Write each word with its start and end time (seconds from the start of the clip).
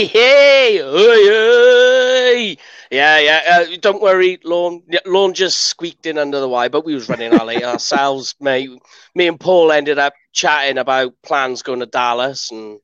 Hey, 0.00 0.06
hey, 0.06 0.82
oi. 0.82 2.56
Yeah, 2.90 3.18
yeah. 3.18 3.40
Uh, 3.50 3.76
don't 3.82 4.00
worry, 4.00 4.40
Lorne. 4.44 4.82
Lorne 5.04 5.34
just 5.34 5.64
squeaked 5.64 6.06
in 6.06 6.16
under 6.16 6.40
the 6.40 6.48
wire, 6.48 6.70
but 6.70 6.86
we 6.86 6.94
was 6.94 7.10
running 7.10 7.34
our 7.34 7.44
late 7.44 7.62
ourselves, 7.62 8.34
mate. 8.40 8.70
Me 9.14 9.26
and 9.26 9.38
Paul 9.38 9.70
ended 9.70 9.98
up 9.98 10.14
chatting 10.32 10.78
about 10.78 11.12
plans 11.22 11.60
going 11.60 11.80
to 11.80 11.86
Dallas 11.86 12.50
and 12.50 12.80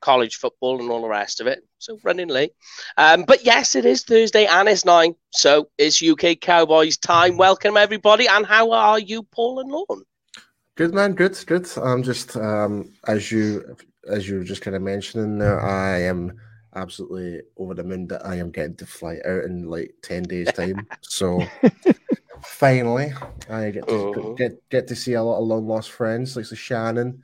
college 0.00 0.36
football 0.36 0.78
and 0.78 0.88
all 0.92 1.02
the 1.02 1.08
rest 1.08 1.40
of 1.40 1.48
it. 1.48 1.66
So 1.78 1.98
running 2.04 2.28
late. 2.28 2.52
Um, 2.96 3.24
but 3.24 3.44
yes, 3.44 3.74
it 3.74 3.84
is 3.84 4.04
Thursday 4.04 4.46
and 4.46 4.68
it's 4.68 4.84
nine. 4.84 5.16
So 5.30 5.70
it's 5.76 6.00
UK 6.00 6.38
Cowboys 6.40 6.96
time. 6.96 7.36
Welcome 7.36 7.76
everybody. 7.76 8.28
And 8.28 8.46
how 8.46 8.70
are 8.70 9.00
you, 9.00 9.24
Paul 9.24 9.58
and 9.58 9.72
Lorne? 9.72 10.04
Good 10.76 10.94
man, 10.94 11.14
good, 11.14 11.36
good. 11.46 11.68
I'm 11.78 12.04
just 12.04 12.36
um, 12.36 12.92
as 13.08 13.32
you 13.32 13.76
as 14.08 14.28
you 14.28 14.38
were 14.38 14.44
just 14.44 14.62
kind 14.62 14.76
of 14.76 14.82
mentioning 14.82 15.36
there, 15.36 15.60
I 15.60 16.02
am 16.02 16.38
absolutely 16.74 17.42
over 17.56 17.74
the 17.74 17.84
moon 17.84 18.06
that 18.08 18.24
I 18.24 18.36
am 18.36 18.50
getting 18.50 18.76
to 18.76 18.86
fly 18.86 19.18
out 19.24 19.44
in 19.44 19.68
like 19.68 19.94
ten 20.02 20.22
days 20.22 20.52
time. 20.54 20.86
so 21.00 21.42
finally, 22.42 23.12
I 23.48 23.70
get 23.70 23.88
to 23.88 24.10
uh-huh. 24.10 24.32
get 24.34 24.68
get 24.70 24.88
to 24.88 24.96
see 24.96 25.14
a 25.14 25.22
lot 25.22 25.40
of 25.40 25.46
long 25.46 25.66
lost 25.66 25.90
friends, 25.90 26.36
like 26.36 26.48
the 26.48 26.56
Shannon, 26.56 27.22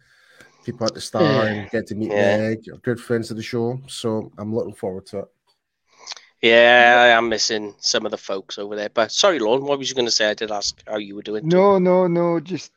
people 0.65 0.87
at 0.87 0.95
the 0.95 1.01
Star, 1.01 1.47
and 1.47 1.71
get 1.71 1.87
to 1.89 1.95
meet 1.95 2.11
yeah. 2.11 2.39
Meg, 2.39 2.65
good 2.83 3.01
friends 3.01 3.31
of 3.31 3.37
the 3.37 3.43
show. 3.43 3.81
So 3.87 4.31
I'm 4.39 4.55
looking 4.55 4.75
forward 4.75 5.07
to 5.07 5.21
it. 5.21 5.29
Yeah, 6.43 6.97
I 6.99 7.07
am 7.17 7.29
missing 7.29 7.75
some 7.79 8.05
of 8.05 8.11
the 8.11 8.19
folks 8.19 8.59
over 8.59 8.77
there. 8.77 8.91
But 8.91 9.11
sorry, 9.11 9.39
Lorne, 9.39 9.65
what 9.65 9.79
was 9.79 9.89
you 9.89 9.97
going 9.97 10.07
to 10.07 10.13
say? 10.13 10.31
I 10.31 10.35
did 10.35 10.51
ask 10.51 10.81
how 10.87 10.99
you 10.99 11.17
were 11.17 11.23
doing. 11.23 11.49
No, 11.49 11.79
no, 11.79 12.07
no. 12.07 12.41
Just 12.41 12.73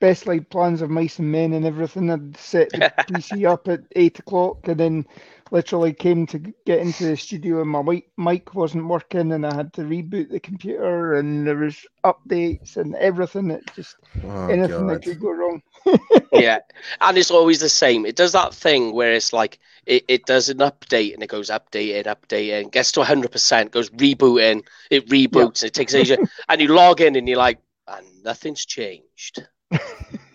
best 0.00 0.26
laid 0.26 0.48
plans 0.50 0.82
of 0.82 0.90
mice 0.90 1.18
and 1.18 1.30
men 1.30 1.52
and 1.52 1.64
everything. 1.64 2.10
I'd 2.10 2.36
set 2.36 2.70
the 2.70 2.78
PC 2.98 3.48
up 3.48 3.68
at 3.68 3.80
eight 3.96 4.18
o'clock 4.18 4.66
and 4.68 4.78
then 4.78 5.06
literally 5.50 5.92
came 5.92 6.26
to 6.26 6.38
get 6.38 6.80
into 6.80 7.06
the 7.06 7.16
studio 7.16 7.60
and 7.60 7.70
my 7.70 8.02
mic 8.16 8.54
wasn't 8.54 8.86
working 8.86 9.32
and 9.32 9.46
I 9.46 9.54
had 9.54 9.72
to 9.74 9.82
reboot 9.82 10.30
the 10.30 10.40
computer 10.40 11.14
and 11.14 11.46
there 11.46 11.56
was 11.56 11.86
updates 12.04 12.76
and 12.76 12.94
everything 12.96 13.48
that 13.48 13.74
just 13.74 13.96
oh, 14.24 14.46
anything 14.48 14.86
God. 14.86 14.90
that 14.90 15.02
could 15.02 15.20
go 15.20 15.30
wrong. 15.30 15.62
yeah, 16.32 16.58
and 17.00 17.18
it's 17.18 17.30
always 17.30 17.60
the 17.60 17.68
same. 17.68 18.04
It 18.04 18.16
does 18.16 18.32
that 18.32 18.54
thing 18.54 18.92
where 18.92 19.12
it's 19.12 19.32
like 19.32 19.58
it, 19.86 20.04
it 20.08 20.26
does 20.26 20.48
an 20.48 20.58
update 20.58 21.14
and 21.14 21.22
it 21.22 21.28
goes 21.28 21.50
update 21.50 21.96
and 21.96 22.06
update 22.06 22.60
and 22.60 22.72
gets 22.72 22.92
to 22.92 23.04
hundred 23.04 23.32
percent, 23.32 23.72
goes 23.72 23.90
rebooting, 23.90 24.64
it 24.90 25.08
reboots, 25.08 25.62
yep. 25.62 25.68
it 25.68 25.74
takes 25.74 25.94
ages, 25.94 26.18
and 26.48 26.60
you 26.60 26.68
log 26.68 27.00
in 27.00 27.16
and 27.16 27.28
you're 27.28 27.38
like, 27.38 27.58
and 27.86 28.06
nothing's 28.22 28.64
changed. 28.64 29.46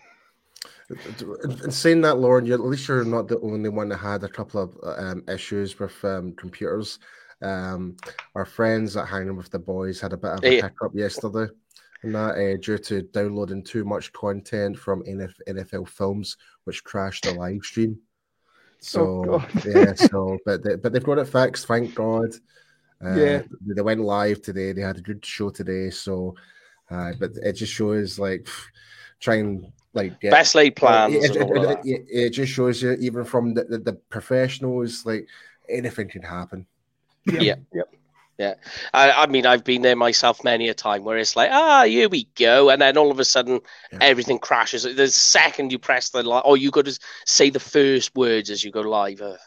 In 1.63 1.71
saying 1.71 2.01
that, 2.01 2.19
Lauren, 2.19 2.51
at 2.51 2.59
least 2.59 2.87
you're 2.87 3.03
not 3.05 3.27
the 3.27 3.39
only 3.41 3.69
one 3.69 3.89
that 3.89 3.97
had 3.97 4.23
a 4.23 4.29
couple 4.29 4.61
of 4.61 4.99
um, 4.99 5.23
issues 5.27 5.77
with 5.79 6.03
um, 6.03 6.33
computers. 6.33 6.99
Um, 7.41 7.97
our 8.35 8.45
friends 8.45 8.95
at 8.95 9.07
Hanging 9.07 9.35
with 9.35 9.49
the 9.49 9.59
Boys 9.59 9.99
had 9.99 10.13
a 10.13 10.17
bit 10.17 10.31
of 10.31 10.43
a 10.43 10.61
hiccup 10.61 10.95
yesterday, 10.95 11.51
and 12.01 12.15
that 12.15 12.35
uh, 12.35 12.57
due 12.61 12.77
to 12.77 13.01
downloading 13.01 13.63
too 13.63 13.83
much 13.83 14.13
content 14.13 14.77
from 14.77 15.03
NFL 15.03 15.89
films, 15.89 16.37
which 16.63 16.83
crashed 16.83 17.23
the 17.23 17.33
live 17.33 17.63
stream. 17.63 17.99
So 18.79 19.25
oh, 19.29 19.47
yeah, 19.65 19.93
so 19.93 20.37
but 20.45 20.63
they, 20.63 20.75
but 20.75 20.93
they've 20.93 21.03
got 21.03 21.17
it 21.17 21.27
fixed, 21.27 21.67
thank 21.67 21.95
God. 21.95 22.33
Uh, 23.03 23.15
yeah, 23.15 23.41
they 23.65 23.81
went 23.81 24.01
live 24.01 24.41
today. 24.41 24.71
They 24.71 24.81
had 24.81 24.97
a 24.97 25.01
good 25.01 25.25
show 25.25 25.49
today, 25.49 25.89
so 25.89 26.35
uh, 26.89 27.11
but 27.19 27.31
it 27.41 27.53
just 27.53 27.73
shows 27.73 28.19
like 28.19 28.47
try 29.19 29.35
and 29.35 29.71
like 29.93 30.19
get, 30.19 30.31
best 30.31 30.55
laid 30.55 30.75
plans. 30.75 31.15
It, 31.15 31.35
it, 31.35 31.79
it, 31.85 32.05
it, 32.09 32.29
just 32.31 32.51
shows 32.51 32.81
you 32.81 32.93
even 32.93 33.23
from 33.23 33.53
the, 33.53 33.63
the, 33.63 33.77
the, 33.77 33.93
professionals, 33.93 35.05
like 35.05 35.27
anything 35.69 36.09
can 36.09 36.23
happen. 36.23 36.65
Yeah. 37.25 37.55
Yep. 37.73 37.95
Yeah, 38.39 38.55
I, 38.95 39.11
I, 39.11 39.27
mean, 39.27 39.45
I've 39.45 39.63
been 39.63 39.83
there 39.83 39.95
myself 39.95 40.43
many 40.43 40.67
a 40.67 40.73
time 40.73 41.03
where 41.03 41.19
it's 41.19 41.35
like, 41.35 41.51
ah, 41.51 41.83
here 41.83 42.09
we 42.09 42.27
go, 42.35 42.71
and 42.71 42.81
then 42.81 42.97
all 42.97 43.11
of 43.11 43.19
a 43.19 43.25
sudden 43.25 43.61
yeah. 43.91 43.99
everything 44.01 44.39
crashes. 44.39 44.83
The 44.83 45.07
second 45.07 45.71
you 45.71 45.77
press 45.77 46.09
the 46.09 46.23
live, 46.23 46.41
or 46.43 46.57
you 46.57 46.71
got 46.71 46.85
to 46.85 46.99
say 47.27 47.51
the 47.51 47.59
first 47.59 48.15
words 48.15 48.49
as 48.49 48.63
you 48.63 48.71
go 48.71 48.81
live. 48.81 49.21
Uh, 49.21 49.37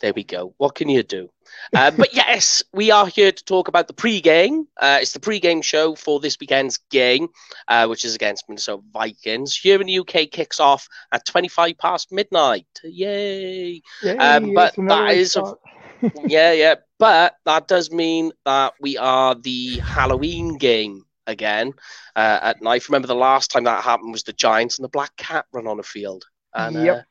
there 0.00 0.14
we 0.14 0.24
go. 0.24 0.54
What 0.56 0.74
can 0.74 0.88
you 0.88 1.02
do? 1.02 1.28
Uh, 1.74 1.90
but 1.90 2.14
yes, 2.14 2.62
we 2.72 2.90
are 2.90 3.06
here 3.06 3.32
to 3.32 3.44
talk 3.44 3.68
about 3.68 3.88
the 3.88 3.94
pre-game. 3.94 4.66
Uh, 4.80 4.98
it's 5.00 5.12
the 5.12 5.20
pre-game 5.20 5.62
show 5.62 5.94
for 5.94 6.20
this 6.20 6.38
weekend's 6.40 6.78
game, 6.90 7.28
uh, 7.68 7.86
which 7.86 8.04
is 8.04 8.14
against 8.14 8.48
Minnesota 8.48 8.82
Vikings. 8.92 9.56
Here 9.56 9.80
in 9.80 9.86
the 9.86 9.98
UK, 9.98 10.30
kicks 10.30 10.60
off 10.60 10.88
at 11.12 11.24
25 11.26 11.78
past 11.78 12.12
midnight. 12.12 12.66
Yay! 12.82 13.82
Yay 14.02 14.16
um, 14.16 14.54
but 14.54 14.74
that 14.76 15.14
is, 15.14 15.36
a, 15.36 15.54
yeah, 16.26 16.52
yeah. 16.52 16.74
But 16.98 17.36
that 17.44 17.68
does 17.68 17.90
mean 17.90 18.32
that 18.44 18.74
we 18.80 18.96
are 18.96 19.34
the 19.34 19.78
Halloween 19.78 20.58
game 20.58 21.04
again 21.26 21.72
uh, 22.16 22.38
at 22.42 22.62
night. 22.62 22.88
Remember 22.88 23.08
the 23.08 23.14
last 23.14 23.50
time 23.50 23.64
that 23.64 23.82
happened 23.82 24.12
was 24.12 24.22
the 24.22 24.32
Giants 24.32 24.78
and 24.78 24.84
the 24.84 24.90
Black 24.90 25.16
Cat 25.16 25.46
run 25.52 25.66
on 25.66 25.80
a 25.80 25.82
field. 25.82 26.24
And, 26.54 26.84
yep. 26.84 27.06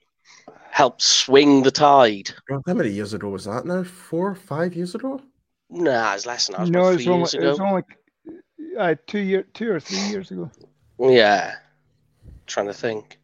Helped 0.74 1.04
swing 1.04 1.62
the 1.62 1.70
tide. 1.70 2.32
How 2.50 2.74
many 2.74 2.90
years 2.90 3.14
ago 3.14 3.30
was 3.30 3.46
that 3.46 3.64
now? 3.64 3.84
Four, 3.84 4.34
five 4.34 4.74
years 4.74 4.96
ago? 4.96 5.22
Nah, 5.70 6.16
it's 6.16 6.26
less 6.26 6.48
than 6.48 6.66
that. 6.66 6.72
no, 6.72 6.90
it's 6.90 7.06
only, 7.06 7.30
it 7.32 7.48
was 7.48 7.60
only 7.60 7.84
uh, 8.80 8.96
two 9.06 9.20
year, 9.20 9.44
two 9.54 9.72
or 9.72 9.80
three 9.80 10.00
years 10.10 10.32
ago. 10.32 10.50
Yeah, 10.98 11.54
trying 12.48 12.66
to 12.66 12.74
think. 12.74 13.20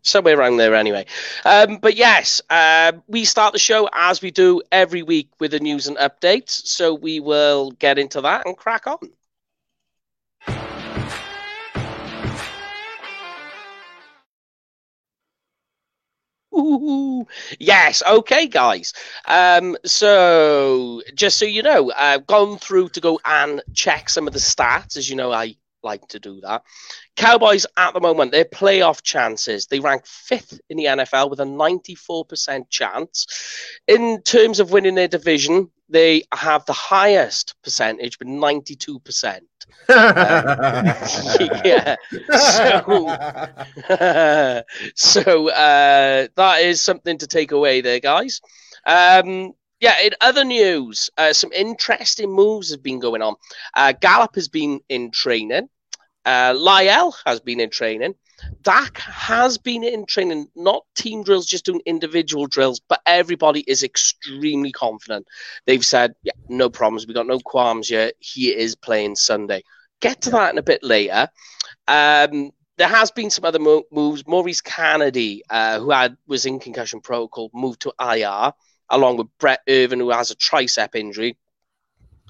Somewhere 0.00 0.38
around 0.38 0.56
there, 0.56 0.74
anyway. 0.74 1.04
Um, 1.44 1.76
but 1.76 1.94
yes, 1.94 2.40
uh, 2.48 2.92
we 3.06 3.26
start 3.26 3.52
the 3.52 3.58
show 3.58 3.86
as 3.92 4.22
we 4.22 4.30
do 4.30 4.62
every 4.72 5.02
week 5.02 5.28
with 5.40 5.50
the 5.50 5.60
news 5.60 5.86
and 5.86 5.98
updates. 5.98 6.66
So 6.66 6.94
we 6.94 7.20
will 7.20 7.70
get 7.72 7.98
into 7.98 8.22
that 8.22 8.46
and 8.46 8.56
crack 8.56 8.86
on. 8.86 8.96
Yes. 17.58 18.02
Okay, 18.06 18.46
guys. 18.46 18.92
Um, 19.26 19.76
so 19.84 21.02
just 21.14 21.38
so 21.38 21.44
you 21.44 21.62
know, 21.62 21.92
I've 21.96 22.26
gone 22.26 22.58
through 22.58 22.90
to 22.90 23.00
go 23.00 23.20
and 23.24 23.62
check 23.74 24.08
some 24.08 24.26
of 24.26 24.32
the 24.32 24.38
stats. 24.38 24.96
As 24.96 25.08
you 25.08 25.16
know, 25.16 25.32
I 25.32 25.56
like 25.82 26.06
to 26.08 26.18
do 26.18 26.40
that. 26.40 26.62
Cowboys 27.16 27.66
at 27.76 27.94
the 27.94 28.00
moment, 28.00 28.32
their 28.32 28.44
playoff 28.44 29.02
chances, 29.02 29.66
they 29.66 29.80
rank 29.80 30.06
fifth 30.06 30.60
in 30.68 30.76
the 30.76 30.84
NFL 30.84 31.30
with 31.30 31.40
a 31.40 31.44
94% 31.44 32.68
chance. 32.70 33.26
In 33.86 34.22
terms 34.22 34.60
of 34.60 34.72
winning 34.72 34.94
their 34.94 35.08
division, 35.08 35.70
they 35.88 36.22
have 36.32 36.64
the 36.66 36.72
highest 36.72 37.54
percentage 37.62 38.18
but 38.18 38.28
92%. 38.28 39.40
uh, 39.88 40.94
yeah. 41.64 41.96
So, 42.38 43.06
so 44.94 45.50
uh, 45.50 46.28
that 46.36 46.62
is 46.62 46.80
something 46.80 47.18
to 47.18 47.26
take 47.26 47.52
away 47.52 47.80
there, 47.80 48.00
guys. 48.00 48.40
Um, 48.86 49.52
yeah, 49.80 50.00
in 50.02 50.12
other 50.20 50.44
news, 50.44 51.10
uh, 51.18 51.32
some 51.32 51.52
interesting 51.52 52.30
moves 52.32 52.70
have 52.70 52.82
been 52.82 53.00
going 53.00 53.22
on. 53.22 53.34
Uh, 53.74 53.92
Gallup 53.92 54.34
has 54.34 54.48
been 54.48 54.80
in 54.88 55.10
training. 55.10 55.68
Uh, 56.24 56.54
Lyle 56.56 57.14
has 57.26 57.40
been 57.40 57.60
in 57.60 57.70
training. 57.70 58.14
Dak 58.62 58.98
has 58.98 59.58
been 59.58 59.84
in 59.84 60.06
training, 60.06 60.48
not 60.54 60.84
team 60.94 61.22
drills, 61.22 61.46
just 61.46 61.64
doing 61.64 61.82
individual 61.86 62.46
drills, 62.46 62.80
but 62.80 63.00
everybody 63.06 63.60
is 63.60 63.82
extremely 63.82 64.72
confident. 64.72 65.26
They've 65.66 65.84
said, 65.84 66.14
yeah, 66.22 66.32
no 66.48 66.70
problems. 66.70 67.06
We 67.06 67.14
got 67.14 67.26
no 67.26 67.40
qualms 67.40 67.90
yet. 67.90 68.14
He 68.18 68.54
is 68.54 68.74
playing 68.74 69.16
Sunday. 69.16 69.62
Get 70.00 70.22
to 70.22 70.30
yeah. 70.30 70.36
that 70.36 70.52
in 70.52 70.58
a 70.58 70.62
bit 70.62 70.82
later. 70.82 71.28
Um, 71.86 72.50
there 72.76 72.88
has 72.88 73.10
been 73.10 73.30
some 73.30 73.44
other 73.44 73.58
mo- 73.58 73.84
moves. 73.92 74.26
Maurice 74.26 74.60
Canady, 74.60 75.42
uh, 75.48 75.78
who 75.78 75.90
had 75.90 76.16
was 76.26 76.46
in 76.46 76.58
concussion 76.58 77.00
protocol, 77.00 77.50
moved 77.54 77.82
to 77.82 77.94
IR, 78.00 78.52
along 78.90 79.18
with 79.18 79.28
Brent 79.38 79.60
Urban, 79.68 80.00
who 80.00 80.10
has 80.10 80.30
a 80.30 80.36
tricep 80.36 80.94
injury. 80.94 81.36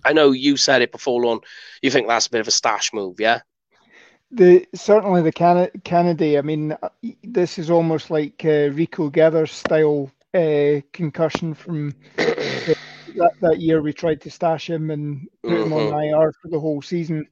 I 0.04 0.12
know 0.12 0.32
you 0.32 0.56
said 0.56 0.82
it 0.82 0.92
before, 0.92 1.24
Lon. 1.24 1.40
You 1.80 1.90
think 1.90 2.08
that's 2.08 2.26
a 2.26 2.30
bit 2.30 2.40
of 2.40 2.48
a 2.48 2.52
stash 2.52 2.92
move, 2.92 3.20
yeah? 3.20 3.40
The 4.34 4.66
certainly 4.74 5.22
the 5.22 5.32
Can- 5.32 5.70
Canady. 5.84 6.38
I 6.38 6.42
mean, 6.42 6.76
this 7.22 7.58
is 7.58 7.70
almost 7.70 8.10
like 8.10 8.44
uh, 8.44 8.70
Rico 8.72 9.08
Gathers 9.08 9.52
style 9.52 10.10
uh, 10.34 10.80
concussion 10.92 11.54
from 11.54 11.94
the, 12.16 12.76
that, 13.16 13.32
that 13.40 13.60
year. 13.60 13.80
We 13.80 13.92
tried 13.92 14.20
to 14.22 14.30
stash 14.30 14.68
him 14.68 14.90
and 14.90 15.28
put 15.42 15.52
him 15.52 15.72
on 15.72 15.92
mm-hmm. 15.92 16.20
IR 16.20 16.32
for 16.42 16.48
the 16.48 16.60
whole 16.60 16.82
season. 16.82 17.26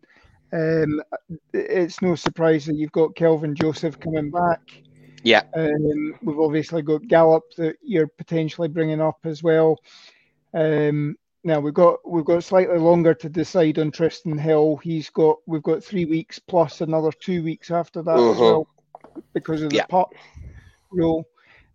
Um, 0.53 1.03
it's 1.53 2.03
no 2.03 2.15
surprise 2.15 2.67
that 2.67 2.77
you've 2.77 2.93
got 2.93 3.17
Kelvin 3.17 3.55
Joseph 3.55 3.99
coming 3.99 4.31
back. 4.31 4.61
Yeah. 5.25 5.43
Um, 5.55 6.15
we've 6.23 6.39
obviously 6.39 6.83
got 6.83 7.07
Gallup 7.09 7.45
that 7.57 7.77
you're 7.83 8.09
potentially 8.09 8.69
bringing 8.69 9.01
up 9.01 9.19
as 9.25 9.43
well. 9.43 9.79
Um, 10.55 11.17
now 11.45 11.61
we've 11.61 11.75
got 11.75 11.99
we've 12.09 12.25
got 12.25 12.45
slightly 12.45 12.79
longer 12.79 13.15
to 13.15 13.29
decide 13.29 13.79
on 13.79 13.91
Trysten 13.91 14.39
Hill. 14.39 14.77
He's 14.77 15.11
got 15.11 15.39
we've 15.47 15.63
got 15.63 15.83
three 15.83 16.05
weeks 16.05 16.39
plus 16.39 16.81
another 16.81 17.11
two 17.13 17.43
weeks 17.43 17.71
after 17.71 18.03
that 18.03 18.15
as 18.15 18.21
mm-hmm. 18.21 18.41
well 18.41 18.69
because 19.33 19.63
of 19.63 19.71
the 19.71 19.77
yeah. 19.77 19.87
pup 19.87 20.13
rule. 20.91 21.25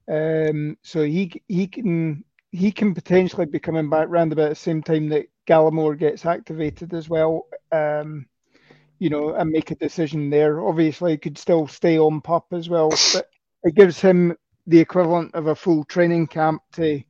Um, 0.09 0.77
so 0.83 1.03
he 1.03 1.41
he 1.47 1.67
can 1.67 2.23
he 2.51 2.71
can 2.71 2.93
potentially 2.93 3.45
be 3.45 3.59
coming 3.59 3.89
back 3.89 4.07
round 4.09 4.31
about 4.31 4.49
the 4.49 4.55
same 4.55 4.81
time 4.81 5.09
that 5.09 5.27
Gallimore 5.47 5.97
gets 5.97 6.25
activated 6.25 6.93
as 6.93 7.09
well. 7.09 7.47
Um, 7.71 8.25
you 8.99 9.09
know, 9.09 9.35
and 9.35 9.51
make 9.51 9.69
a 9.69 9.75
decision 9.75 10.29
there. 10.29 10.65
Obviously, 10.65 11.11
he 11.11 11.17
could 11.17 11.37
still 11.37 11.67
stay 11.67 11.99
on 11.99 12.21
pup 12.21 12.47
as 12.51 12.67
well, 12.69 12.89
but 13.13 13.29
it 13.63 13.75
gives 13.75 13.99
him 13.99 14.35
the 14.65 14.79
equivalent 14.79 15.35
of 15.35 15.47
a 15.47 15.55
full 15.55 15.83
training 15.83 16.27
camp 16.27 16.61
to 16.73 17.03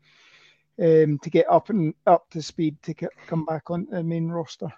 um, 0.79 1.19
to 1.19 1.29
get 1.29 1.49
up 1.49 1.69
and 1.69 1.93
up 2.05 2.29
to 2.31 2.41
speed 2.41 2.77
to 2.83 2.93
get, 2.93 3.09
come 3.27 3.45
back 3.45 3.69
on 3.69 3.87
the 3.89 4.03
main 4.03 4.29
roster. 4.29 4.71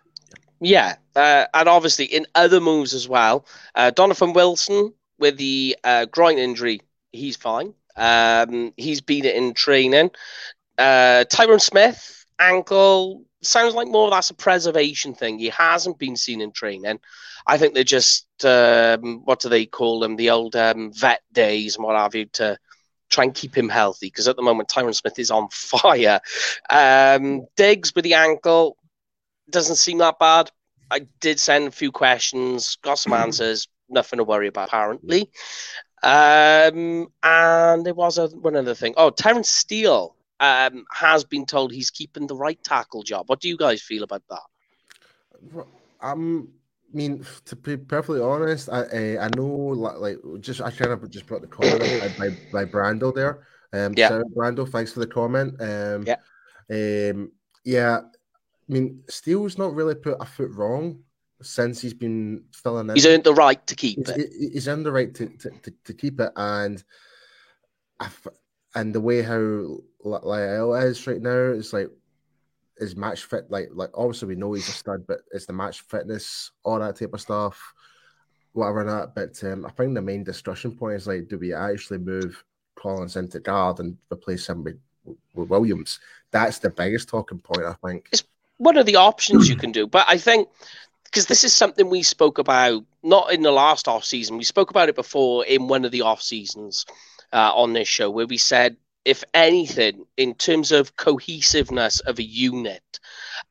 Yeah, 0.62 0.96
uh, 1.16 1.46
and 1.54 1.70
obviously 1.70 2.06
in 2.06 2.26
other 2.36 2.60
moves 2.60 2.94
as 2.94 3.08
well, 3.08 3.46
uh, 3.76 3.92
Donovan 3.92 4.34
Wilson 4.34 4.94
with 5.18 5.38
the 5.38 5.78
uh, 5.84 6.06
groin 6.06 6.38
injury, 6.38 6.82
he's 7.12 7.36
fine. 7.36 7.74
Um, 7.96 8.74
he's 8.78 9.02
been 9.02 9.26
in 9.26 9.54
training. 9.54 10.12
Uh, 10.78 11.26
Tyron 11.30 11.62
Smith 11.62 12.26
ankle 12.40 13.24
sounds 13.42 13.74
like 13.74 13.88
more 13.88 14.10
that's 14.10 14.30
a 14.30 14.34
preservation 14.34 15.14
thing. 15.14 15.40
He 15.40 15.50
hasn't 15.50 16.00
been 16.00 16.16
seen 16.16 16.42
in 16.42 16.52
training. 16.52 17.00
I 17.46 17.58
think 17.58 17.74
they're 17.74 17.84
just 17.84 18.26
um, 18.46 19.22
what 19.26 19.40
do 19.40 19.50
they 19.50 19.66
call 19.66 20.00
them? 20.00 20.16
The 20.16 20.30
old 20.30 20.56
um, 20.56 20.92
vet 20.94 21.22
days 21.32 21.76
and 21.76 21.86
what 21.86 21.98
have 21.98 22.16
you 22.16 22.26
to 22.34 22.58
try 23.10 23.24
and 23.24 23.34
keep 23.34 23.56
him 23.58 23.70
healthy 23.70 24.08
because 24.08 24.28
at 24.28 24.36
the 24.36 24.42
moment 24.42 24.70
Tyron 24.70 24.96
Smith 24.96 25.20
is 25.20 25.32
on 25.32 25.50
fire. 25.52 26.20
Um, 26.70 27.46
Diggs 27.56 27.94
with 27.96 28.04
the 28.04 28.14
ankle 28.14 28.78
doesn't 29.50 29.78
seem 29.78 29.98
that 30.00 30.20
bad. 30.20 30.52
I 30.92 31.02
did 31.20 31.40
send 31.40 31.68
a 31.68 31.72
few 31.72 31.92
questions, 31.92 32.78
got 32.82 33.00
some 33.00 33.14
answers, 33.26 33.68
nothing 33.90 34.18
to 34.18 34.24
worry 34.24 34.48
about 34.48 34.70
apparently. 34.70 35.30
Um, 36.02 37.08
and 37.24 37.86
there 37.86 37.94
was 37.94 38.18
a, 38.18 38.28
one 38.28 38.56
other 38.56 38.74
thing. 38.76 38.94
Oh, 38.96 39.10
Terence 39.10 39.50
Steele 39.50 40.16
um, 40.40 40.86
has 40.92 41.24
been 41.24 41.46
told 41.46 41.72
he's 41.72 41.90
keeping 41.92 42.28
the 42.28 42.36
right 42.36 42.62
tackle 42.64 43.04
job. 43.04 43.28
What 43.28 43.42
do 43.42 43.50
you 43.50 43.58
guys 43.58 43.82
feel 43.82 44.04
about 44.04 44.24
that? 44.30 45.66
Um, 46.02 46.50
I 46.92 46.98
mean, 46.98 47.26
to 47.46 47.56
be 47.56 47.78
perfectly 47.78 48.22
honest, 48.22 48.70
I 48.72 49.18
I 49.18 49.30
know 49.36 49.46
like 49.46 50.18
just 50.40 50.62
I 50.62 50.72
kind 50.72 50.92
of 50.92 51.10
just 51.10 51.28
brought 51.28 51.42
the 51.42 51.48
comment 51.48 52.18
by 52.18 52.30
by 52.52 52.66
Brando 52.66 53.14
there. 53.14 53.46
Um, 53.72 53.94
yeah, 53.96 54.22
Brando, 54.36 54.68
thanks 54.68 54.94
for 54.94 55.00
the 55.00 55.08
comment. 55.08 55.62
Um, 55.62 56.06
yeah, 56.08 57.12
um, 57.12 57.32
yeah. 57.64 58.00
I 58.00 58.72
mean, 58.72 59.04
Steele's 59.10 59.58
not 59.58 59.74
really 59.74 59.96
put 59.96 60.18
a 60.20 60.26
foot 60.26 60.52
wrong 60.52 61.00
since 61.42 61.80
he's 61.82 61.94
been 61.94 62.44
filling 62.54 62.90
in. 62.90 62.96
He's 62.96 63.06
earned 63.06 63.24
the 63.24 63.34
right 63.34 63.66
to 63.68 63.76
keep 63.76 63.98
he's, 63.98 64.10
it. 64.10 64.30
He's 64.54 64.68
earned 64.68 64.86
the 64.86 64.92
right 64.92 65.14
to, 65.16 65.28
to, 65.28 65.50
to, 65.50 65.74
to 65.86 65.94
keep 65.94 66.20
it, 66.20 66.32
and 66.36 66.84
and 68.76 68.94
the 68.94 69.02
way 69.02 69.22
how 69.22 69.78
Lyle 70.04 70.76
is 70.76 71.06
right 71.08 71.22
now 71.22 71.52
is 71.52 71.74
like 71.74 71.90
is 72.80 72.96
match 72.96 73.26
fit. 73.26 73.50
Like 73.50 73.70
like 73.74 73.92
obviously 73.94 74.30
we 74.30 74.36
know 74.36 74.54
he's 74.54 74.68
a 74.68 74.72
stud, 74.72 75.06
but 75.08 75.20
it's 75.32 75.46
the 75.46 75.54
match 75.54 75.82
fitness, 75.82 76.52
all 76.64 76.80
that 76.80 76.96
type 76.98 77.14
of 77.14 77.22
stuff, 77.22 77.74
whatever 78.54 78.84
that. 78.84 79.16
But 79.16 79.44
um, 79.52 79.66
I 79.66 79.70
think 79.72 79.94
the 79.94 80.02
main 80.02 80.24
discussion 80.24 80.76
point 80.76 80.96
is 80.96 81.08
like, 81.08 81.28
do 81.28 81.38
we 81.38 81.54
actually 81.54 82.00
move 82.00 82.44
Collins 82.76 83.16
into 83.16 83.40
guard 83.40 83.80
and 83.80 83.98
replace 84.12 84.48
him 84.48 84.64
with, 84.64 84.80
with 85.34 85.50
Williams? 85.50 86.00
That's 86.32 86.60
the 86.60 86.70
biggest 86.70 87.10
talking 87.10 87.40
point, 87.40 87.66
I 87.66 87.74
think. 87.86 88.10
It's 88.12 88.24
one 88.58 88.78
of 88.78 88.86
the 88.86 88.98
options 88.98 89.50
you 89.50 89.56
can 89.56 89.72
do, 89.72 89.88
but 89.88 90.06
I 90.08 90.18
think 90.18 90.50
because 91.06 91.26
this 91.26 91.44
is 91.44 91.56
something 91.56 91.90
we 91.90 92.04
spoke 92.04 92.38
about 92.38 92.84
not 93.02 93.34
in 93.34 93.42
the 93.42 93.52
last 93.52 93.88
off 93.88 94.04
season. 94.04 94.38
We 94.38 94.44
spoke 94.44 94.70
about 94.70 94.90
it 94.90 94.96
before 94.96 95.46
in 95.46 95.68
one 95.68 95.86
of 95.86 95.92
the 95.92 96.02
off 96.02 96.22
seasons 96.22 96.86
uh, 97.34 97.52
on 97.56 97.74
this 97.74 97.88
show 97.88 98.10
where 98.12 98.28
we 98.28 98.38
said 98.38 98.78
if 99.06 99.24
anything, 99.34 100.06
in 100.18 100.36
terms 100.36 100.72
of 100.72 100.96
cohesiveness 100.96 102.00
of 102.02 102.20
a 102.20 102.24
unit, 102.24 103.00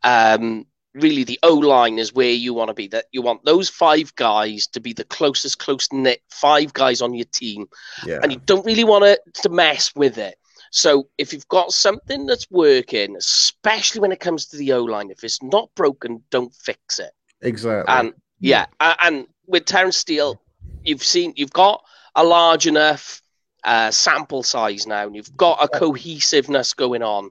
um, 0.02 0.66
really 0.94 1.24
the 1.24 1.38
O 1.42 1.54
line 1.54 1.98
is 1.98 2.12
where 2.12 2.30
you 2.30 2.54
want 2.54 2.68
to 2.68 2.74
be. 2.74 2.88
That 2.88 3.06
you 3.12 3.22
want 3.22 3.44
those 3.44 3.68
five 3.68 4.14
guys 4.14 4.66
to 4.68 4.80
be 4.80 4.92
the 4.92 5.04
closest, 5.04 5.58
close 5.58 5.88
knit 5.92 6.20
five 6.30 6.72
guys 6.72 7.02
on 7.02 7.14
your 7.14 7.26
team, 7.26 7.66
yeah. 8.06 8.18
and 8.22 8.32
you 8.32 8.40
don't 8.44 8.66
really 8.66 8.84
want 8.84 9.04
to, 9.04 9.42
to 9.42 9.48
mess 9.48 9.92
with 9.94 10.18
it. 10.18 10.36
So 10.70 11.08
if 11.16 11.32
you've 11.32 11.48
got 11.48 11.72
something 11.72 12.26
that's 12.26 12.50
working, 12.50 13.16
especially 13.16 14.00
when 14.00 14.12
it 14.12 14.20
comes 14.20 14.46
to 14.46 14.56
the 14.56 14.72
O 14.72 14.84
line, 14.84 15.10
if 15.10 15.24
it's 15.24 15.42
not 15.42 15.70
broken, 15.74 16.22
don't 16.30 16.54
fix 16.54 16.98
it. 16.98 17.12
Exactly. 17.40 17.94
And 17.94 18.12
yeah, 18.40 18.66
and 18.80 19.26
with 19.46 19.64
Terence 19.64 19.96
Steele, 19.96 20.40
you've 20.84 21.04
seen 21.04 21.32
you've 21.36 21.52
got 21.52 21.82
a 22.14 22.24
large 22.24 22.66
enough 22.66 23.22
uh, 23.64 23.90
sample 23.90 24.42
size 24.42 24.86
now, 24.86 25.06
and 25.06 25.16
you've 25.16 25.36
got 25.36 25.62
a 25.62 25.68
cohesiveness 25.68 26.72
going 26.74 27.02
on. 27.02 27.30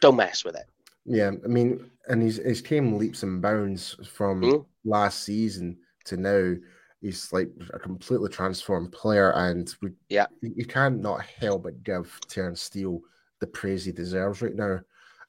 Don't 0.00 0.16
mess 0.16 0.44
with 0.44 0.56
it. 0.56 0.66
Yeah, 1.04 1.32
I 1.44 1.48
mean, 1.48 1.90
and 2.08 2.22
his 2.22 2.40
he's 2.44 2.60
came 2.60 2.96
leaps 2.96 3.22
and 3.22 3.40
bounds 3.40 3.96
from 4.06 4.42
mm. 4.42 4.66
last 4.84 5.24
season 5.24 5.78
to 6.04 6.16
now. 6.16 6.54
He's 7.00 7.32
like 7.32 7.48
a 7.72 7.78
completely 7.78 8.28
transformed 8.28 8.92
player, 8.92 9.32
and 9.32 9.72
we, 9.80 9.90
yeah, 10.08 10.26
you 10.40 10.64
can't 10.64 11.00
not 11.00 11.22
help 11.22 11.62
but 11.64 11.82
give 11.82 12.18
Terence 12.28 12.60
Steele 12.60 13.00
the 13.40 13.46
praise 13.46 13.84
he 13.84 13.92
deserves 13.92 14.42
right 14.42 14.54
now, 14.54 14.80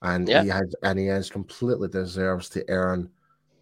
and 0.02 0.28
yeah. 0.28 0.44
he 0.44 0.50
has 0.50 0.74
and 0.84 1.00
he 1.00 1.06
has 1.06 1.30
completely 1.30 1.88
deserves 1.88 2.50
to 2.50 2.66
earn 2.70 3.10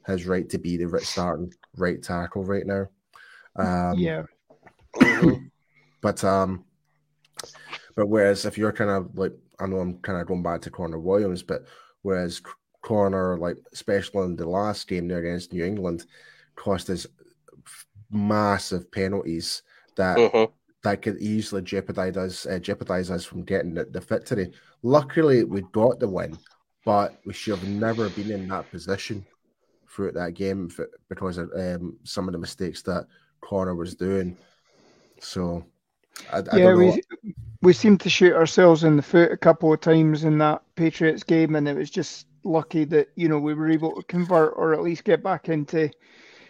his 0.08 0.26
right 0.26 0.50
to 0.50 0.58
be 0.58 0.78
the 0.78 1.00
starting 1.02 1.54
right 1.76 2.02
tackle 2.02 2.44
right 2.46 2.66
now. 2.66 2.88
Um, 3.58 4.00
yeah. 4.00 4.24
But 6.02 6.24
um, 6.24 6.66
but 7.96 8.08
whereas 8.08 8.46
if 8.46 8.58
you're 8.58 8.72
kind 8.72 8.90
of 8.90 9.18
like 9.18 9.34
I 9.60 9.66
know 9.66 9.78
I'm 9.78 9.98
kind 10.00 10.20
of 10.20 10.28
going 10.28 10.44
back 10.44 10.62
to 10.62 10.72
Connor 10.72 11.00
Williams, 11.00 11.44
but 11.44 11.66
whereas 12.04 12.42
Connor, 12.82 13.38
like 13.38 13.58
especially 13.74 14.26
in 14.26 14.36
the 14.36 14.48
last 14.48 14.88
game 14.88 15.08
there 15.08 15.20
against 15.20 15.52
New 15.52 15.66
England, 15.66 16.06
cost 16.56 16.90
us 16.90 17.08
massive 18.12 18.90
penalties 18.92 19.64
that 19.96 20.18
mm-hmm. 20.18 20.52
that 20.84 21.02
could 21.02 21.18
easily 21.18 21.62
jeopardize 21.62 22.16
us 22.16 22.46
uh, 22.46 22.60
jeopardize 22.60 23.12
us 23.12 23.26
from 23.26 23.44
getting 23.44 23.74
the, 23.74 23.86
the 23.86 24.00
victory. 24.00 24.52
Luckily, 24.84 25.44
we 25.44 25.64
got 25.72 26.00
the 26.00 26.08
win, 26.08 26.38
but 26.86 27.20
we 27.26 27.34
should 27.34 27.58
have 27.58 27.68
never 27.68 28.10
been 28.10 28.32
in 28.32 28.48
that 28.50 28.70
position 28.70 29.26
throughout 29.90 30.14
that 30.14 30.36
game 30.36 30.70
because 31.10 31.38
of 31.38 31.50
um, 31.56 31.98
some 32.04 32.28
of 32.28 32.32
the 32.32 32.38
mistakes 32.38 32.82
that 32.84 33.08
Connor 33.42 33.76
was 33.76 33.96
doing. 33.96 34.38
So 35.20 35.66
I, 36.32 36.40
I 36.52 36.58
yeah, 36.58 36.74
we 36.74 37.02
we 37.62 37.74
seemed 37.74 38.02
to 38.02 38.10
shoot 38.10 38.34
ourselves 38.34 38.84
in 38.84 38.96
the 38.96 39.02
foot 39.02 39.32
a 39.32 39.38
couple 39.38 39.74
of 39.74 39.82
times 39.82 40.24
in 40.24 40.38
that 40.40 40.62
Patriots 40.76 41.24
game, 41.24 41.56
and 41.56 41.68
it 41.68 41.76
was 41.76 41.90
just 41.90 42.28
lucky 42.44 42.86
that 42.86 43.10
you 43.16 43.28
know 43.28 43.40
we 43.40 43.54
were 43.54 43.70
able 43.70 43.96
to 43.96 44.04
convert 44.04 44.54
or 44.56 44.74
at 44.74 44.82
least 44.82 45.04
get 45.04 45.24
back 45.24 45.50
into 45.50 45.90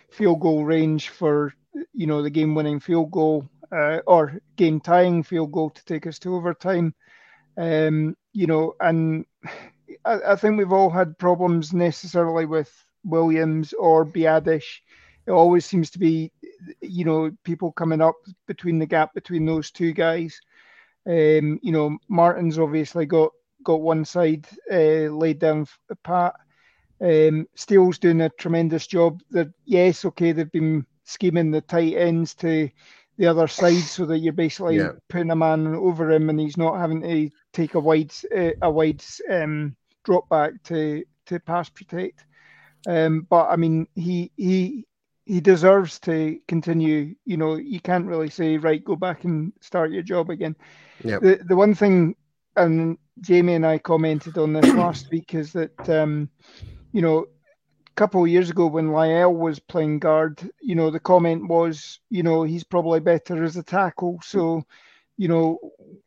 field 0.10 0.40
goal 0.40 0.64
range 0.64 1.10
for 1.10 1.54
you 1.94 2.08
know 2.08 2.22
the 2.22 2.30
game-winning 2.30 2.80
field 2.80 3.12
goal 3.12 3.48
uh, 3.72 4.00
or 4.08 4.40
game-tying 4.56 5.24
field 5.24 5.52
goal 5.52 5.70
to 5.70 5.84
take 5.86 6.08
us 6.08 6.20
to 6.20 6.36
overtime. 6.36 6.94
Um, 7.58 8.16
you 8.34 8.48
know, 8.48 8.76
and 8.80 9.26
I, 10.06 10.20
I 10.28 10.36
think 10.36 10.58
we've 10.58 10.72
all 10.72 10.90
had 10.90 11.18
problems 11.18 11.74
necessarily 11.74 12.46
with 12.46 12.72
Williams 13.04 13.74
or 13.74 14.06
Biadasz 14.06 14.82
it 15.28 15.32
always 15.32 15.66
seems 15.66 15.90
to 15.92 16.00
be, 16.00 16.32
you 16.82 17.04
know, 17.04 17.32
people 17.44 17.72
coming 17.74 18.02
up 18.02 18.16
between 18.48 18.80
the 18.80 18.86
gap 18.86 19.14
between 19.14 19.46
those 19.46 19.72
two 19.72 19.92
guys. 19.92 20.40
Um, 21.06 21.60
you 21.62 21.72
know, 21.72 21.98
Martin's 22.08 22.58
obviously 22.58 23.06
got 23.06 23.32
got 23.64 23.82
one 23.82 24.06
side 24.06 24.48
uh, 24.72 25.12
laid 25.12 25.40
down 25.40 25.68
pat. 26.04 26.36
Um, 27.02 27.48
Steele's 27.56 28.00
doing 28.00 28.22
a 28.22 28.30
tremendous 28.30 28.88
job. 28.88 29.22
That 29.32 29.50
yes, 29.66 30.06
okay, 30.06 30.32
they've 30.32 30.52
been 30.52 30.86
scheming 31.04 31.52
the 31.52 31.62
tight 31.62 31.96
ends 31.96 32.34
to 32.36 32.70
the 33.18 33.28
other 33.28 33.48
side 33.48 33.82
so 33.82 34.06
that 34.06 34.20
you're 34.20 34.34
basically 34.34 34.78
yeah. 34.78 34.92
putting 35.10 35.32
a 35.32 35.36
man 35.36 35.68
over 35.68 36.10
him 36.10 36.30
and 36.30 36.40
he's 36.40 36.58
not 36.58 36.78
having 36.78 37.02
to 37.02 37.30
take 37.52 37.74
a 37.74 37.80
wide 37.80 38.14
uh, 38.36 38.52
a 38.62 38.72
wide 38.72 39.04
um, 39.30 39.76
drop 40.06 40.30
back 40.30 40.54
to 40.64 41.04
to 41.26 41.40
pass 41.42 41.68
protect. 41.68 42.24
Um, 42.88 43.28
but 43.30 43.50
I 43.50 43.58
mean, 43.58 43.88
he 43.94 44.32
he 44.38 44.86
he 45.28 45.42
deserves 45.42 46.00
to 46.00 46.40
continue. 46.48 47.16
You 47.26 47.38
know, 47.38 47.56
you 47.56 47.82
can't 47.82 48.08
really 48.08 48.30
say, 48.30 48.58
right, 48.58 48.84
go 48.84 48.96
back 48.96 49.26
and 49.26 49.52
start 49.60 49.92
your 49.92 50.02
job 50.02 50.30
again. 50.30 50.56
Yep. 51.04 51.22
The 51.22 51.40
the 51.46 51.56
one 51.56 51.76
thing, 51.76 52.16
and 52.56 52.98
Jamie 53.20 53.56
and 53.56 53.66
I 53.66 53.78
commented 53.78 54.38
on 54.38 54.54
this 54.54 54.74
last 54.74 55.12
week, 55.12 55.36
is 55.36 55.52
that 55.54 55.90
um, 55.90 56.30
you 56.94 57.02
know, 57.02 57.20
a 57.20 57.94
couple 57.96 58.24
of 58.24 58.30
years 58.30 58.50
ago 58.50 58.68
when 58.68 58.94
Lyle 58.94 59.34
was 59.34 59.60
playing 59.60 60.00
guard, 60.00 60.50
you 60.62 60.76
know, 60.76 60.90
the 60.90 61.00
comment 61.00 61.48
was, 61.48 62.00
you 62.10 62.24
know, 62.24 62.44
he's 62.44 62.64
probably 62.64 63.02
better 63.02 63.44
as 63.44 63.58
a 63.58 63.64
tackle. 63.64 64.20
So, 64.24 64.64
you 65.18 65.28
know, 65.28 65.60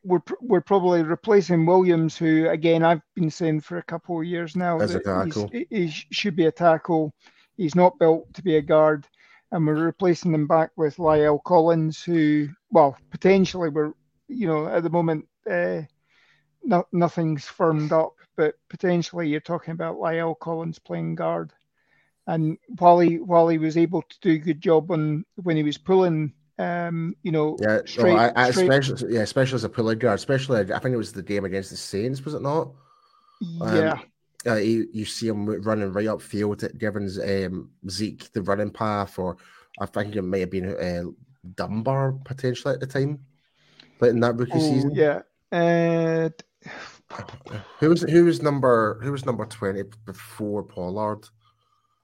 we're 0.02 0.22
we're 0.40 0.62
probably 0.62 1.02
replacing 1.02 1.66
Williams, 1.66 2.16
who 2.16 2.48
again 2.48 2.82
I've 2.82 3.02
been 3.14 3.30
saying 3.30 3.60
for 3.60 3.76
a 3.76 3.82
couple 3.82 4.18
of 4.18 4.26
years 4.26 4.56
now 4.56 4.80
as 4.80 4.98
tackle, 5.04 5.50
he 5.52 5.88
should 5.90 6.36
be 6.36 6.46
a 6.46 6.52
tackle 6.52 7.14
He's 7.60 7.74
not 7.74 7.98
built 7.98 8.32
to 8.32 8.42
be 8.42 8.56
a 8.56 8.62
guard, 8.62 9.06
and 9.52 9.66
we're 9.66 9.84
replacing 9.84 10.32
him 10.32 10.46
back 10.46 10.70
with 10.76 10.98
Lyle 10.98 11.38
Collins, 11.38 12.02
who, 12.02 12.48
well, 12.70 12.96
potentially 13.10 13.68
we're, 13.68 13.92
you 14.28 14.46
know, 14.46 14.66
at 14.66 14.82
the 14.82 14.88
moment, 14.88 15.28
uh, 15.48 15.82
no, 16.64 16.86
nothing's 16.90 17.44
firmed 17.44 17.92
up, 17.92 18.14
but 18.34 18.54
potentially 18.70 19.28
you're 19.28 19.40
talking 19.40 19.72
about 19.72 19.98
Lyle 19.98 20.34
Collins 20.34 20.78
playing 20.78 21.16
guard. 21.16 21.52
And 22.26 22.56
while 22.78 22.98
he 22.98 23.18
while 23.18 23.48
he 23.48 23.58
was 23.58 23.76
able 23.76 24.02
to 24.08 24.20
do 24.22 24.30
a 24.30 24.38
good 24.38 24.62
job 24.62 24.90
on 24.90 25.26
when 25.34 25.58
he 25.58 25.62
was 25.62 25.76
pulling, 25.76 26.32
um, 26.58 27.14
you 27.22 27.30
know, 27.30 27.58
yeah, 27.60 27.80
straight, 27.84 28.16
I, 28.16 28.32
I, 28.36 28.50
straight... 28.52 28.70
especially 28.70 29.14
yeah, 29.14 29.20
especially 29.20 29.56
as 29.56 29.64
a 29.64 29.68
pulling 29.68 29.98
guard, 29.98 30.18
especially 30.18 30.72
I 30.72 30.78
think 30.78 30.94
it 30.94 30.96
was 30.96 31.12
the 31.12 31.22
game 31.22 31.44
against 31.44 31.68
the 31.68 31.76
Saints, 31.76 32.24
was 32.24 32.32
it 32.32 32.40
not? 32.40 32.70
Yeah. 33.42 33.98
Uh, 34.46 34.54
you, 34.54 34.88
you 34.92 35.04
see 35.04 35.28
him 35.28 35.46
running 35.62 35.92
right 35.92 36.06
up 36.06 36.22
field, 36.22 36.64
giving 36.78 37.08
um, 37.24 37.70
Zeke 37.88 38.32
the 38.32 38.40
running 38.42 38.70
path, 38.70 39.18
or 39.18 39.36
I 39.78 39.86
think 39.86 40.16
it 40.16 40.22
may 40.22 40.40
have 40.40 40.50
been 40.50 40.74
uh, 40.74 41.10
Dunbar 41.54 42.12
potentially 42.24 42.74
at 42.74 42.80
the 42.80 42.86
time, 42.86 43.20
but 43.98 44.10
in 44.10 44.20
that 44.20 44.36
rookie 44.36 44.52
oh, 44.54 44.58
season. 44.58 44.92
Yeah. 44.94 45.20
Uh, 45.52 46.30
who 47.80 47.90
was 47.90 48.02
who 48.02 48.24
was 48.24 48.40
number 48.40 48.98
who 49.02 49.12
was 49.12 49.26
number 49.26 49.44
twenty 49.44 49.82
before 50.06 50.62
Pollard? 50.62 51.28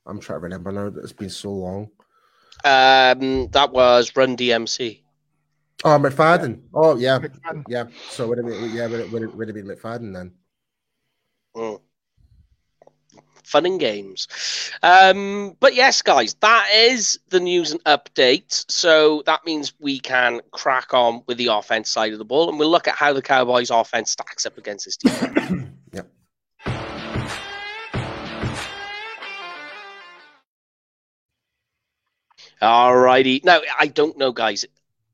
I'm 0.05 0.21
trying 0.21 0.41
to 0.41 0.45
remember 0.45 0.73
now. 0.73 0.93
It's 1.03 1.13
been 1.13 1.31
so 1.31 1.51
long. 1.51 1.89
Um, 2.65 3.49
that 3.49 3.71
was 3.73 4.15
Run 4.15 4.37
DMC. 4.37 5.03
Oh, 5.85 5.99
McFadden. 5.99 6.57
Yeah. 6.57 6.69
Oh, 6.75 6.97
yeah, 6.97 7.19
McFadden. 7.19 7.65
yeah. 7.69 7.85
So 8.11 8.29
would 8.29 8.39
it 8.39 8.47
be, 8.47 8.77
yeah, 8.77 8.87
would 8.87 9.01
it, 9.01 9.13
would 9.13 9.23
it, 9.23 9.35
would 9.35 9.49
it 9.49 9.53
be 9.53 9.63
McFadden 9.63 10.15
then? 10.15 10.33
Mm 11.55 11.81
fun 13.47 13.65
and 13.65 13.79
games. 13.79 14.27
Um, 14.83 15.57
but 15.61 15.75
yes, 15.75 16.03
guys, 16.03 16.35
that 16.41 16.69
is 16.75 17.19
the 17.29 17.41
news 17.41 17.73
and 17.73 17.83
updates. 17.85 18.65
So 18.71 19.23
that 19.27 19.47
means 19.47 19.73
we 19.79 19.99
can 19.99 20.41
crack 20.51 20.93
on 20.93 21.23
with 21.27 21.39
the 21.39 21.47
offense 21.47 21.89
side 21.89 22.13
of 22.13 22.19
the 22.19 22.25
ball, 22.25 22.49
and 22.49 22.59
we'll 22.59 22.71
look 22.71 22.89
at 22.89 22.97
how 22.97 23.13
the 23.13 23.23
Cowboys' 23.23 23.71
offense 23.71 24.11
stacks 24.11 24.47
up 24.47 24.59
against 24.59 24.85
this 24.85 24.97
team. 24.97 25.79
yep. 25.93 26.11
Alrighty. 32.61 33.45
Now, 33.45 33.61
I 33.79 33.87
don't 33.87 34.19
know, 34.19 34.33
guys, 34.33 34.65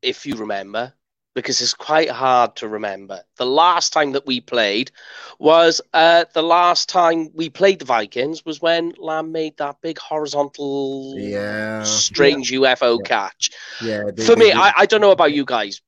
if 0.01 0.27
you 0.27 0.37
remember, 0.37 0.95
because 1.35 1.61
it's 1.61 1.75
quite 1.75 2.11
hard 2.11 2.57
to 2.57 2.69
remember. 2.69 3.23
The 3.37 3.47
last 3.47 3.93
time 3.93 4.13
that 4.13 4.27
we 4.27 4.41
played 4.41 4.91
was 5.39 5.81
uh, 5.95 6.25
the 6.35 6.43
last 6.43 6.89
time 6.89 7.31
we 7.35 7.49
played 7.49 7.79
the 7.79 7.85
Vikings 7.85 8.45
was 8.45 8.61
when 8.61 8.93
Lamb 8.99 9.33
made 9.33 9.57
that 9.57 9.81
big 9.81 9.99
horizontal, 9.99 11.15
yeah, 11.19 11.83
strange 11.85 12.53
yeah. 12.53 12.59
UFO 12.59 12.99
yeah. 12.99 13.09
catch. 13.09 13.51
Yeah, 13.81 14.03
they, 14.15 14.25
for 14.25 14.35
they, 14.35 14.41
me, 14.41 14.51
they, 14.51 14.53
I, 14.53 14.73
I 14.79 14.87
don't 14.87 15.01
know 15.01 15.11
about 15.11 15.33
you 15.33 15.45
guys 15.45 15.81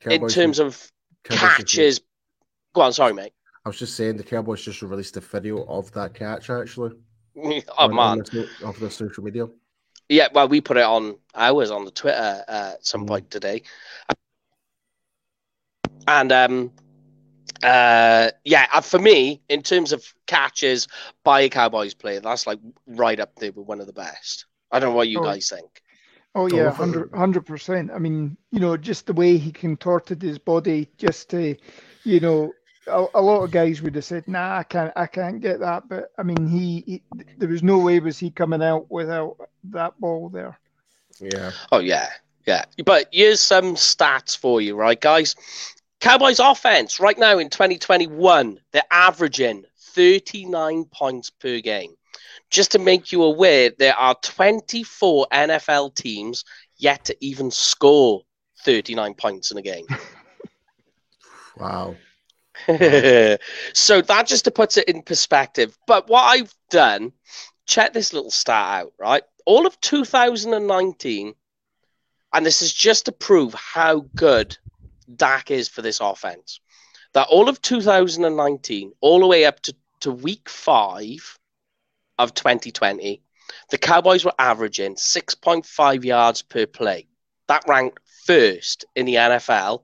Cowboys 0.00 0.20
in 0.20 0.28
terms 0.28 0.58
of 0.58 0.90
catches. 1.24 2.00
Go 2.74 2.82
on, 2.82 2.92
sorry, 2.92 3.14
mate. 3.14 3.32
I 3.64 3.68
was 3.68 3.78
just 3.78 3.96
saying 3.96 4.16
the 4.16 4.24
Cowboys 4.24 4.64
just 4.64 4.82
released 4.82 5.16
a 5.16 5.20
video 5.20 5.64
of 5.64 5.92
that 5.92 6.14
catch 6.14 6.50
actually. 6.50 6.92
oh 7.36 7.62
on, 7.78 7.94
man, 7.94 8.00
on 8.00 8.18
the, 8.18 8.48
off 8.64 8.78
the 8.78 8.90
social 8.90 9.22
media. 9.22 9.46
Yeah, 10.08 10.28
well, 10.32 10.48
we 10.48 10.60
put 10.60 10.78
it 10.78 10.84
on 10.84 11.18
ours 11.34 11.70
on 11.70 11.84
the 11.84 11.90
Twitter 11.90 12.42
uh, 12.48 12.70
at 12.70 12.86
some 12.86 13.04
mm. 13.04 13.08
point 13.08 13.30
today. 13.30 13.62
And 16.08 16.32
um, 16.32 16.72
uh, 17.62 18.30
yeah, 18.42 18.66
uh, 18.72 18.80
for 18.80 18.98
me, 18.98 19.42
in 19.50 19.62
terms 19.62 19.92
of 19.92 20.02
catches 20.26 20.88
by 21.22 21.42
a 21.42 21.50
Cowboys 21.50 21.92
player, 21.92 22.20
that's 22.20 22.46
like 22.46 22.58
right 22.86 23.20
up 23.20 23.36
there 23.36 23.52
with 23.52 23.66
one 23.66 23.78
of 23.78 23.86
the 23.86 23.92
best. 23.92 24.46
I 24.72 24.78
don't 24.78 24.90
know 24.90 24.96
what 24.96 25.08
you 25.08 25.20
oh. 25.20 25.24
guys 25.24 25.50
think. 25.50 25.82
Oh 26.34 26.46
yeah, 26.46 26.70
hundred 26.70 27.44
percent. 27.44 27.90
I 27.94 27.98
mean, 27.98 28.38
you 28.52 28.60
know, 28.60 28.74
just 28.78 29.06
the 29.06 29.12
way 29.12 29.36
he 29.36 29.52
contorted 29.52 30.22
his 30.22 30.38
body, 30.38 30.88
just 30.96 31.28
to, 31.30 31.56
you 32.04 32.20
know, 32.20 32.52
a, 32.86 33.06
a, 33.14 33.20
lot 33.20 33.42
of 33.42 33.50
guys 33.50 33.82
would 33.82 33.94
have 33.94 34.04
said, 34.04 34.26
"Nah, 34.28 34.58
I 34.58 34.62
can't, 34.62 34.92
I 34.96 35.06
can't 35.06 35.40
get 35.40 35.60
that." 35.60 35.90
But 35.90 36.12
I 36.16 36.22
mean, 36.22 36.46
he, 36.46 36.84
he, 36.86 37.02
there 37.36 37.48
was 37.48 37.62
no 37.62 37.78
way 37.78 38.00
was 38.00 38.18
he 38.18 38.30
coming 38.30 38.62
out 38.62 38.90
without 38.90 39.36
that 39.64 39.98
ball 40.00 40.30
there. 40.30 40.58
Yeah. 41.20 41.50
Oh 41.70 41.80
yeah, 41.80 42.08
yeah. 42.46 42.64
But 42.84 43.08
here's 43.12 43.40
some 43.40 43.74
stats 43.74 44.36
for 44.36 44.60
you, 44.62 44.74
right, 44.74 45.00
guys? 45.00 45.34
Cowboys 46.00 46.38
offense 46.38 47.00
right 47.00 47.18
now 47.18 47.38
in 47.38 47.50
2021, 47.50 48.60
they're 48.72 48.82
averaging 48.90 49.64
39 49.94 50.84
points 50.84 51.30
per 51.30 51.60
game. 51.60 51.94
Just 52.50 52.72
to 52.72 52.78
make 52.78 53.10
you 53.10 53.24
aware, 53.24 53.70
there 53.78 53.96
are 53.96 54.14
24 54.22 55.26
NFL 55.32 55.94
teams 55.94 56.44
yet 56.76 57.04
to 57.06 57.16
even 57.20 57.50
score 57.50 58.22
39 58.64 59.14
points 59.14 59.50
in 59.50 59.58
a 59.58 59.62
game. 59.62 59.86
wow. 61.58 61.96
so 63.72 64.00
that 64.00 64.26
just 64.26 64.44
to 64.44 64.50
put 64.50 64.76
it 64.76 64.88
in 64.88 65.02
perspective. 65.02 65.76
But 65.86 66.08
what 66.08 66.22
I've 66.22 66.54
done, 66.70 67.12
check 67.66 67.92
this 67.92 68.12
little 68.12 68.30
stat 68.30 68.82
out, 68.82 68.92
right? 68.98 69.22
All 69.46 69.66
of 69.66 69.80
2019, 69.80 71.34
and 72.32 72.46
this 72.46 72.62
is 72.62 72.72
just 72.72 73.06
to 73.06 73.12
prove 73.12 73.54
how 73.54 74.06
good 74.14 74.56
Dak 75.14 75.50
is 75.50 75.68
for 75.68 75.82
this 75.82 76.00
offense. 76.00 76.60
That 77.14 77.28
all 77.28 77.48
of 77.48 77.62
2019, 77.62 78.92
all 79.00 79.20
the 79.20 79.26
way 79.26 79.44
up 79.44 79.60
to, 79.60 79.74
to 80.00 80.12
week 80.12 80.48
five 80.48 81.38
of 82.18 82.34
2020, 82.34 83.22
the 83.70 83.78
Cowboys 83.78 84.24
were 84.24 84.34
averaging 84.38 84.94
6.5 84.96 86.04
yards 86.04 86.42
per 86.42 86.66
play. 86.66 87.06
That 87.46 87.64
ranked 87.66 88.00
first 88.24 88.84
in 88.94 89.06
the 89.06 89.14
NFL. 89.14 89.82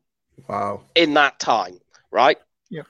Wow. 0.49 0.83
In 0.95 1.15
that 1.15 1.39
time, 1.39 1.79
right? 2.11 2.39
Yeah. 2.69 2.83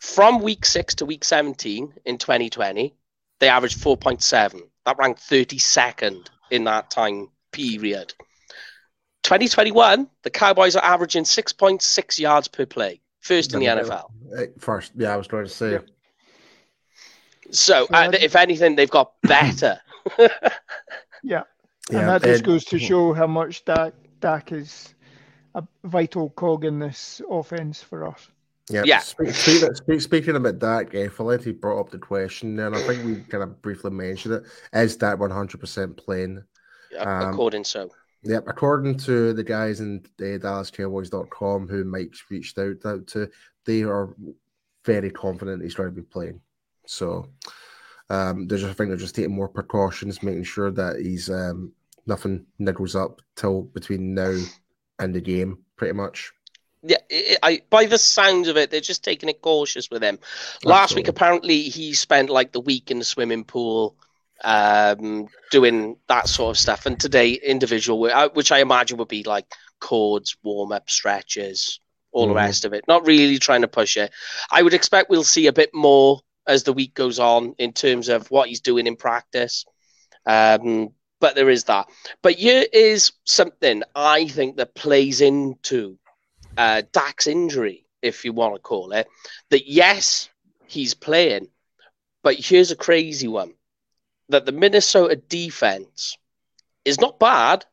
From 0.00 0.40
week 0.40 0.64
six 0.64 0.94
to 0.96 1.06
week 1.06 1.24
17 1.24 1.92
in 2.04 2.18
2020, 2.18 2.94
they 3.40 3.48
averaged 3.48 3.78
4.7. 3.78 4.62
That 4.84 4.98
ranked 4.98 5.20
32nd 5.20 6.28
in 6.50 6.64
that 6.64 6.90
time 6.90 7.28
period. 7.52 8.14
2021, 9.28 10.08
the 10.22 10.30
Cowboys 10.30 10.74
are 10.74 10.82
averaging 10.82 11.24
6.6 11.24 12.18
yards 12.18 12.48
per 12.48 12.64
play, 12.64 12.98
first 13.20 13.52
in 13.52 13.60
the 13.60 13.66
NFL. 13.66 14.06
First, 14.58 14.92
yeah, 14.96 15.12
I 15.12 15.16
was 15.16 15.26
trying 15.26 15.44
to 15.44 15.50
say. 15.50 15.80
So, 17.50 17.86
uh, 17.92 18.10
if 18.18 18.34
anything, 18.34 18.74
they've 18.74 18.88
got 18.88 19.12
better. 19.22 19.78
yeah. 20.18 20.28
yeah. 21.22 21.42
And 21.90 22.08
that 22.08 22.22
just 22.22 22.42
goes 22.42 22.64
to 22.64 22.78
show 22.78 23.12
how 23.12 23.26
much 23.26 23.66
Dak, 23.66 23.92
Dak 24.20 24.50
is 24.50 24.94
a 25.54 25.62
vital 25.84 26.30
cog 26.30 26.64
in 26.64 26.78
this 26.78 27.20
offense 27.30 27.82
for 27.82 28.08
us. 28.08 28.28
Yeah. 28.70 28.84
yeah. 28.86 29.00
Speaking, 29.00 29.74
speak, 29.74 30.00
speaking 30.00 30.36
about 30.36 30.58
Dak, 30.58 30.94
uh, 30.94 31.08
Valenti 31.10 31.52
brought 31.52 31.80
up 31.80 31.90
the 31.90 31.98
question, 31.98 32.58
and 32.58 32.74
I 32.74 32.80
think 32.80 33.04
we 33.04 33.16
kind 33.16 33.42
of 33.42 33.60
briefly 33.60 33.90
mentioned 33.90 34.36
it. 34.36 34.44
Is 34.72 34.96
Dak 34.96 35.18
100% 35.18 35.96
playing? 35.98 36.44
Um, 36.98 37.28
according 37.34 37.64
so. 37.64 37.90
Yep, 38.24 38.44
according 38.48 38.98
to 38.98 39.32
the 39.32 39.44
guys 39.44 39.80
in 39.80 40.04
uh, 40.20 40.22
DallasCowboys.com 40.22 41.68
who 41.68 41.84
Mike's 41.84 42.24
reached 42.30 42.58
out, 42.58 42.84
out 42.84 43.06
to, 43.08 43.30
they 43.64 43.82
are 43.82 44.14
very 44.84 45.10
confident 45.10 45.62
he's 45.62 45.74
going 45.74 45.88
to 45.88 45.94
be 45.94 46.02
playing. 46.02 46.40
So 46.86 47.28
um, 48.10 48.48
there's, 48.48 48.64
I 48.64 48.72
think 48.72 48.88
they're 48.88 48.96
just 48.96 49.14
taking 49.14 49.34
more 49.34 49.48
precautions, 49.48 50.22
making 50.22 50.44
sure 50.44 50.70
that 50.72 51.00
he's 51.00 51.30
um, 51.30 51.72
nothing 52.06 52.46
niggles 52.60 53.00
up 53.00 53.20
till 53.36 53.62
between 53.62 54.14
now 54.14 54.36
and 54.98 55.14
the 55.14 55.20
game, 55.20 55.58
pretty 55.76 55.94
much. 55.94 56.32
Yeah, 56.82 56.98
it, 57.10 57.38
I 57.42 57.62
by 57.70 57.86
the 57.86 57.98
sounds 57.98 58.46
of 58.48 58.56
it, 58.56 58.70
they're 58.70 58.80
just 58.80 59.02
taking 59.02 59.28
it 59.28 59.42
cautious 59.42 59.90
with 59.90 60.02
him. 60.02 60.18
Last 60.64 60.84
Absolutely. 60.84 61.02
week, 61.02 61.08
apparently, 61.08 61.62
he 61.62 61.92
spent 61.92 62.30
like 62.30 62.52
the 62.52 62.60
week 62.60 62.90
in 62.90 63.00
the 63.00 63.04
swimming 63.04 63.44
pool 63.44 63.96
um, 64.44 65.28
doing 65.50 65.96
that 66.08 66.28
sort 66.28 66.56
of 66.56 66.58
stuff. 66.58 66.86
And 66.86 66.98
today, 66.98 67.32
individual, 67.32 68.04
uh, 68.04 68.28
which 68.32 68.52
I 68.52 68.60
imagine 68.60 68.98
would 68.98 69.08
be 69.08 69.24
like 69.24 69.46
chords, 69.80 70.36
warm 70.42 70.72
up, 70.72 70.90
stretches, 70.90 71.80
all 72.12 72.24
mm. 72.24 72.28
the 72.28 72.34
mm-hmm. 72.34 72.46
rest 72.46 72.64
of 72.64 72.72
it. 72.72 72.84
Not 72.88 73.06
really 73.06 73.38
trying 73.38 73.62
to 73.62 73.68
push 73.68 73.96
it. 73.96 74.12
I 74.50 74.62
would 74.62 74.74
expect 74.74 75.10
we'll 75.10 75.24
see 75.24 75.46
a 75.46 75.52
bit 75.52 75.74
more 75.74 76.20
as 76.46 76.62
the 76.62 76.72
week 76.72 76.94
goes 76.94 77.18
on 77.18 77.54
in 77.58 77.72
terms 77.72 78.08
of 78.08 78.30
what 78.30 78.48
he's 78.48 78.60
doing 78.60 78.86
in 78.86 78.96
practice. 78.96 79.64
Um, 80.26 80.90
but 81.20 81.34
there 81.34 81.50
is 81.50 81.64
that. 81.64 81.88
But 82.22 82.34
here 82.34 82.64
is 82.72 83.12
something 83.24 83.82
I 83.94 84.28
think 84.28 84.56
that 84.56 84.74
plays 84.74 85.20
into 85.20 85.98
uh, 86.56 86.82
Dak's 86.92 87.26
injury, 87.26 87.84
if 88.02 88.24
you 88.24 88.32
want 88.32 88.54
to 88.54 88.60
call 88.60 88.92
it. 88.92 89.08
That 89.50 89.66
yes, 89.66 90.28
he's 90.66 90.94
playing, 90.94 91.48
but 92.22 92.36
here's 92.36 92.70
a 92.70 92.76
crazy 92.76 93.28
one 93.28 93.54
that 94.28 94.46
the 94.46 94.52
Minnesota 94.52 95.16
defense 95.16 96.16
is 96.84 97.00
not 97.00 97.18
bad, 97.18 97.64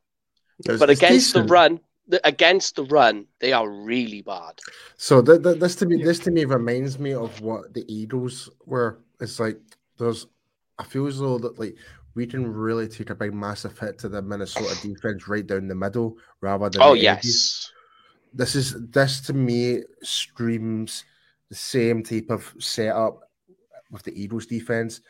it's, 0.65 0.79
but 0.79 0.89
against 0.89 1.27
decent. 1.27 1.47
the 1.47 1.53
run, 1.53 1.79
against 2.23 2.75
the 2.75 2.85
run, 2.85 3.25
they 3.39 3.53
are 3.53 3.69
really 3.69 4.21
bad. 4.21 4.59
So 4.97 5.21
th- 5.21 5.43
th- 5.43 5.59
this 5.59 5.75
to 5.77 5.85
me, 5.85 6.03
this 6.03 6.19
to 6.19 6.31
me 6.31 6.45
reminds 6.45 6.99
me 6.99 7.13
of 7.13 7.41
what 7.41 7.73
the 7.73 7.85
Eagles 7.91 8.49
were. 8.65 8.99
It's 9.19 9.39
like 9.39 9.59
there's, 9.97 10.27
I 10.79 10.83
feel 10.83 11.07
as 11.07 11.19
though 11.19 11.37
that 11.39 11.59
like 11.59 11.75
we 12.15 12.25
can 12.25 12.51
really 12.51 12.87
take 12.87 13.09
a 13.09 13.15
big 13.15 13.33
massive 13.33 13.77
hit 13.77 13.99
to 13.99 14.09
the 14.09 14.21
Minnesota 14.21 14.75
defense 14.81 15.27
right 15.27 15.45
down 15.45 15.67
the 15.67 15.75
middle 15.75 16.17
rather 16.41 16.69
than. 16.69 16.81
Oh 16.81 16.93
yes. 16.93 17.71
This 18.33 18.55
is 18.55 18.75
this 18.89 19.21
to 19.21 19.33
me 19.33 19.83
screams 20.03 21.05
the 21.49 21.55
same 21.55 22.03
type 22.03 22.27
of 22.29 22.53
setup 22.59 23.19
with 23.91 24.03
the 24.03 24.21
Eagles 24.21 24.45
defense. 24.45 25.01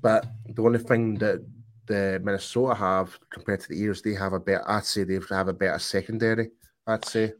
But 0.00 0.26
the 0.46 0.62
only 0.62 0.78
thing 0.78 1.14
that 1.16 1.44
the 1.86 2.20
Minnesota 2.22 2.74
have 2.74 3.18
compared 3.30 3.60
to 3.60 3.68
the 3.68 3.76
Eagles, 3.76 4.02
they 4.02 4.14
have 4.14 4.32
a 4.32 4.40
better. 4.40 4.68
I'd 4.68 4.84
say 4.84 5.04
they 5.04 5.18
have 5.30 5.48
a 5.48 5.52
better 5.52 5.78
secondary. 5.78 6.50
I'd 6.86 7.04
say. 7.04 7.32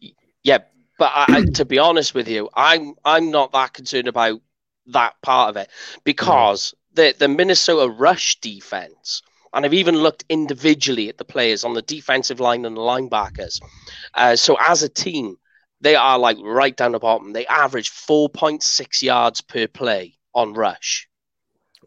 Yeah, 0.42 0.58
but 0.98 1.12
I, 1.14 1.44
to 1.54 1.64
be 1.64 1.78
honest 1.78 2.14
with 2.14 2.28
you, 2.28 2.48
I'm 2.54 2.94
I'm 3.04 3.30
not 3.30 3.52
that 3.52 3.72
concerned 3.72 4.08
about 4.08 4.40
that 4.86 5.14
part 5.22 5.50
of 5.50 5.56
it 5.56 5.68
because 6.04 6.74
the 6.94 7.14
the 7.18 7.28
Minnesota 7.28 7.92
rush 7.92 8.40
defense, 8.40 9.22
and 9.52 9.64
I've 9.64 9.74
even 9.74 9.96
looked 9.96 10.24
individually 10.28 11.08
at 11.08 11.18
the 11.18 11.24
players 11.24 11.64
on 11.64 11.74
the 11.74 11.82
defensive 11.82 12.40
line 12.40 12.64
and 12.64 12.76
the 12.76 12.80
linebackers. 12.80 13.60
Uh, 14.14 14.36
so 14.36 14.56
as 14.60 14.82
a 14.82 14.88
team, 14.88 15.36
they 15.80 15.96
are 15.96 16.18
like 16.18 16.38
right 16.40 16.76
down 16.76 16.92
the 16.92 16.98
bottom. 16.98 17.32
They 17.32 17.46
average 17.46 17.90
four 17.90 18.28
point 18.28 18.62
six 18.62 19.02
yards 19.02 19.40
per 19.40 19.66
play 19.66 20.14
on 20.34 20.54
rush. 20.54 21.08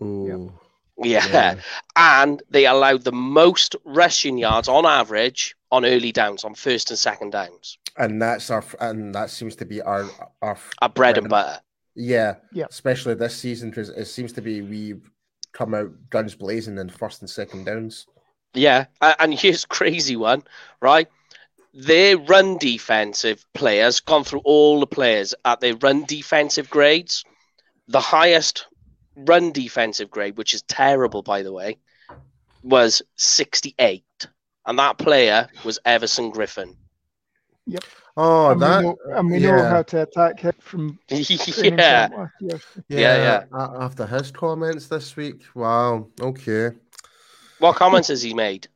Ooh. 0.02 0.54
Yeah. 1.02 1.26
yeah. 1.28 1.56
And 1.96 2.44
they 2.50 2.66
allowed 2.66 3.04
the 3.04 3.12
most 3.12 3.76
rushing 3.86 4.38
yards 4.38 4.68
on 4.68 4.86
average 4.86 5.56
on 5.72 5.86
early 5.86 6.12
downs, 6.12 6.44
on 6.44 6.56
first 6.56 6.90
and 6.90 7.00
second 7.00 7.32
downs. 7.32 7.78
And 7.98 8.22
that's 8.22 8.50
our 8.50 8.64
and 8.80 9.14
that 9.16 9.30
seems 9.30 9.56
to 9.58 9.66
be 9.66 9.82
our 9.82 10.06
our, 10.42 10.58
our 10.82 10.90
bread 10.90 11.18
and 11.18 11.30
butter. 11.30 11.60
Yeah. 11.96 12.36
Yeah. 12.52 12.66
Especially 12.70 13.14
this 13.14 13.36
season 13.36 13.70
because 13.70 13.90
it 13.90 14.06
seems 14.06 14.34
to 14.34 14.42
be 14.42 14.62
we've 14.62 15.10
come 15.52 15.74
out 15.74 15.92
guns 16.10 16.36
blazing 16.36 16.78
in 16.78 16.90
first 16.90 17.22
and 17.22 17.30
second 17.30 17.66
downs. 17.66 18.08
Yeah. 18.54 18.86
And 19.02 19.34
here's 19.34 19.66
crazy 19.80 20.16
one, 20.16 20.44
right? 20.82 21.08
Their 21.74 22.18
run 22.18 22.58
defensive 22.58 23.46
players 23.54 24.00
gone 24.00 24.24
through 24.24 24.42
all 24.44 24.80
the 24.80 24.88
players 24.88 25.36
at 25.46 25.60
their 25.60 25.76
run 25.76 26.04
defensive 26.06 26.70
grades. 26.70 27.24
The 27.88 28.00
highest 28.00 28.68
run 29.26 29.52
defensive 29.52 30.10
grade, 30.10 30.38
which 30.38 30.54
is 30.54 30.62
terrible, 30.64 31.22
by 31.22 31.44
the 31.44 31.54
way, 31.54 31.78
was 32.64 33.02
68. 33.18 34.04
And 34.66 34.80
that 34.80 34.98
player 34.98 35.48
was 35.64 35.80
Everson 35.86 36.32
Griffen. 36.32 36.76
Yep. 37.66 37.84
Oh, 38.18 38.52
and 38.52 38.62
that. 38.62 38.80
We 38.80 38.84
know, 38.84 38.98
and 39.16 39.32
we 39.32 39.38
yeah. 39.38 39.52
know 39.56 39.70
how 39.70 39.84
to 39.84 40.02
attack 40.02 40.40
him 40.40 40.54
from. 40.60 41.00
yeah. 41.10 42.10
yeah. 42.10 42.28
Yeah, 42.42 42.58
yeah. 42.90 43.44
After 43.54 44.06
his 44.06 44.32
comments 44.32 44.88
this 44.88 45.16
week. 45.16 45.44
Wow. 45.56 46.08
Okay. 46.20 46.72
What 47.60 47.76
comments 47.76 48.08
has 48.10 48.22
he 48.22 48.34
made? 48.34 48.68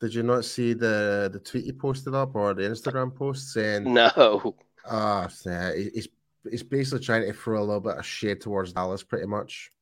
Did 0.00 0.14
you 0.14 0.22
not 0.22 0.44
see 0.44 0.74
the 0.74 1.30
the 1.32 1.38
tweet 1.38 1.64
he 1.64 1.72
posted 1.72 2.14
up 2.14 2.34
or 2.34 2.52
the 2.52 2.62
Instagram 2.62 3.14
post 3.14 3.52
saying 3.52 3.92
no? 3.92 4.54
Ah, 4.86 5.24
uh, 5.24 5.28
yeah, 5.46 5.74
he's 5.74 6.08
he's 6.50 6.62
basically 6.62 7.04
trying 7.04 7.22
to 7.22 7.32
throw 7.32 7.58
a 7.58 7.64
little 7.64 7.80
bit 7.80 7.96
of 7.96 8.04
shade 8.04 8.40
towards 8.40 8.72
Dallas, 8.72 9.02
pretty 9.02 9.26
much. 9.26 9.72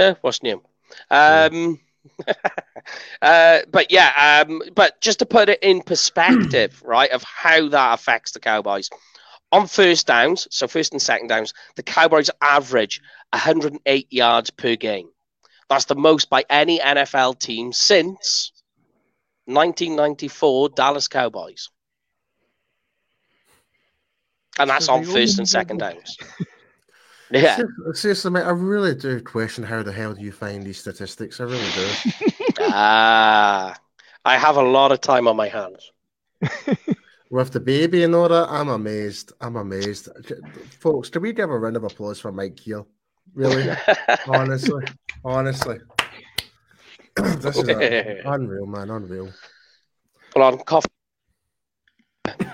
Yeah, 0.00 0.14
what's 0.22 0.42
new? 0.42 0.62
Um, 1.10 1.78
uh, 3.22 3.58
but 3.70 3.92
yeah, 3.92 4.44
um, 4.48 4.62
but 4.74 4.98
just 5.02 5.18
to 5.18 5.26
put 5.26 5.50
it 5.50 5.62
in 5.62 5.82
perspective, 5.82 6.82
right, 6.86 7.10
of 7.10 7.22
how 7.22 7.68
that 7.68 7.92
affects 7.92 8.32
the 8.32 8.40
Cowboys. 8.40 8.88
On 9.52 9.66
first 9.66 10.06
downs, 10.06 10.48
so 10.50 10.66
first 10.66 10.92
and 10.92 11.02
second 11.02 11.26
downs, 11.26 11.52
the 11.76 11.82
Cowboys 11.82 12.30
average 12.40 13.02
108 13.34 14.10
yards 14.10 14.48
per 14.48 14.74
game. 14.74 15.10
That's 15.68 15.84
the 15.84 15.96
most 15.96 16.30
by 16.30 16.46
any 16.48 16.78
NFL 16.78 17.38
team 17.38 17.70
since 17.70 18.52
1994 19.44 20.70
Dallas 20.70 21.08
Cowboys. 21.08 21.68
And 24.58 24.70
that's 24.70 24.88
on 24.88 25.04
first 25.04 25.38
and 25.38 25.46
second 25.48 25.78
downs. 25.80 26.16
Yeah. 27.30 27.60
Seriously, 27.92 28.30
mate, 28.30 28.42
I 28.42 28.50
really 28.50 28.94
do 28.94 29.20
question 29.20 29.64
how 29.64 29.82
the 29.82 29.92
hell 29.92 30.14
do 30.14 30.22
you 30.22 30.32
find 30.32 30.64
these 30.64 30.78
statistics? 30.78 31.40
I 31.40 31.44
really 31.44 31.70
do. 31.74 31.88
Ah, 32.62 33.72
uh, 33.72 33.74
I 34.24 34.36
have 34.36 34.56
a 34.56 34.62
lot 34.62 34.92
of 34.92 35.00
time 35.00 35.26
on 35.26 35.34
my 35.34 35.48
hands. 35.48 35.92
With 37.30 37.52
the 37.52 37.60
baby 37.60 38.02
and 38.04 38.14
all 38.14 38.28
that, 38.28 38.48
I'm 38.50 38.68
amazed. 38.68 39.32
I'm 39.40 39.56
amazed. 39.56 40.08
Folks, 40.78 41.08
can 41.08 41.22
we 41.22 41.32
give 41.32 41.48
a 41.48 41.58
round 41.58 41.76
of 41.76 41.84
applause 41.84 42.20
for 42.20 42.30
Mike 42.30 42.56
Keel? 42.56 42.86
Really? 43.34 43.74
honestly. 44.26 44.84
Honestly. 45.24 45.78
this 47.16 47.56
is 47.56 47.68
a, 47.68 48.20
unreal, 48.26 48.66
man. 48.66 48.90
Unreal. 48.90 49.32
Hold 50.34 50.54
on, 50.54 50.64
cough. 50.64 50.86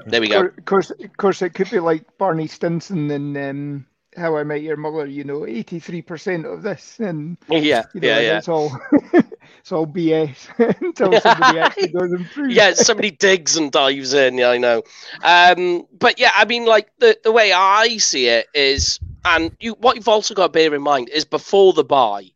There 0.06 0.20
we 0.20 0.28
go. 0.28 0.46
Of 0.46 0.64
course, 0.64 0.90
of 0.90 1.16
course, 1.16 1.42
it 1.42 1.50
could 1.50 1.70
be 1.70 1.80
like 1.80 2.04
Barney 2.16 2.46
Stinson 2.46 3.10
and 3.10 3.36
um, 3.36 3.86
How 4.16 4.37
I 4.37 4.44
Met 4.44 4.62
Your 4.62 4.76
Mother. 4.76 5.07
You 5.07 5.24
know, 5.24 5.46
eighty-three 5.46 6.02
percent 6.02 6.46
of 6.46 6.62
this, 6.62 6.98
and 7.00 7.37
yeah, 7.48 7.85
you 7.94 8.00
know, 8.00 8.09
yeah, 8.09 8.20
yeah. 8.20 8.38
It's 8.38 8.48
all 8.48 8.76
it's 9.12 9.72
all 9.72 9.87
BS 9.87 10.48
until 10.81 11.20
somebody 11.20 11.59
actually 11.59 11.88
goes 11.88 12.12
and 12.12 12.26
proves. 12.31 12.55
Yeah, 12.55 12.72
somebody 12.74 13.11
digs 13.11 13.57
and 13.57 13.70
dives 13.70 14.14
in. 14.14 14.38
Yeah, 14.38 14.50
I 14.50 14.59
know. 14.59 14.83
Um, 15.22 15.87
but 15.98 16.18
yeah, 16.18 16.33
I 16.35 16.44
mean, 16.44 16.64
like 16.64 16.88
the 16.98 17.18
the 17.22 17.33
way 17.33 17.52
I 17.52 17.96
see 17.98 18.26
it 18.29 18.46
is, 18.55 18.98
and 19.24 19.55
you 19.61 19.74
what 19.74 19.96
you've 19.96 20.09
also 20.09 20.35
got 20.35 20.46
to 20.46 20.52
bear 20.52 20.74
in 20.74 20.83
mind 20.83 21.09
is 21.09 21.24
before 21.24 21.72
the 21.72 21.85
buy. 21.85 22.31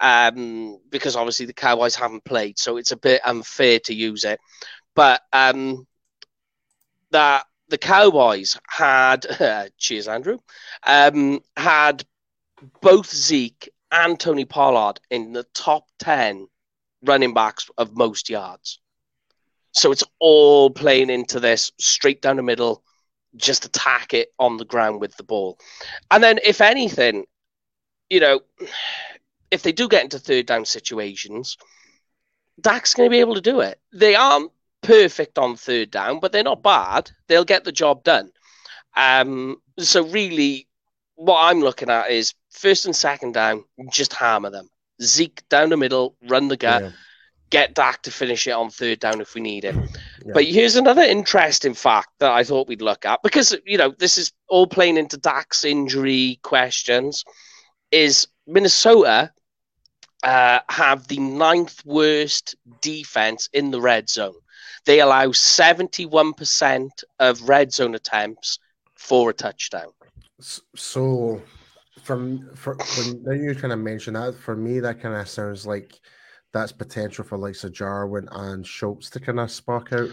Um, 0.00 0.78
because 0.90 1.16
obviously 1.16 1.46
the 1.46 1.52
Cowboys 1.52 1.96
haven't 1.96 2.24
played, 2.24 2.56
so 2.56 2.76
it's 2.76 2.92
a 2.92 2.96
bit 2.96 3.20
unfair 3.24 3.80
to 3.80 3.94
use 3.94 4.22
it. 4.24 4.38
But 4.94 5.22
um, 5.32 5.88
that 7.10 7.44
the 7.68 7.78
Cowboys 7.78 8.58
had, 8.68 9.70
cheers, 9.78 10.08
Andrew, 10.08 10.38
um, 10.86 11.40
had 11.56 12.04
both 12.80 13.10
Zeke 13.14 13.70
and 13.90 14.18
Tony 14.18 14.44
Pollard 14.44 15.00
in 15.10 15.32
the 15.32 15.44
top 15.54 15.86
10 16.00 16.48
running 17.02 17.34
backs 17.34 17.70
of 17.78 17.96
most 17.96 18.28
yards. 18.28 18.80
So 19.72 19.92
it's 19.92 20.04
all 20.18 20.70
playing 20.70 21.10
into 21.10 21.40
this 21.40 21.72
straight 21.78 22.20
down 22.22 22.36
the 22.36 22.42
middle, 22.42 22.82
just 23.36 23.64
attack 23.64 24.14
it 24.14 24.32
on 24.38 24.56
the 24.56 24.64
ground 24.64 25.00
with 25.00 25.16
the 25.16 25.22
ball. 25.22 25.58
And 26.10 26.22
then, 26.22 26.40
if 26.42 26.60
anything, 26.60 27.26
you 28.10 28.20
know, 28.20 28.40
if 29.50 29.62
they 29.62 29.72
do 29.72 29.88
get 29.88 30.04
into 30.04 30.18
third 30.18 30.46
down 30.46 30.64
situations, 30.64 31.56
Dak's 32.60 32.94
going 32.94 33.08
to 33.08 33.14
be 33.14 33.20
able 33.20 33.34
to 33.34 33.40
do 33.40 33.60
it. 33.60 33.78
They 33.92 34.14
aren't 34.16 34.50
perfect 34.82 35.38
on 35.38 35.56
third 35.56 35.90
down, 35.90 36.20
but 36.20 36.32
they're 36.32 36.42
not 36.42 36.62
bad. 36.62 37.10
They'll 37.26 37.44
get 37.44 37.64
the 37.64 37.72
job 37.72 38.04
done. 38.04 38.30
Um, 38.96 39.56
so 39.78 40.04
really, 40.04 40.68
what 41.14 41.40
I'm 41.42 41.60
looking 41.60 41.90
at 41.90 42.10
is 42.10 42.34
first 42.50 42.86
and 42.86 42.94
second 42.94 43.32
down, 43.32 43.64
just 43.90 44.12
hammer 44.12 44.50
them. 44.50 44.68
Zeke 45.00 45.42
down 45.48 45.70
the 45.70 45.76
middle, 45.76 46.16
run 46.28 46.48
the 46.48 46.56
gut, 46.56 46.82
yeah. 46.82 46.90
get 47.50 47.74
Dak 47.74 48.02
to 48.02 48.10
finish 48.10 48.46
it 48.46 48.52
on 48.52 48.70
third 48.70 48.98
down 48.98 49.20
if 49.20 49.34
we 49.34 49.40
need 49.40 49.64
it. 49.64 49.74
Yeah. 49.74 50.32
But 50.34 50.44
here's 50.44 50.76
another 50.76 51.02
interesting 51.02 51.74
fact 51.74 52.08
that 52.18 52.32
I 52.32 52.42
thought 52.42 52.68
we'd 52.68 52.82
look 52.82 53.04
at 53.04 53.20
because 53.22 53.56
you 53.64 53.78
know 53.78 53.94
this 53.98 54.18
is 54.18 54.32
all 54.48 54.66
playing 54.66 54.96
into 54.96 55.16
Dak's 55.16 55.64
injury 55.64 56.40
questions. 56.42 57.24
Is 57.92 58.26
Minnesota 58.46 59.32
uh, 60.24 60.58
have 60.68 61.06
the 61.06 61.18
ninth 61.18 61.84
worst 61.84 62.56
defense 62.80 63.48
in 63.52 63.70
the 63.70 63.80
red 63.80 64.08
zone? 64.10 64.34
They 64.88 65.00
allow 65.00 65.26
71% 65.26 67.04
of 67.20 67.46
red 67.46 67.74
zone 67.74 67.94
attempts 67.94 68.58
for 68.94 69.28
a 69.28 69.34
touchdown. 69.34 69.92
So, 70.40 71.42
from 72.02 72.48
for 72.54 72.74
when 73.22 73.44
you 73.44 73.54
kind 73.54 73.74
of 73.74 73.80
mention 73.80 74.14
that, 74.14 74.34
for 74.34 74.56
me, 74.56 74.80
that 74.80 75.02
kind 75.02 75.14
of 75.14 75.28
sounds 75.28 75.66
like 75.66 76.00
that's 76.54 76.72
potential 76.72 77.22
for 77.22 77.36
like 77.36 77.54
Jarwin 77.70 78.30
and 78.32 78.66
Schultz 78.66 79.10
to 79.10 79.20
kind 79.20 79.38
of 79.38 79.50
spark 79.50 79.92
out. 79.92 80.08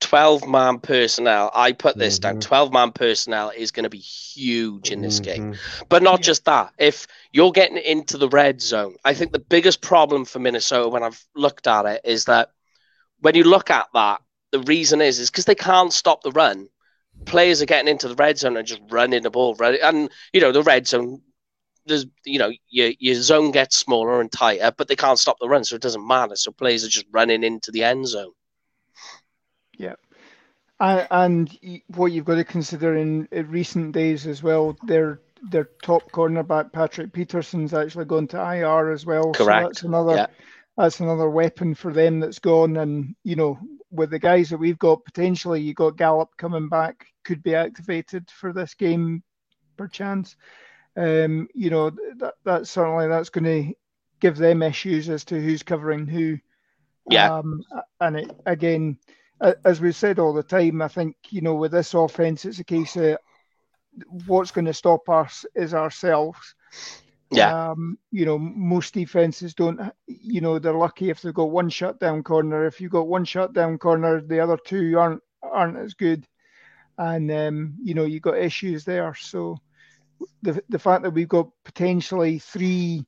12 0.00 0.46
man 0.46 0.80
personnel. 0.80 1.50
I 1.54 1.72
put 1.72 1.96
this 1.96 2.18
mm-hmm. 2.18 2.34
down. 2.34 2.40
12 2.40 2.72
man 2.74 2.92
personnel 2.92 3.52
is 3.56 3.70
going 3.70 3.84
to 3.84 3.90
be 3.90 3.98
huge 3.98 4.90
in 4.90 5.00
this 5.00 5.18
mm-hmm. 5.18 5.52
game. 5.52 5.58
But 5.88 6.02
not 6.02 6.20
just 6.20 6.44
that. 6.44 6.74
If 6.78 7.06
you're 7.32 7.52
getting 7.52 7.78
into 7.78 8.18
the 8.18 8.28
red 8.28 8.60
zone, 8.60 8.96
I 9.02 9.14
think 9.14 9.32
the 9.32 9.38
biggest 9.38 9.80
problem 9.80 10.26
for 10.26 10.40
Minnesota 10.40 10.90
when 10.90 11.02
I've 11.02 11.24
looked 11.34 11.66
at 11.66 11.86
it 11.86 12.02
is 12.04 12.26
that 12.26 12.50
when 13.20 13.34
you 13.34 13.44
look 13.44 13.70
at 13.70 13.86
that, 13.94 14.20
the 14.52 14.60
reason 14.60 15.00
is 15.00 15.18
is 15.18 15.30
because 15.30 15.44
they 15.44 15.54
can't 15.54 15.92
stop 15.92 16.22
the 16.22 16.32
run. 16.32 16.68
Players 17.26 17.60
are 17.60 17.66
getting 17.66 17.88
into 17.88 18.08
the 18.08 18.14
red 18.14 18.38
zone 18.38 18.56
and 18.56 18.66
just 18.66 18.80
running 18.88 19.22
the 19.22 19.30
ball, 19.30 19.54
right? 19.56 19.78
And 19.82 20.10
you 20.32 20.40
know 20.40 20.52
the 20.52 20.62
red 20.62 20.86
zone, 20.86 21.20
there's 21.86 22.06
you 22.24 22.38
know 22.38 22.50
your 22.68 22.92
your 22.98 23.14
zone 23.16 23.50
gets 23.50 23.76
smaller 23.76 24.20
and 24.20 24.32
tighter, 24.32 24.72
but 24.76 24.88
they 24.88 24.96
can't 24.96 25.18
stop 25.18 25.38
the 25.40 25.48
run, 25.48 25.64
so 25.64 25.76
it 25.76 25.82
doesn't 25.82 26.06
matter. 26.06 26.36
So 26.36 26.50
players 26.50 26.84
are 26.84 26.88
just 26.88 27.06
running 27.10 27.44
into 27.44 27.70
the 27.70 27.84
end 27.84 28.08
zone. 28.08 28.32
Yeah, 29.76 29.96
and, 30.78 31.06
and 31.10 31.82
what 31.88 32.12
you've 32.12 32.24
got 32.24 32.36
to 32.36 32.44
consider 32.44 32.96
in, 32.96 33.28
in 33.30 33.50
recent 33.50 33.92
days 33.92 34.26
as 34.26 34.42
well, 34.42 34.76
their 34.84 35.20
their 35.50 35.68
top 35.82 36.10
cornerback 36.10 36.72
Patrick 36.72 37.12
Peterson's 37.12 37.74
actually 37.74 38.04
gone 38.06 38.26
to 38.28 38.36
IR 38.36 38.90
as 38.90 39.06
well. 39.06 39.32
Correct. 39.32 39.62
So 39.62 39.68
that's 39.68 39.82
another. 39.82 40.16
Yeah 40.16 40.26
that's 40.80 41.00
another 41.00 41.28
weapon 41.28 41.74
for 41.74 41.92
them 41.92 42.20
that's 42.20 42.38
gone. 42.38 42.78
And 42.78 43.14
you 43.22 43.36
know, 43.36 43.58
with 43.90 44.10
the 44.10 44.18
guys 44.18 44.50
that 44.50 44.58
we've 44.58 44.78
got, 44.78 45.04
potentially 45.04 45.60
you 45.60 45.74
got 45.74 45.96
Gallup 45.96 46.30
coming 46.36 46.68
back, 46.68 47.06
could 47.24 47.42
be 47.42 47.54
activated 47.54 48.30
for 48.30 48.52
this 48.52 48.74
game 48.74 49.22
perchance. 49.76 50.36
Um, 50.96 51.48
you 51.54 51.70
know, 51.70 51.90
that 52.16 52.34
that's 52.44 52.70
certainly 52.70 53.08
that's 53.08 53.28
going 53.30 53.44
to 53.44 53.74
give 54.20 54.36
them 54.36 54.62
issues 54.62 55.08
as 55.08 55.24
to 55.26 55.40
who's 55.40 55.62
covering 55.62 56.06
who. 56.06 56.38
Yeah. 57.10 57.34
Um, 57.34 57.62
and 58.00 58.16
it, 58.16 58.30
again, 58.46 58.98
as 59.64 59.80
we've 59.80 59.96
said 59.96 60.18
all 60.18 60.32
the 60.32 60.42
time, 60.42 60.80
I 60.82 60.88
think 60.88 61.16
you 61.28 61.42
know 61.42 61.54
with 61.54 61.72
this 61.72 61.94
offense, 61.94 62.44
it's 62.44 62.58
a 62.58 62.64
case 62.64 62.96
of 62.96 63.18
what's 64.26 64.50
going 64.50 64.66
to 64.66 64.74
stop 64.74 65.08
us 65.08 65.44
is 65.54 65.74
ourselves. 65.74 66.54
Yeah. 67.30 67.70
Um, 67.70 67.98
you 68.10 68.24
know, 68.24 68.38
most 68.38 68.94
defenses 68.94 69.54
don't, 69.54 69.80
you 70.06 70.40
know, 70.40 70.58
they're 70.58 70.72
lucky 70.72 71.10
if 71.10 71.22
they've 71.22 71.32
got 71.34 71.50
one 71.50 71.68
shutdown 71.68 72.22
corner. 72.24 72.66
If 72.66 72.80
you've 72.80 72.90
got 72.90 73.06
one 73.08 73.24
shutdown 73.24 73.78
corner, 73.78 74.20
the 74.20 74.40
other 74.40 74.56
two 74.56 74.98
aren't 74.98 75.22
aren't 75.42 75.78
as 75.78 75.94
good. 75.94 76.26
And 76.98 77.30
um, 77.30 77.76
you 77.82 77.94
know, 77.94 78.04
you've 78.04 78.22
got 78.22 78.36
issues 78.36 78.84
there. 78.84 79.14
So 79.14 79.58
the 80.42 80.62
the 80.68 80.78
fact 80.78 81.02
that 81.04 81.12
we've 81.12 81.28
got 81.28 81.48
potentially 81.64 82.38
three 82.38 83.06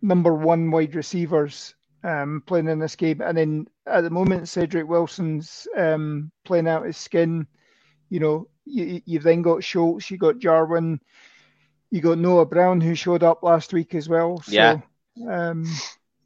number 0.00 0.32
one 0.34 0.70
wide 0.70 0.94
receivers 0.94 1.74
um, 2.04 2.42
playing 2.46 2.68
in 2.68 2.78
this 2.78 2.96
game, 2.96 3.20
and 3.20 3.36
then 3.36 3.66
at 3.86 4.02
the 4.02 4.10
moment 4.10 4.48
Cedric 4.48 4.88
Wilson's 4.88 5.66
um, 5.76 6.30
playing 6.44 6.68
out 6.68 6.86
his 6.86 6.96
skin. 6.96 7.46
You 8.08 8.20
know, 8.20 8.48
you, 8.64 9.00
you've 9.04 9.22
then 9.22 9.42
got 9.42 9.62
Schultz, 9.62 10.10
you 10.10 10.18
got 10.18 10.38
Jarwin, 10.38 11.00
you 11.90 12.00
got 12.00 12.18
Noah 12.18 12.46
Brown 12.46 12.80
who 12.80 12.94
showed 12.94 13.22
up 13.22 13.42
last 13.42 13.72
week 13.72 13.94
as 13.94 14.08
well. 14.08 14.40
So, 14.42 14.52
yeah. 14.52 14.80
Um, 15.28 15.66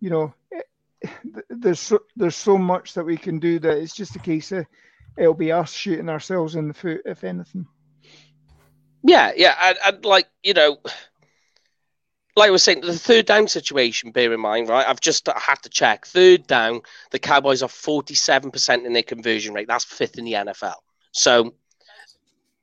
you 0.01 0.11
know, 0.11 0.35
eh, 0.53 1.09
there's 1.49 1.81
so, 1.81 2.01
there's 2.17 2.37
so 2.37 2.59
much 2.59 2.95
that 2.95 3.05
we 3.05 3.17
can 3.17 3.39
do 3.39 3.59
that 3.59 3.79
it's 3.79 3.95
just 3.95 4.17
a 4.17 4.21
case 4.21 4.53
of 4.53 4.67
it'll 5.17 5.35
be 5.35 5.53
us 5.53 5.73
shooting 5.73 6.09
ourselves 6.09 6.55
in 6.55 6.69
the 6.69 6.75
foot 6.75 7.03
if 7.05 7.25
anything. 7.25 7.67
Yeah, 9.03 9.33
yeah, 9.37 9.75
and, 9.85 10.05
like 10.05 10.29
you 10.43 10.55
know, 10.55 10.79
like 12.37 12.49
I 12.49 12.51
was 12.51 12.63
saying, 12.63 12.81
the 12.81 12.99
third 12.99 13.27
down 13.27 13.49
situation. 13.49 14.13
Bear 14.13 14.33
in 14.33 14.41
mind, 14.41 14.69
right? 14.69 14.87
I've 14.87 15.01
just 15.01 15.29
had 15.29 15.57
to 15.63 15.69
check. 15.69 16.07
Third 16.07 16.47
down, 16.47 16.81
the 17.11 17.19
Cowboys 17.19 17.63
are 17.63 17.69
forty-seven 17.69 18.51
percent 18.51 18.87
in 18.87 18.93
their 18.93 19.03
conversion 19.03 19.55
rate. 19.55 19.69
That's 19.69 19.85
fifth 19.85 20.19
in 20.19 20.25
the 20.25 20.33
NFL. 20.33 20.77
So 21.13 21.55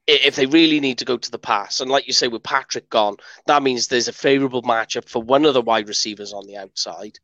if 0.07 0.35
they 0.35 0.45
really 0.45 0.79
need 0.79 0.97
to 0.97 1.05
go 1.05 1.17
to 1.17 1.31
the 1.31 1.37
pass, 1.37 1.79
and 1.79 1.91
like 1.91 2.07
you 2.07 2.13
say, 2.13 2.27
with 2.27 2.43
Patrick 2.43 2.89
gone, 2.89 3.17
that 3.47 3.63
means 3.63 3.87
there's 3.87 4.07
a 4.07 4.13
favourable 4.13 4.63
matchup 4.63 5.07
for 5.07 5.21
one 5.21 5.45
of 5.45 5.53
the 5.53 5.61
wide 5.61 5.87
receivers 5.87 6.33
on 6.33 6.47
the 6.47 6.57
outside. 6.57 7.19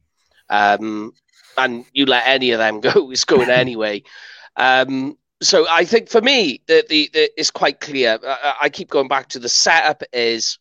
Um, 0.49 1.13
and 1.57 1.85
you 1.91 2.05
let 2.05 2.27
any 2.27 2.51
of 2.51 2.59
them 2.59 2.79
go, 2.81 3.11
it's 3.11 3.25
going 3.25 3.49
anyway. 3.49 4.03
Um, 4.55 5.17
so 5.41 5.67
I 5.69 5.85
think 5.85 6.09
for 6.09 6.21
me, 6.21 6.61
the, 6.67 6.85
the, 6.89 7.09
the 7.13 7.39
it's 7.39 7.51
quite 7.51 7.79
clear. 7.79 8.19
I, 8.25 8.55
I, 8.63 8.69
keep 8.69 8.89
going 8.89 9.07
back 9.07 9.29
to 9.29 9.39
the 9.39 9.49
setup 9.49 10.01
is 10.11 10.57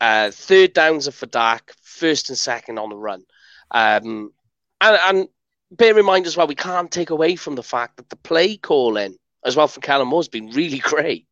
uh, 0.00 0.30
third 0.30 0.72
downs 0.72 1.06
are 1.06 1.12
for 1.12 1.26
Dak, 1.26 1.74
first 1.82 2.30
and 2.30 2.38
second 2.38 2.78
on 2.78 2.88
the 2.88 2.96
run. 2.96 3.24
Um, 3.70 4.32
and, 4.80 4.98
and 5.04 5.28
bear 5.70 5.98
in 5.98 6.06
mind 6.06 6.26
as 6.26 6.36
well, 6.36 6.46
we 6.46 6.54
can't 6.54 6.90
take 6.90 7.10
away 7.10 7.36
from 7.36 7.56
the 7.56 7.62
fact 7.62 7.98
that 7.98 8.08
the 8.08 8.16
play 8.16 8.56
calling 8.56 9.16
as 9.44 9.56
well 9.56 9.68
for 9.68 9.80
Kellen 9.80 10.08
Moore 10.08 10.20
has 10.20 10.28
been 10.28 10.50
really 10.50 10.78
great. 10.82 11.26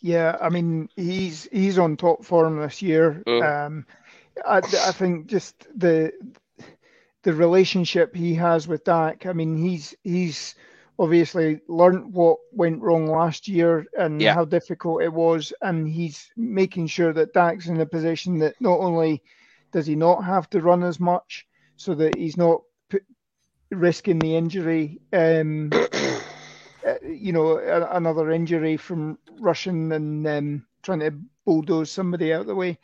Yeah, 0.00 0.36
I 0.40 0.48
mean 0.48 0.88
he's 0.96 1.48
he's 1.50 1.78
on 1.78 1.96
top 1.96 2.24
form 2.24 2.60
this 2.60 2.82
year. 2.82 3.22
Mm. 3.26 3.66
Um, 3.66 3.86
I, 4.44 4.58
I 4.58 4.92
think 4.92 5.26
just 5.26 5.66
the 5.78 6.12
the 7.22 7.32
relationship 7.32 8.14
he 8.14 8.34
has 8.34 8.68
with 8.68 8.84
Dak. 8.84 9.26
I 9.26 9.32
mean 9.32 9.56
he's 9.56 9.94
he's 10.04 10.54
obviously 10.98 11.60
learned 11.68 12.12
what 12.12 12.38
went 12.52 12.82
wrong 12.82 13.06
last 13.06 13.48
year 13.48 13.86
and 13.98 14.20
yeah. 14.20 14.34
how 14.34 14.44
difficult 14.44 15.02
it 15.02 15.12
was, 15.12 15.52
and 15.62 15.88
he's 15.88 16.30
making 16.36 16.86
sure 16.86 17.12
that 17.12 17.32
Dak's 17.32 17.66
in 17.66 17.80
a 17.80 17.86
position 17.86 18.38
that 18.38 18.54
not 18.60 18.78
only 18.78 19.22
does 19.72 19.86
he 19.86 19.94
not 19.96 20.24
have 20.24 20.48
to 20.50 20.60
run 20.60 20.82
as 20.82 20.98
much, 20.98 21.46
so 21.76 21.94
that 21.94 22.16
he's 22.16 22.36
not 22.36 22.62
risking 23.70 24.18
the 24.18 24.36
injury. 24.36 25.00
Um, 25.12 25.70
uh, 26.86 26.94
you 27.06 27.32
know, 27.32 27.58
another 27.90 28.30
injury 28.30 28.76
from 28.76 29.18
rushing 29.40 29.92
and 29.92 30.26
um, 30.26 30.66
trying 30.82 31.00
to 31.00 31.12
bulldoze 31.44 31.90
somebody 31.90 32.32
out 32.32 32.42
of 32.42 32.46
the 32.46 32.54
way. 32.54 32.78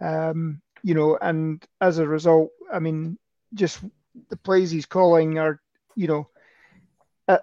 Um, 0.00 0.60
you 0.82 0.94
know, 0.94 1.18
and 1.20 1.64
as 1.80 1.98
a 1.98 2.06
result, 2.06 2.50
I 2.72 2.78
mean, 2.78 3.18
just 3.54 3.80
the 4.28 4.36
plays 4.36 4.70
he's 4.70 4.86
calling 4.86 5.38
are, 5.38 5.60
you 5.94 6.06
know, 6.08 6.28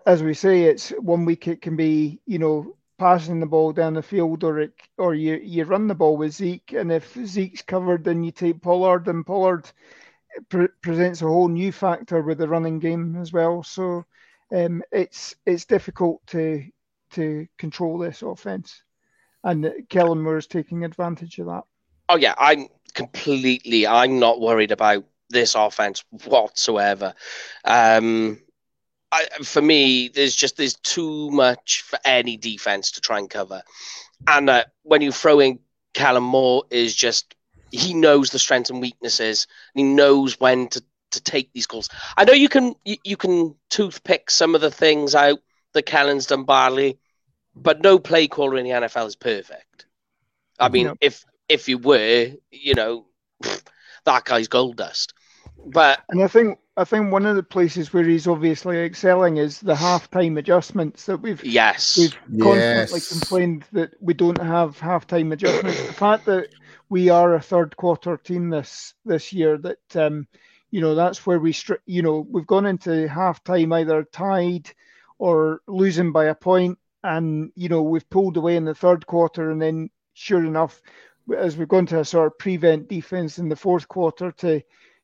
as 0.06 0.24
we 0.24 0.34
say, 0.34 0.64
it's 0.64 0.90
one 0.92 1.26
week 1.26 1.48
it 1.48 1.62
can 1.62 1.76
be, 1.76 2.20
you 2.26 2.40
know, 2.40 2.76
passing 2.98 3.40
the 3.40 3.46
ball 3.46 3.74
down 3.74 3.94
the 3.94 4.02
field, 4.02 4.44
or 4.44 4.60
it, 4.60 4.74
or 4.98 5.14
you 5.14 5.36
you 5.36 5.66
run 5.66 5.88
the 5.88 5.96
ball 5.96 6.16
with 6.16 6.34
Zeke, 6.34 6.74
and 6.74 6.92
if 6.92 7.14
Zeke's 7.26 7.62
covered, 7.62 8.04
then 8.04 8.24
you 8.24 8.32
take 8.32 8.62
Pollard, 8.62 9.08
and 9.08 9.26
Pollard 9.26 9.70
pre- 10.50 10.68
presents 10.82 11.22
a 11.22 11.28
whole 11.28 11.50
new 11.50 11.72
factor 11.72 12.22
with 12.22 12.38
the 12.38 12.48
running 12.48 12.80
game 12.80 13.18
as 13.18 13.34
well. 13.34 13.64
So 13.64 14.06
um, 14.54 14.84
it's 14.92 15.36
it's 15.46 15.66
difficult 15.66 16.26
to 16.28 16.64
to 17.12 17.48
control 17.58 17.98
this 17.98 18.22
offense, 18.22 18.84
and 19.44 19.72
Kellen 19.90 20.22
Moore 20.22 20.38
is 20.38 20.48
taking 20.48 20.84
advantage 20.84 21.40
of 21.40 21.48
that. 21.48 21.64
Oh 22.10 22.18
yeah, 22.18 22.36
I'm 22.38 22.68
completely. 22.94 23.88
I'm 23.88 24.20
not 24.20 24.40
worried 24.40 24.72
about 24.72 25.06
this 25.30 25.56
offense 25.56 26.04
whatsoever. 26.26 27.14
Um, 27.66 28.40
I, 29.12 29.26
for 29.44 29.62
me, 29.62 30.10
there's 30.10 30.36
just 30.36 30.58
there's 30.58 30.76
too 30.76 31.32
much 31.32 31.82
for 31.82 32.00
any 32.06 32.38
defense 32.38 32.92
to 32.92 33.02
try 33.02 33.20
and 33.20 33.30
cover, 33.30 33.64
and 34.28 34.50
uh, 34.50 34.66
when 34.84 35.02
you 35.02 35.12
throw 35.12 35.40
in 35.40 35.60
Kellen 35.94 36.24
Moore, 36.24 36.64
is 36.70 36.96
just 36.96 37.36
he 37.72 37.96
knows 37.96 38.30
the 38.30 38.40
strengths 38.40 38.70
and 38.70 38.82
weaknesses, 38.82 39.48
and 39.74 39.88
he 39.88 39.94
knows 39.94 40.40
when 40.40 40.68
to 40.70 40.84
to 41.14 41.22
take 41.22 41.52
these 41.54 41.68
calls. 41.68 41.90
I 42.18 42.26
know 42.26 42.34
you 42.34 42.50
can 42.50 42.76
you, 42.86 42.98
you 43.04 43.18
can 43.18 43.56
toothpick 43.70 44.30
some 44.30 44.56
of 44.56 44.62
the 44.62 44.72
things 44.72 45.16
out 45.16 45.40
that 45.74 45.86
Kellen's 45.86 46.28
done 46.28 46.46
badly, 46.46 47.00
but 47.56 47.82
no 47.82 48.00
play 48.00 48.28
caller 48.28 48.58
in 48.58 48.66
the 48.66 48.72
NFL 48.72 49.08
is 49.08 49.16
perfect. 49.16 49.86
I 50.60 50.70
mean, 50.70 50.88
no. 50.88 50.96
if 51.02 51.26
if 51.50 51.68
you 51.68 51.78
were, 51.78 52.32
you 52.52 52.74
know, 52.74 53.06
that 54.06 54.26
guy's 54.26 54.48
gold 54.48 54.78
dust. 54.78 55.14
But 55.66 56.02
and 56.10 56.22
I 56.22 56.28
think 56.28 56.60
I 56.76 56.84
think 56.84 57.12
one 57.12 57.26
of 57.26 57.36
the 57.36 57.44
places 57.44 57.94
where 57.94 58.04
he's 58.04 58.28
obviously 58.28 58.78
excelling 58.80 59.38
is 59.38 59.60
the 59.60 59.76
halftime 59.76 60.38
adjustments 60.40 61.06
that 61.06 61.18
we've 61.18 61.44
yes 61.44 61.98
we've 61.98 62.42
constantly 62.42 63.00
yes. 63.00 63.10
complained 63.10 63.66
that 63.72 63.94
we 64.02 64.14
don't 64.14 64.42
have 64.42 64.78
halftime 64.80 65.32
adjustments. 65.32 65.86
the 65.86 65.94
fact 65.94 66.26
that 66.26 66.50
we 66.90 67.10
are 67.10 67.36
a 67.36 67.42
third 67.42 67.78
quarter 67.78 68.18
team 68.18 68.50
this 68.50 68.94
this 69.06 69.32
year 69.32 69.58
that 69.58 69.96
um, 69.96 70.28
you 70.74 70.82
know 70.82 70.96
that's 70.96 71.24
where 71.28 71.40
we 71.40 71.56
you 71.86 72.02
know 72.02 72.26
we've 72.32 72.48
gone 72.48 72.66
into 72.66 73.08
halftime 73.08 73.72
either 73.80 74.04
tied 74.12 74.72
or 75.20 75.62
losing 75.68 76.12
by 76.12 76.26
a 76.26 76.36
point 76.36 76.80
and 77.04 77.52
you 77.56 77.70
know 77.70 77.84
we've 77.84 78.10
pulled 78.10 78.38
away 78.38 78.56
in 78.56 78.66
the 78.66 78.74
third 78.74 79.06
quarter 79.06 79.52
and 79.52 79.62
then 79.62 79.88
sure 80.16 80.44
enough 80.44 80.82
as 81.38 81.56
we've 81.56 81.68
gone 81.68 81.86
to 81.86 82.00
a 82.00 82.06
sort 82.06 82.26
of 82.26 82.40
prevent 82.40 82.90
defense 82.90 83.38
in 83.38 83.50
the 83.50 83.56
fourth 83.56 83.88
quarter 83.88 84.32
to 84.32 84.60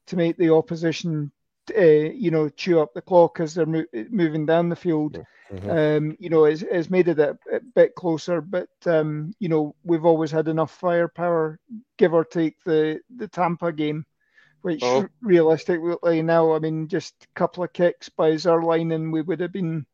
to 0.07 0.15
make 0.15 0.37
the 0.37 0.51
opposition 0.51 1.31
uh, 1.77 1.81
you 1.81 2.31
know 2.31 2.49
chew 2.49 2.79
up 2.79 2.91
the 2.95 3.01
clock 3.03 3.39
as 3.39 3.53
they're 3.53 3.67
mo- 3.67 3.85
moving 4.09 4.47
down 4.47 4.69
the 4.69 4.75
field 4.75 5.23
mm-hmm. 5.51 5.69
um, 5.69 6.17
you 6.19 6.31
know 6.31 6.45
it's, 6.45 6.63
it's 6.63 6.89
made 6.89 7.07
it 7.07 7.19
a, 7.19 7.37
a 7.53 7.59
bit 7.75 7.93
closer 7.93 8.41
but 8.41 8.69
um, 8.87 9.31
you 9.37 9.47
know 9.47 9.75
we've 9.83 10.05
always 10.05 10.31
had 10.31 10.47
enough 10.47 10.71
firepower 10.71 11.59
give 11.99 12.15
or 12.15 12.25
take 12.25 12.55
the 12.65 12.99
the 13.17 13.27
tampa 13.27 13.71
game 13.71 14.03
which 14.61 14.81
oh. 14.83 15.07
realistically 15.21 16.21
now, 16.21 16.53
I 16.53 16.59
mean, 16.59 16.87
just 16.87 17.13
a 17.23 17.39
couple 17.39 17.63
of 17.63 17.73
kicks 17.73 18.09
by 18.09 18.31
Zuerlein 18.31 18.93
and 18.93 19.11
we 19.11 19.21
would 19.21 19.39
have 19.39 19.53
been, 19.53 19.85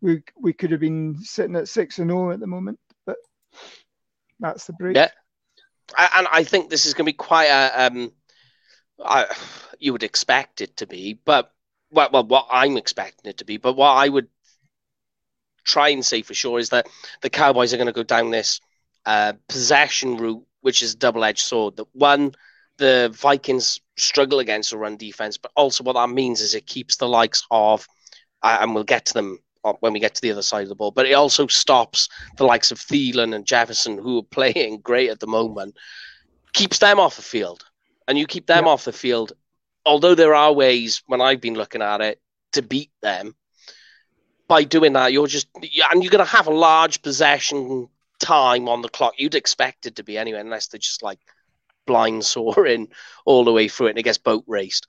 we 0.00 0.22
we 0.40 0.52
could 0.52 0.70
have 0.70 0.80
been 0.80 1.16
sitting 1.20 1.56
at 1.56 1.68
six 1.68 1.98
and 1.98 2.10
zero 2.10 2.28
oh 2.28 2.32
at 2.32 2.40
the 2.40 2.46
moment. 2.46 2.78
But 3.04 3.16
that's 4.40 4.66
the 4.66 4.72
break. 4.74 4.96
Yeah, 4.96 5.10
and 5.98 6.26
I 6.30 6.44
think 6.44 6.70
this 6.70 6.86
is 6.86 6.94
going 6.94 7.06
to 7.06 7.12
be 7.12 7.16
quite 7.16 7.46
a. 7.46 7.86
Um, 7.86 8.12
I, 9.04 9.26
you 9.78 9.92
would 9.92 10.02
expect 10.02 10.60
it 10.60 10.78
to 10.78 10.86
be, 10.86 11.18
but 11.24 11.52
well, 11.90 12.10
well, 12.12 12.24
what 12.24 12.46
I'm 12.50 12.76
expecting 12.76 13.28
it 13.28 13.38
to 13.38 13.44
be, 13.44 13.56
but 13.56 13.74
what 13.74 13.90
I 13.90 14.08
would 14.08 14.28
try 15.64 15.88
and 15.88 16.04
say 16.04 16.22
for 16.22 16.34
sure 16.34 16.58
is 16.58 16.70
that 16.70 16.88
the 17.22 17.30
Cowboys 17.30 17.74
are 17.74 17.76
going 17.76 17.86
to 17.86 17.92
go 17.92 18.02
down 18.02 18.30
this 18.30 18.60
uh, 19.04 19.34
possession 19.48 20.16
route, 20.16 20.44
which 20.60 20.82
is 20.82 20.94
a 20.94 20.98
double-edged 20.98 21.44
sword. 21.44 21.76
That 21.76 21.86
one, 21.92 22.34
the 22.78 23.10
Vikings 23.14 23.80
struggle 23.96 24.40
against 24.40 24.72
a 24.72 24.78
run 24.78 24.96
defense, 24.96 25.36
but 25.36 25.52
also 25.56 25.84
what 25.84 25.94
that 25.94 26.10
means 26.10 26.40
is 26.40 26.54
it 26.54 26.66
keeps 26.66 26.96
the 26.96 27.08
likes 27.08 27.44
of, 27.50 27.86
uh, 28.42 28.58
and 28.60 28.74
we'll 28.74 28.84
get 28.84 29.06
to 29.06 29.14
them 29.14 29.38
when 29.80 29.92
we 29.92 30.00
get 30.00 30.14
to 30.14 30.22
the 30.22 30.30
other 30.30 30.42
side 30.42 30.62
of 30.62 30.68
the 30.68 30.74
ball, 30.74 30.92
but 30.92 31.06
it 31.06 31.14
also 31.14 31.46
stops 31.48 32.08
the 32.36 32.44
likes 32.44 32.70
of 32.70 32.78
Thielen 32.78 33.34
and 33.34 33.46
Jefferson, 33.46 33.98
who 33.98 34.18
are 34.18 34.22
playing 34.30 34.80
great 34.80 35.10
at 35.10 35.20
the 35.20 35.26
moment, 35.26 35.76
keeps 36.52 36.78
them 36.78 37.00
off 37.00 37.16
the 37.16 37.22
field. 37.22 37.64
And 38.08 38.16
you 38.16 38.26
keep 38.26 38.46
them 38.46 38.68
off 38.68 38.84
the 38.84 38.92
field, 38.92 39.32
although 39.84 40.14
there 40.14 40.34
are 40.34 40.52
ways, 40.52 41.02
when 41.06 41.20
I've 41.20 41.40
been 41.40 41.54
looking 41.54 41.82
at 41.82 42.00
it, 42.00 42.20
to 42.52 42.62
beat 42.62 42.92
them. 43.02 43.34
By 44.46 44.62
doing 44.62 44.92
that, 44.92 45.12
you're 45.12 45.26
just, 45.26 45.48
and 45.56 46.04
you're 46.04 46.10
going 46.10 46.24
to 46.24 46.30
have 46.30 46.46
a 46.46 46.54
large 46.54 47.02
possession 47.02 47.88
time 48.20 48.68
on 48.68 48.82
the 48.82 48.88
clock. 48.88 49.14
You'd 49.18 49.34
expect 49.34 49.86
it 49.86 49.96
to 49.96 50.04
be 50.04 50.16
anyway, 50.16 50.38
unless 50.38 50.68
they're 50.68 50.78
just 50.78 51.02
like 51.02 51.18
blind 51.86 52.24
soaring 52.24 52.88
all 53.24 53.44
the 53.44 53.52
way 53.52 53.68
through 53.68 53.86
it 53.86 53.90
and 53.90 53.98
it 53.98 54.04
gets 54.04 54.18
boat 54.18 54.44
raced. 54.46 54.86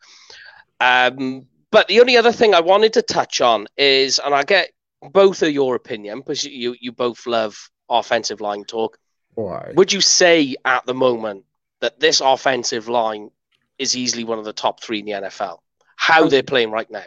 Um, 0.79 1.47
but 1.71 1.87
the 1.87 1.99
only 1.99 2.17
other 2.17 2.31
thing 2.31 2.53
I 2.53 2.61
wanted 2.61 2.93
to 2.93 3.01
touch 3.01 3.41
on 3.41 3.67
is, 3.77 4.19
and 4.19 4.33
I 4.33 4.43
get 4.43 4.71
both 5.11 5.41
of 5.41 5.51
your 5.51 5.75
opinion 5.75 6.19
because 6.19 6.43
you 6.43 6.75
you 6.79 6.91
both 6.91 7.27
love 7.27 7.69
offensive 7.89 8.41
line 8.41 8.63
talk. 8.63 8.97
Why? 9.35 9.73
Would 9.75 9.93
you 9.93 10.01
say 10.01 10.55
at 10.65 10.85
the 10.85 10.93
moment 10.93 11.45
that 11.81 11.99
this 11.99 12.21
offensive 12.21 12.87
line 12.87 13.29
is 13.77 13.95
easily 13.95 14.23
one 14.23 14.39
of 14.39 14.45
the 14.45 14.53
top 14.53 14.81
three 14.81 14.99
in 14.99 15.05
the 15.05 15.11
NFL? 15.11 15.59
How 15.95 16.27
they're 16.27 16.43
playing 16.43 16.71
right 16.71 16.89
now? 16.89 17.03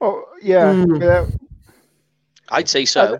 Oh 0.00 0.24
yeah, 0.42 0.72
mm. 0.72 1.38
I'd 2.48 2.68
say 2.68 2.84
so. 2.84 3.18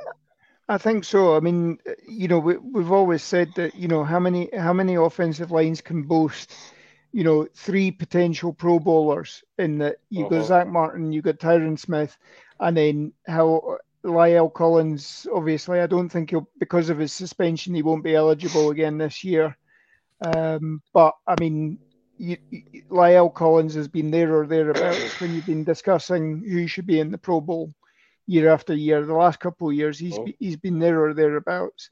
I, 0.68 0.79
think 0.79 1.05
so. 1.05 1.37
I 1.37 1.40
mean, 1.40 1.79
you 2.07 2.29
know, 2.29 2.38
we, 2.38 2.57
we've 2.57 2.92
always 2.92 3.22
said 3.22 3.53
that 3.57 3.74
you 3.74 3.88
know 3.88 4.05
how 4.05 4.18
many 4.18 4.48
how 4.57 4.72
many 4.72 4.94
offensive 4.94 5.50
lines 5.50 5.81
can 5.81 6.03
boast, 6.03 6.55
you 7.12 7.24
know, 7.24 7.46
three 7.55 7.90
potential 7.90 8.53
Pro 8.53 8.79
Bowlers 8.79 9.42
in 9.59 9.79
that 9.79 9.96
you 10.11 10.27
uh-huh. 10.27 10.38
got 10.38 10.46
Zack 10.46 10.66
Martin, 10.68 11.12
you 11.12 11.22
got 11.22 11.38
Tyron 11.38 11.79
Smith, 11.79 12.16
and 12.61 12.77
then 12.77 13.12
how 13.27 13.79
La'el 14.05 14.53
Collins. 14.53 15.27
Obviously, 15.35 15.81
I 15.81 15.87
don't 15.87 16.09
think 16.09 16.31
he'll 16.31 16.48
because 16.59 16.90
of 16.90 16.98
his 16.98 17.12
suspension 17.12 17.74
he 17.74 17.83
won't 17.83 18.05
be 18.05 18.14
eligible 18.14 18.70
again 18.70 18.98
this 18.98 19.24
year. 19.24 19.57
Um, 20.20 20.83
but 20.92 21.14
I 21.27 21.35
mean, 21.40 21.79
you, 22.18 22.37
you, 22.50 22.83
La'el 22.90 23.33
Collins 23.33 23.74
has 23.74 23.88
been 23.88 24.11
there 24.11 24.38
or 24.38 24.46
thereabouts 24.46 25.20
when 25.20 25.35
you've 25.35 25.46
been 25.46 25.64
discussing 25.64 26.44
who 26.46 26.66
should 26.66 26.87
be 26.87 27.00
in 27.00 27.11
the 27.11 27.18
Pro 27.18 27.40
Bowl 27.40 27.74
year 28.26 28.50
after 28.50 28.74
year. 28.74 29.04
The 29.04 29.14
last 29.14 29.40
couple 29.40 29.68
of 29.68 29.74
years, 29.74 29.98
he's 29.98 30.18
oh. 30.18 30.26
he's 30.38 30.56
been 30.56 30.78
there 30.78 31.04
or 31.04 31.14
thereabouts. 31.14 31.90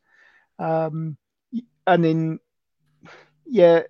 Um, 0.58 1.16
and 1.86 2.04
then, 2.04 2.40
yeah, 3.46 3.82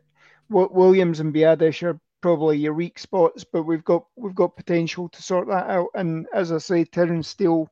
Williams 0.48 1.20
and 1.20 1.34
Biadasz 1.34 1.82
are 1.82 2.00
probably 2.20 2.58
your 2.58 2.72
weak 2.72 2.98
spots, 2.98 3.44
but 3.44 3.64
we've 3.64 3.84
got 3.84 4.06
we've 4.16 4.34
got 4.34 4.56
potential 4.56 5.08
to 5.10 5.22
sort 5.22 5.48
that 5.48 5.68
out. 5.68 5.88
And 5.94 6.26
as 6.32 6.52
I 6.52 6.58
say, 6.58 6.84
Terence 6.84 7.28
Steele 7.28 7.70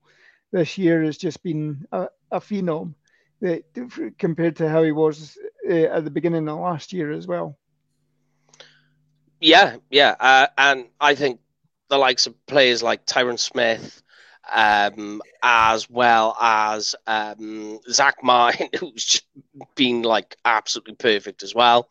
this 0.53 0.77
year 0.77 1.03
has 1.05 1.17
just 1.17 1.43
been 1.43 1.87
a, 1.93 2.09
a 2.31 2.41
phenom 2.41 2.95
that, 3.41 3.65
compared 4.19 4.57
to 4.57 4.69
how 4.69 4.83
he 4.83 4.93
was 4.93 5.39
uh, 5.69 5.73
at 5.73 6.05
the 6.05 6.11
beginning 6.11 6.49
of 6.49 6.59
last 6.59 6.93
year 6.93 7.13
as 7.13 7.27
well. 7.27 7.57
Yeah, 9.41 9.77
yeah, 9.91 10.17
uh, 10.21 10.49
and 10.59 10.87
I 11.01 11.15
think 11.15 11.41
the 11.89 11.97
likes 11.97 12.27
of 12.27 12.35
players 12.47 12.83
like 12.83 13.07
Tyron 13.07 13.39
Smith, 13.39 14.03
um, 14.53 15.23
as 15.43 15.89
well 15.89 16.37
as 16.41 16.95
um, 17.07 17.79
Zack 17.91 18.17
Martin, 18.23 18.69
who's 18.79 19.23
been 19.75 20.03
like 20.03 20.37
absolutely 20.45 20.95
perfect 20.95 21.43
as 21.43 21.55
well. 21.55 21.89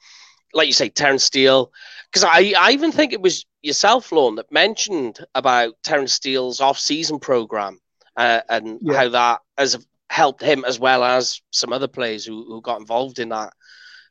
Like 0.54 0.68
you 0.68 0.74
say, 0.74 0.90
Terence 0.90 1.24
Steele, 1.24 1.72
because 2.12 2.24
I, 2.24 2.54
I 2.58 2.72
even 2.72 2.92
think 2.92 3.14
it 3.14 3.22
was 3.22 3.46
yourself, 3.62 4.12
Lorne, 4.12 4.36
that 4.36 4.52
mentioned 4.52 5.24
about 5.36 5.76
Terence 5.84 6.14
Steele's 6.14 6.60
off-season 6.60 7.20
program 7.20 7.80
uh, 8.16 8.42
and 8.50 8.80
yeah. 8.82 8.96
how 8.96 9.10
that 9.10 9.42
has 9.58 9.86
helped 10.10 10.42
him 10.42 10.66
as 10.66 10.80
well 10.80 11.04
as 11.04 11.42
some 11.52 11.72
other 11.72 11.88
players 11.88 12.26
who, 12.26 12.44
who 12.46 12.62
got 12.62 12.80
involved 12.80 13.20
in 13.20 13.30
that 13.30 13.54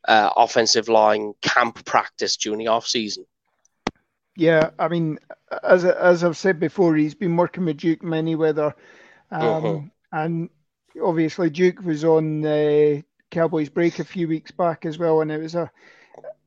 uh, 0.07 0.31
offensive 0.37 0.89
line 0.89 1.35
camp 1.43 1.85
practice 1.85 2.37
during 2.37 2.59
the 2.59 2.69
off 2.69 2.87
season. 2.87 3.25
Yeah, 4.39 4.71
I 4.79 4.87
mean, 4.87 5.19
as 5.65 5.85
as 5.85 6.23
I've 6.23 6.37
said 6.37 6.61
before, 6.61 6.95
he's 6.95 7.17
been 7.17 7.37
working 7.37 7.65
with 7.65 7.79
Duke 7.79 8.03
Manyweather, 8.03 8.73
um, 9.33 9.43
uh-huh. 9.43 9.81
and 10.13 10.51
obviously 11.03 11.51
Duke 11.51 11.83
was 11.83 12.05
on 12.05 12.43
the 12.43 13.03
Cowboys 13.33 13.69
break 13.69 13.99
a 13.99 14.05
few 14.05 14.29
weeks 14.29 14.53
back 14.53 14.87
as 14.87 14.97
well, 14.97 15.23
and 15.23 15.33
it 15.33 15.43
was 15.43 15.57
a, 15.57 15.69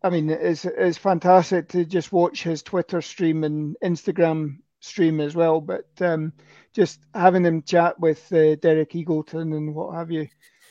I 0.02 0.10
mean, 0.10 0.30
it's 0.30 0.64
it's 0.64 0.98
fantastic 0.98 1.68
to 1.70 1.84
just 1.84 2.14
watch 2.14 2.44
his 2.44 2.64
Twitter 2.64 3.02
stream 3.02 3.44
and 3.44 3.76
Instagram 3.84 4.60
stream 4.80 5.20
as 5.20 5.36
well, 5.36 5.60
but 5.60 5.90
um, 6.00 6.32
just 6.72 7.02
having 7.14 7.44
him 7.44 7.62
chat 7.62 8.00
with 8.00 8.32
uh, 8.32 8.56
Derek 8.56 8.92
Eagleton 8.92 9.54
and 9.54 9.76
what 9.76 9.96
have 9.96 10.12
you, 10.12 10.30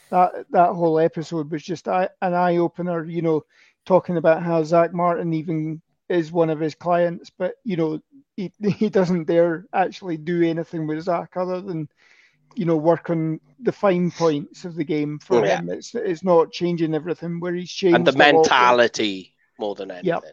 that 0.09 0.47
that 0.53 0.73
whole 0.73 0.99
episode 0.99 1.51
was 1.51 1.63
just 1.63 1.87
an 1.87 2.09
eye 2.23 2.57
opener. 2.57 3.05
You 3.05 3.21
know, 3.21 3.45
talking 3.85 4.17
about 4.17 4.43
how 4.43 4.63
Zack 4.63 4.95
Martin 4.95 5.35
even 5.35 5.83
is 6.11 6.33
one 6.33 6.51
of 6.51 6.61
his 6.61 6.75
clients, 6.75 7.31
but 7.31 7.55
you 7.65 7.77
know 7.77 8.01
he 8.37 8.53
he 8.77 8.91
doesn't 8.91 9.25
dare 9.25 9.67
actually 9.73 10.17
do 10.17 10.43
anything 10.43 10.87
with 10.87 11.03
Zack 11.03 11.37
other 11.37 11.61
than 11.61 11.89
you 12.55 12.65
know 12.65 12.77
work 12.77 13.11
on 13.11 13.41
the 13.61 13.73
fine 13.73 14.11
points 14.11 14.65
of 14.65 14.75
the 14.75 14.85
game 14.85 15.19
for 15.19 15.45
yeah. 15.45 15.59
him. 15.59 15.71
It's 15.71 15.95
it's 15.95 16.25
not 16.25 16.53
changing 16.53 16.95
everything 16.95 17.41
where 17.41 17.55
he's 17.55 17.71
changed 17.71 17.97
and 17.97 18.07
the 18.07 18.13
mentality 18.13 19.35
with, 19.59 19.61
more 19.61 19.75
than 19.75 19.91
anything. 19.91 20.09
Yep. 20.09 20.25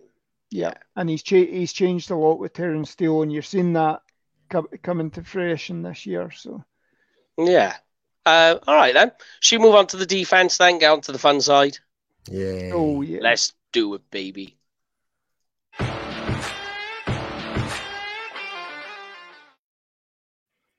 Yeah, 0.50 0.74
and 0.96 1.10
he's 1.10 1.24
cha- 1.24 1.36
he's 1.36 1.74
changed 1.74 2.10
a 2.10 2.16
lot 2.16 2.40
with 2.40 2.54
Terence 2.54 2.92
Steele, 2.92 3.22
and 3.22 3.32
you're 3.32 3.42
seeing 3.42 3.74
that 3.74 4.02
come 4.50 4.68
coming 4.82 5.12
to 5.12 5.24
fruition 5.24 5.84
this 5.84 6.06
year. 6.06 6.32
So, 6.32 6.64
yeah. 7.38 7.76
Uh, 8.26 8.60
all 8.68 8.76
right 8.76 8.94
then. 8.94 9.12
Should 9.40 9.60
we 9.60 9.66
move 9.68 9.76
on 9.76 9.88
to 9.88 9.98
the 9.98 10.06
defense 10.06 10.58
then? 10.58 10.80
Get 10.80 10.92
on 10.92 11.02
to 11.02 11.12
the 11.12 11.20
fun 11.20 11.42
side. 11.42 11.78
Yeah. 12.30 12.72
Oh 12.74 13.02
yeah. 13.02 13.20
Let's 13.22 13.54
do 13.72 13.94
it, 13.96 14.10
baby. 14.10 14.58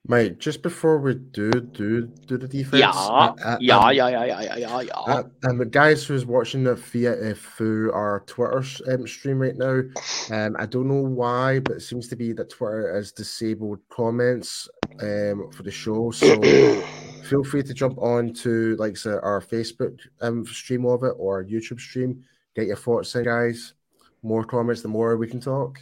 Mate, 0.09 0.39
just 0.39 0.63
before 0.63 0.97
we 0.97 1.13
do 1.13 1.51
do 1.51 2.07
do 2.25 2.39
the 2.39 2.47
defense, 2.47 2.79
yeah, 2.79 2.89
uh, 2.89 3.57
yeah, 3.61 3.77
um, 3.77 3.93
yeah, 3.93 4.07
yeah, 4.07 4.25
yeah, 4.25 4.55
yeah, 4.57 4.81
yeah. 4.81 4.93
Uh, 4.93 5.23
and 5.43 5.59
the 5.59 5.67
guys 5.67 6.03
who's 6.03 6.25
watching 6.25 6.65
it 6.65 6.79
via 6.79 7.13
uh, 7.13 7.35
through 7.35 7.93
our 7.93 8.23
Twitter 8.25 8.63
um, 8.91 9.05
stream 9.05 9.37
right 9.37 9.55
now, 9.55 9.83
um, 10.31 10.55
I 10.57 10.65
don't 10.65 10.87
know 10.87 11.03
why, 11.03 11.59
but 11.59 11.75
it 11.77 11.81
seems 11.81 12.07
to 12.07 12.15
be 12.15 12.33
that 12.33 12.49
Twitter 12.49 12.91
has 12.95 13.11
disabled 13.11 13.81
comments 13.89 14.67
um 14.99 15.51
for 15.51 15.61
the 15.61 15.69
show. 15.69 16.09
So 16.09 16.41
feel 17.29 17.43
free 17.43 17.61
to 17.61 17.73
jump 17.75 17.99
on 17.99 18.33
to 18.33 18.75
like 18.77 18.97
say, 18.97 19.11
our 19.11 19.41
Facebook 19.41 19.99
um 20.21 20.43
stream 20.47 20.87
of 20.87 21.03
it 21.03 21.13
or 21.19 21.45
YouTube 21.45 21.79
stream. 21.79 22.23
Get 22.55 22.65
your 22.65 22.77
thoughts 22.77 23.13
in, 23.13 23.25
guys. 23.25 23.75
More 24.23 24.43
comments, 24.43 24.81
the 24.81 24.87
more 24.87 25.17
we 25.17 25.27
can 25.27 25.39
talk. 25.39 25.79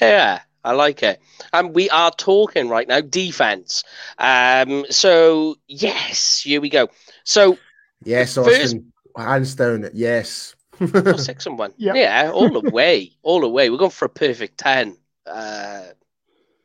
Yeah. 0.00 0.40
I 0.66 0.72
like 0.72 1.04
it. 1.04 1.20
And 1.52 1.74
we 1.74 1.88
are 1.90 2.10
talking 2.10 2.68
right 2.68 2.88
now 2.88 3.00
defense. 3.00 3.84
Um, 4.18 4.84
so 4.90 5.54
yes, 5.68 6.40
here 6.42 6.60
we 6.60 6.68
go. 6.68 6.88
So 7.22 7.56
yes, 8.02 8.36
Austin, 8.36 8.92
first... 9.14 9.26
hands 9.26 9.54
down. 9.54 9.88
Yes, 9.94 10.56
oh, 10.80 11.16
six 11.16 11.46
and 11.46 11.56
one. 11.56 11.72
Yep. 11.76 11.94
Yeah, 11.94 12.32
all 12.34 12.50
the 12.60 12.68
way, 12.70 13.12
all 13.22 13.40
the 13.40 13.48
way. 13.48 13.70
We're 13.70 13.78
going 13.78 13.92
for 13.92 14.06
a 14.06 14.10
perfect 14.10 14.58
ten. 14.58 14.96
Uh, 15.24 15.82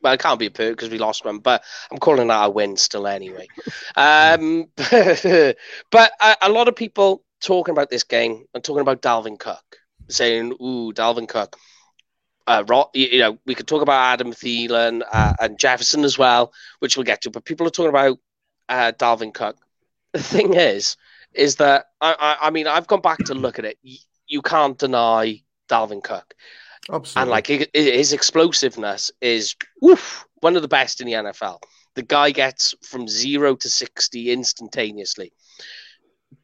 well, 0.01 0.13
it 0.13 0.19
can't 0.19 0.39
be 0.39 0.47
a 0.47 0.51
perfect 0.51 0.77
because 0.77 0.89
we 0.89 0.97
lost 0.97 1.23
one, 1.23 1.37
but 1.37 1.63
I'm 1.91 1.99
calling 1.99 2.27
that 2.29 2.45
a 2.45 2.49
win 2.49 2.77
still 2.77 3.05
anyway. 3.05 3.47
Um, 3.95 4.65
but 4.75 6.11
a, 6.19 6.37
a 6.41 6.49
lot 6.49 6.67
of 6.67 6.75
people 6.75 7.23
talking 7.39 7.71
about 7.71 7.91
this 7.91 8.03
game 8.03 8.45
and 8.55 8.63
talking 8.63 8.81
about 8.81 9.03
Dalvin 9.03 9.37
Cook, 9.37 9.77
saying, 10.09 10.53
"Ooh, 10.53 10.91
Dalvin 10.91 11.29
Cook." 11.29 11.55
Uh, 12.51 12.85
you 12.93 13.19
know, 13.19 13.37
we 13.45 13.55
could 13.55 13.67
talk 13.67 13.81
about 13.81 14.13
Adam 14.13 14.31
Thielen 14.33 15.01
uh, 15.11 15.33
and 15.39 15.57
Jefferson 15.57 16.03
as 16.03 16.17
well, 16.17 16.53
which 16.79 16.97
we'll 16.97 17.05
get 17.05 17.21
to. 17.21 17.29
But 17.29 17.45
people 17.45 17.65
are 17.65 17.71
talking 17.71 17.89
about 17.89 18.19
uh, 18.69 18.91
Dalvin 18.97 19.33
Cook. 19.33 19.57
The 20.13 20.21
thing 20.21 20.55
is, 20.55 20.97
is 21.33 21.55
that 21.57 21.85
I, 22.01 22.15
I, 22.19 22.47
I 22.47 22.49
mean, 22.49 22.67
I've 22.67 22.87
gone 22.87 23.01
back 23.01 23.19
to 23.19 23.33
look 23.33 23.59
at 23.59 23.65
it. 23.65 23.77
You 24.27 24.41
can't 24.41 24.77
deny 24.77 25.41
Dalvin 25.69 26.03
Cook, 26.03 26.35
Absolutely. 26.91 27.21
and 27.21 27.29
like 27.29 27.47
his 27.73 28.11
explosiveness 28.11 29.11
is 29.21 29.55
woof, 29.81 30.25
one 30.41 30.57
of 30.57 30.61
the 30.61 30.67
best 30.67 30.99
in 30.99 31.07
the 31.07 31.13
NFL. 31.13 31.59
The 31.95 32.03
guy 32.03 32.31
gets 32.31 32.75
from 32.81 33.07
zero 33.07 33.55
to 33.55 33.69
sixty 33.69 34.31
instantaneously. 34.31 35.31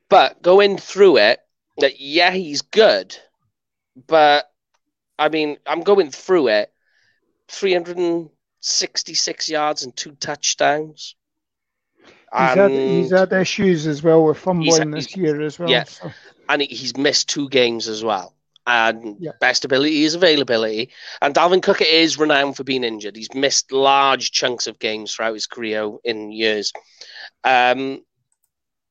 But 0.09 0.41
going 0.41 0.77
through 0.77 1.17
it, 1.17 1.39
that 1.79 1.99
yeah, 1.99 2.31
he's 2.31 2.61
good, 2.61 3.17
but 4.07 4.49
I 5.19 5.29
mean, 5.29 5.57
I'm 5.65 5.81
going 5.81 6.11
through 6.11 6.49
it. 6.49 6.71
366 7.49 9.49
yards 9.49 9.83
and 9.83 9.95
two 9.95 10.11
touchdowns. 10.15 11.15
He's, 12.33 12.55
had, 12.55 12.71
he's 12.71 13.11
had 13.11 13.31
issues 13.31 13.87
as 13.87 14.03
well 14.03 14.25
with 14.25 14.37
fumbling 14.37 14.91
this 14.91 15.15
year 15.15 15.41
as 15.41 15.57
well. 15.57 15.69
Yeah, 15.69 15.85
so. 15.85 16.11
and 16.49 16.61
he's 16.61 16.97
missed 16.97 17.29
two 17.29 17.47
games 17.47 17.87
as 17.87 18.03
well. 18.03 18.35
And 18.65 19.15
yeah. 19.21 19.31
best 19.39 19.63
ability 19.63 20.03
is 20.03 20.13
availability. 20.13 20.89
And 21.21 21.33
Dalvin 21.33 21.63
Cook 21.63 21.81
is 21.81 22.19
renowned 22.19 22.57
for 22.57 22.65
being 22.65 22.83
injured. 22.83 23.15
He's 23.15 23.33
missed 23.33 23.71
large 23.71 24.31
chunks 24.31 24.67
of 24.67 24.77
games 24.77 25.15
throughout 25.15 25.35
his 25.35 25.47
career 25.47 25.89
in 26.03 26.33
years. 26.33 26.73
Um, 27.45 28.03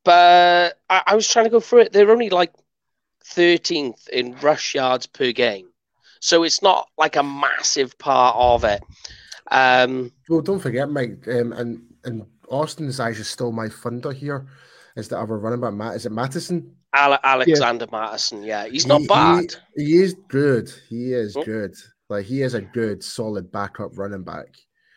but 0.03 0.81
I, 0.89 1.03
I 1.09 1.15
was 1.15 1.29
trying 1.29 1.45
to 1.45 1.51
go 1.51 1.61
through 1.61 1.81
it. 1.81 1.93
They're 1.93 2.11
only 2.11 2.31
like 2.31 2.55
13th 3.27 4.09
in 4.09 4.35
rush 4.37 4.75
yards 4.75 5.07
per 5.07 5.33
game. 5.33 5.69
So 6.27 6.43
it's 6.43 6.61
not 6.61 6.89
like 6.99 7.15
a 7.15 7.23
massive 7.23 7.97
part 7.99 8.35
of 8.37 8.65
it. 8.65 8.83
Um, 9.53 10.11
well, 10.29 10.41
don't 10.41 10.59
forget, 10.59 10.91
Mike, 10.91 11.25
um, 11.29 11.53
and 11.53 11.81
and 12.03 12.27
Austin's 12.49 12.99
actually 12.99 13.23
still 13.23 13.53
my 13.53 13.69
funder 13.69 14.13
here. 14.13 14.49
is 14.97 15.09
the 15.09 15.21
other 15.21 15.39
running 15.39 15.61
back. 15.61 15.75
Matt, 15.75 15.95
is 15.95 16.05
it 16.05 16.11
Mattison? 16.11 16.75
Ale- 16.97 17.21
Alexander 17.23 17.87
yeah. 17.93 17.97
Mattison. 17.97 18.43
Yeah, 18.43 18.67
he's 18.67 18.89
not 18.89 19.03
he, 19.03 19.07
bad. 19.07 19.55
He, 19.77 19.85
he, 19.85 20.03
is 20.03 20.17
good. 20.27 20.69
He 20.89 21.13
is 21.13 21.37
oh. 21.37 21.45
good. 21.45 21.77
Like 22.09 22.25
he 22.25 22.43
is 22.43 22.55
a 22.55 22.61
good, 22.61 23.05
solid 23.05 23.53
backup 23.53 23.97
running 23.97 24.25
back. 24.25 24.49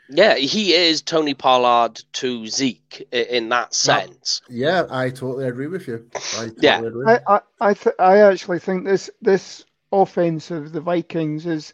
Yeah, 0.09 0.33
he 0.33 0.73
is 0.73 1.03
Tony 1.03 1.35
Pollard 1.35 2.01
to 2.13 2.47
Zeke 2.47 3.07
in 3.11 3.49
that 3.49 3.75
sense. 3.75 4.41
Yeah, 4.49 4.87
I 4.89 5.11
totally 5.11 5.47
agree 5.47 5.67
with 5.67 5.87
you. 5.87 6.09
I 6.15 6.19
totally 6.19 6.55
yeah, 6.59 6.79
agree. 6.79 7.05
I 7.07 7.19
I 7.27 7.41
I, 7.61 7.73
th- 7.75 7.95
I 7.99 8.17
actually 8.17 8.57
think 8.57 8.85
this 8.85 9.11
this 9.21 9.63
offense 9.91 10.51
of 10.51 10.71
the 10.71 10.81
Vikings 10.81 11.45
is, 11.45 11.73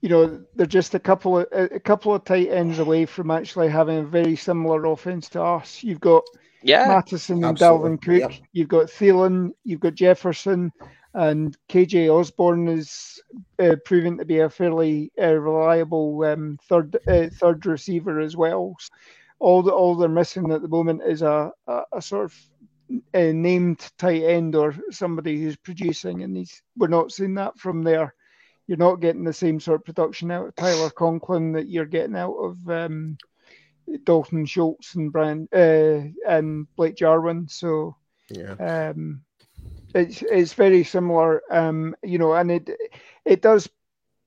you 0.00 0.08
know, 0.08 0.42
they're 0.54 0.66
just 0.66 0.94
a 0.94 0.98
couple 0.98 1.38
of 1.38 1.46
a 1.52 1.80
couple 1.80 2.14
of 2.14 2.24
tight 2.24 2.50
ends 2.50 2.78
away 2.78 3.06
from 3.06 3.30
actually 3.30 3.68
having 3.68 3.98
a 3.98 4.04
very 4.04 4.36
similar 4.36 4.84
offense 4.86 5.28
to 5.30 5.42
us. 5.42 5.82
You've 5.82 6.00
got 6.00 6.22
yeah, 6.62 6.88
Mattison 6.88 7.44
and 7.44 7.56
Dalvin 7.56 8.00
Cook. 8.00 8.20
Yep. 8.20 8.32
You've 8.52 8.68
got 8.68 8.86
Thielen. 8.86 9.52
You've 9.64 9.80
got 9.80 9.94
Jefferson. 9.94 10.72
And 11.14 11.56
KJ 11.68 12.12
Osborn 12.12 12.66
is 12.66 13.22
uh, 13.60 13.76
proving 13.84 14.18
to 14.18 14.24
be 14.24 14.40
a 14.40 14.50
fairly 14.50 15.12
uh, 15.20 15.34
reliable 15.34 16.24
um, 16.24 16.58
third 16.68 16.96
uh, 17.06 17.28
third 17.32 17.64
receiver 17.66 18.18
as 18.18 18.36
well. 18.36 18.74
All 19.38 19.62
the, 19.62 19.70
all 19.70 19.94
they're 19.94 20.08
missing 20.08 20.50
at 20.50 20.62
the 20.62 20.68
moment 20.68 21.02
is 21.06 21.22
a, 21.22 21.52
a, 21.68 21.82
a 21.92 22.02
sort 22.02 22.24
of 22.24 22.34
uh, 23.14 23.32
named 23.32 23.90
tight 23.98 24.22
end 24.22 24.54
or 24.54 24.74
somebody 24.90 25.40
who's 25.40 25.56
producing, 25.56 26.22
and 26.22 26.36
he's, 26.36 26.62
we're 26.76 26.88
not 26.88 27.12
seeing 27.12 27.34
that 27.34 27.58
from 27.58 27.82
there. 27.82 28.14
You're 28.66 28.78
not 28.78 29.00
getting 29.00 29.24
the 29.24 29.32
same 29.32 29.60
sort 29.60 29.80
of 29.80 29.84
production 29.84 30.30
out 30.30 30.46
of 30.48 30.56
Tyler 30.56 30.90
Conklin 30.90 31.52
that 31.52 31.68
you're 31.68 31.84
getting 31.84 32.16
out 32.16 32.34
of 32.34 32.68
um, 32.70 33.18
Dalton 34.04 34.46
Schultz 34.46 34.94
and 34.94 35.12
Brian 35.12 35.48
uh, 35.52 36.00
and 36.26 36.66
Blake 36.76 36.96
Jarwin. 36.96 37.48
So 37.48 37.96
yeah. 38.30 38.90
Um, 38.92 39.22
it's 39.94 40.22
it's 40.22 40.54
very 40.54 40.82
similar, 40.84 41.42
um, 41.50 41.94
you 42.02 42.18
know, 42.18 42.32
and 42.34 42.50
it 42.50 42.70
it 43.24 43.42
does 43.42 43.68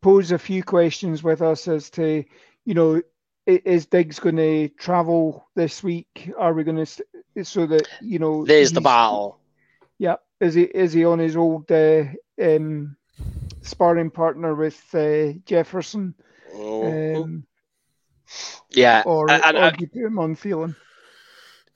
pose 0.02 0.32
a 0.32 0.40
few 0.40 0.64
questions 0.64 1.24
with 1.24 1.42
us 1.42 1.68
as 1.68 1.90
to, 1.92 2.24
you 2.64 2.74
know, 2.74 3.02
is 3.46 3.86
Diggs 3.88 4.20
going 4.20 4.38
to 4.38 4.70
travel 4.70 5.48
this 5.56 5.84
week? 5.84 6.32
Are 6.38 6.54
we 6.54 6.64
going 6.64 6.86
to 6.86 7.04
so 7.44 7.66
that 7.68 7.88
you 8.02 8.20
know? 8.20 8.46
There's 8.46 8.72
the 8.72 8.82
battle. 8.82 9.40
Yeah, 9.98 10.18
is 10.40 10.54
he 10.54 10.64
is 10.64 10.94
he 10.94 11.06
on 11.06 11.20
his 11.20 11.36
old 11.36 11.72
uh, 11.72 12.04
um, 12.42 12.96
sparring 13.62 14.12
partner 14.12 14.56
with 14.56 14.84
uh, 14.94 15.34
Jefferson? 15.46 16.14
Mm-hmm. 16.56 17.22
Um, 17.22 17.48
yeah, 18.70 19.04
or, 19.06 19.30
and, 19.30 19.58
or 19.58 19.62
I, 19.62 19.76
you 19.80 19.88
put 19.88 20.06
him 20.06 20.20
on 20.20 20.36
Thielen. 20.36 20.76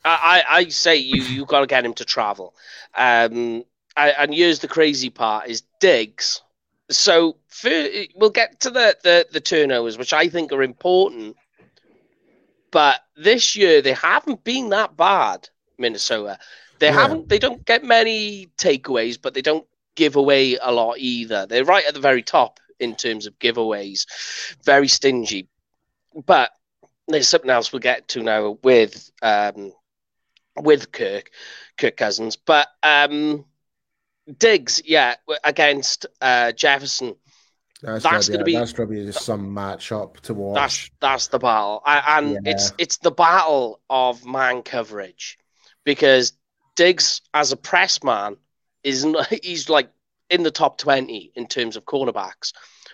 I, 0.04 0.44
I 0.50 0.70
say 0.70 0.98
you 0.98 1.22
you 1.22 1.46
got 1.46 1.62
to 1.62 1.68
get 1.68 1.86
him 1.86 1.94
to 1.96 2.06
travel. 2.06 2.56
Um, 2.96 3.64
and 3.96 4.34
here's 4.34 4.60
the 4.60 4.68
crazy 4.68 5.10
part: 5.10 5.50
is 5.50 5.64
Diggs. 5.80 6.42
So 6.90 7.38
for, 7.48 7.70
we'll 8.16 8.32
get 8.32 8.60
to 8.62 8.70
the, 8.70 8.98
the 9.04 9.28
the 9.32 9.40
turnovers, 9.40 9.98
which 9.98 10.14
I 10.14 10.28
think 10.28 10.52
are 10.52 10.64
important. 10.64 11.38
But 12.72 13.02
this 13.16 13.56
year 13.56 13.82
they 13.82 13.94
haven't 13.94 14.44
been 14.44 14.70
that 14.70 14.96
bad, 14.98 15.50
Minnesota. 15.78 16.40
They 16.80 16.88
yeah. 16.88 16.94
haven't. 16.94 17.30
They 17.30 17.40
don't 17.40 17.64
get 17.66 17.84
many 17.84 18.48
takeaways, 18.58 19.22
but 19.22 19.34
they 19.34 19.42
don't 19.42 19.68
give 19.96 20.16
away 20.16 20.58
a 20.58 20.72
lot 20.72 20.98
either. 20.98 21.46
They're 21.46 21.66
right 21.66 21.86
at 21.86 21.94
the 21.94 22.00
very 22.00 22.24
top 22.24 22.60
in 22.80 22.96
terms 22.96 23.28
of 23.28 23.38
giveaways, 23.40 24.06
very 24.64 24.88
stingy. 24.88 25.48
But 26.26 26.52
there's 27.08 27.28
something 27.30 27.50
else 27.50 27.72
we'll 27.72 27.80
get 27.80 28.08
to 28.10 28.24
now 28.24 28.58
with 28.64 29.12
um, 29.22 29.74
with 30.58 30.92
Kirk, 30.92 31.32
Kirk 31.78 31.98
Cousins. 31.98 32.36
But 32.36 32.68
um, 32.84 33.46
Diggs, 34.38 34.82
yeah, 34.86 35.16
against 35.44 36.06
uh, 36.22 36.52
Jefferson. 36.54 37.16
That's, 37.82 38.04
that's 38.04 38.28
going 38.28 38.40
to 38.40 38.46
be 38.46 38.54
that's 38.54 38.74
probably 38.74 39.04
just 39.06 39.24
some 39.24 39.56
matchup 39.56 40.20
to 40.22 40.34
watch. 40.36 40.56
That's 40.56 40.92
that's 41.00 41.28
the 41.28 41.40
battle, 41.40 41.82
and 41.86 42.32
yeah. 42.32 42.52
it's 42.52 42.74
it's 42.78 42.98
the 42.98 43.12
battle 43.12 43.82
of 43.90 44.24
man 44.26 44.62
coverage 44.62 45.40
because 45.84 46.34
Diggs 46.76 47.22
as 47.34 47.52
a 47.52 47.58
press 47.58 48.04
man 48.04 48.38
is 48.84 49.06
he's 49.44 49.68
like 49.68 49.90
in 50.30 50.44
the 50.44 50.52
top 50.52 50.78
twenty 50.78 51.32
in 51.36 51.48
terms 51.48 51.76
of 51.76 51.86
cornerbacks. 51.86 52.54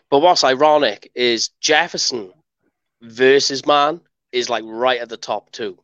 But 0.10 0.20
what's 0.20 0.46
ironic 0.46 1.12
is 1.16 1.50
Jefferson 1.60 2.32
versus 3.02 3.66
man 3.66 4.00
is 4.32 4.50
like 4.50 4.64
right 4.66 5.02
at 5.02 5.10
the 5.10 5.18
top 5.18 5.52
too. 5.52 5.78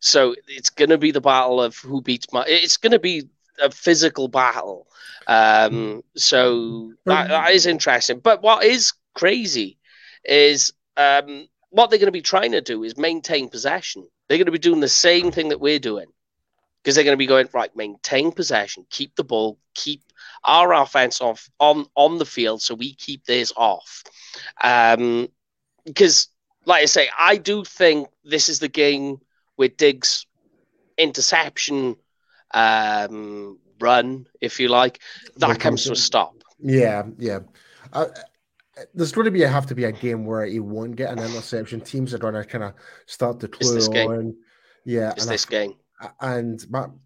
So 0.00 0.34
it's 0.46 0.70
going 0.70 0.90
to 0.90 0.98
be 0.98 1.12
the 1.12 1.20
battle 1.20 1.62
of 1.62 1.76
who 1.76 2.02
beats 2.02 2.30
man. 2.32 2.44
It's 2.46 2.76
going 2.76 2.92
to 2.92 2.98
be 2.98 3.28
a 3.62 3.70
physical 3.70 4.28
battle. 4.28 4.86
Um, 5.26 5.72
hmm. 5.72 5.98
so 6.16 6.92
that, 7.06 7.28
that 7.28 7.52
is 7.52 7.66
interesting. 7.66 8.18
But 8.18 8.42
what 8.42 8.64
is 8.64 8.92
crazy 9.14 9.78
is 10.24 10.72
um, 10.96 11.46
what 11.70 11.90
they're 11.90 11.98
going 11.98 12.06
to 12.06 12.12
be 12.12 12.22
trying 12.22 12.52
to 12.52 12.60
do 12.60 12.82
is 12.82 12.96
maintain 12.96 13.48
possession. 13.48 14.06
They're 14.28 14.38
going 14.38 14.46
to 14.46 14.52
be 14.52 14.58
doing 14.58 14.80
the 14.80 14.88
same 14.88 15.30
thing 15.30 15.48
that 15.48 15.60
we're 15.60 15.78
doing 15.78 16.06
because 16.82 16.94
they're 16.94 17.04
going 17.04 17.14
to 17.14 17.18
be 17.18 17.26
going 17.26 17.48
right, 17.52 17.74
maintain 17.76 18.32
possession, 18.32 18.86
keep 18.90 19.14
the 19.16 19.24
ball, 19.24 19.58
keep 19.74 20.02
our 20.44 20.72
offense 20.72 21.20
off 21.20 21.50
on 21.58 21.86
on 21.94 22.18
the 22.18 22.26
field, 22.26 22.62
so 22.62 22.74
we 22.74 22.94
keep 22.94 23.24
this 23.24 23.52
off. 23.56 24.02
Um, 24.62 25.28
because, 25.84 26.28
like 26.64 26.82
I 26.82 26.86
say, 26.86 27.08
I 27.18 27.36
do 27.36 27.64
think 27.64 28.08
this 28.24 28.48
is 28.48 28.58
the 28.58 28.68
game 28.68 29.18
where 29.56 29.68
Diggs 29.68 30.26
interception 30.96 31.96
um, 32.52 33.58
run, 33.80 34.26
if 34.40 34.60
you 34.60 34.68
like, 34.68 35.00
that 35.36 35.60
comes 35.60 35.84
to 35.84 35.92
a 35.92 35.96
stop. 35.96 36.34
Yeah, 36.58 37.04
yeah. 37.18 37.40
Uh, 37.92 38.06
there's 38.94 39.12
going 39.12 39.26
to 39.26 39.30
be 39.30 39.42
a, 39.42 39.48
have 39.48 39.66
to 39.66 39.74
be 39.74 39.84
a 39.84 39.92
game 39.92 40.24
where 40.24 40.44
he 40.44 40.60
won't 40.60 40.96
get 40.96 41.10
an 41.10 41.18
interception. 41.18 41.80
Teams 41.80 42.14
are 42.14 42.18
going 42.18 42.34
to 42.34 42.44
kind 42.44 42.64
of 42.64 42.74
start 43.06 43.40
to 43.40 43.48
clue 43.48 43.78
on. 43.78 44.36
Yeah, 44.84 45.10
it's 45.10 45.26
this 45.26 45.46
I, 45.46 45.50
game. 45.50 45.74
And 46.20 46.64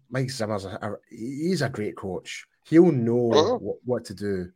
Mike 0.09 0.31
Zimmer's 0.31 0.65
a, 0.65 0.95
he's 1.09 1.61
a 1.61 1.69
great 1.69 1.97
coach. 1.97 2.45
He'll 2.63 2.91
know 2.91 3.31
uh-huh. 3.31 3.55
what, 3.55 3.77
what, 3.83 4.05
to 4.05 4.13
do. 4.13 4.51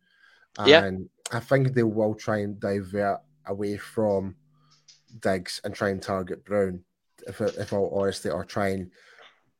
And 0.58 0.68
yeah. 0.70 1.38
I 1.38 1.40
think 1.40 1.74
they 1.74 1.84
will 1.84 2.16
try 2.16 2.38
and 2.40 2.60
divert 2.60 3.20
away 3.46 3.78
from 3.78 4.36
Diggs 5.20 5.60
and 5.64 5.76
try 5.76 5.90
and 5.90 6.02
target 6.02 6.46
Brown, 6.46 6.84
if 7.28 7.42
if 7.42 7.74
all 7.74 8.00
honesty, 8.00 8.30
or 8.30 8.46
try 8.46 8.70
and 8.70 8.92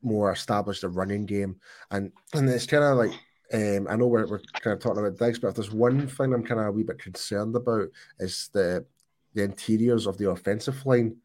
more 0.02 0.32
established 0.32 0.84
a 0.84 0.90
running 0.90 1.26
game, 1.26 1.58
and 1.92 2.12
and 2.34 2.50
it's 2.50 2.66
kind 2.66 2.84
of 2.84 2.98
like 2.98 3.12
um, 3.54 3.88
I 3.90 3.96
know 3.96 4.08
we're, 4.08 4.28
we're 4.28 4.42
kind 4.62 4.76
of 4.76 4.80
talking 4.80 5.00
about 5.00 5.18
Diggs, 5.18 5.40
but 5.40 5.50
if 5.50 5.56
there's 5.56 5.72
one 5.72 6.08
thing 6.08 6.34
I'm 6.34 6.44
kind 6.44 6.60
of 6.60 6.68
a 6.68 6.72
wee 6.72 6.84
bit 6.84 7.00
concerned 7.00 7.56
about 7.56 7.90
is 8.20 8.50
the 8.54 8.86
the 9.34 9.44
interiors 9.44 10.08
of 10.08 10.18
the 10.18 10.30
offensive 10.30 10.86
line. 10.86 11.18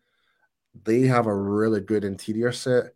They 0.84 1.02
have 1.02 1.26
a 1.26 1.34
really 1.34 1.80
good 1.80 2.04
interior 2.04 2.52
set. 2.52 2.94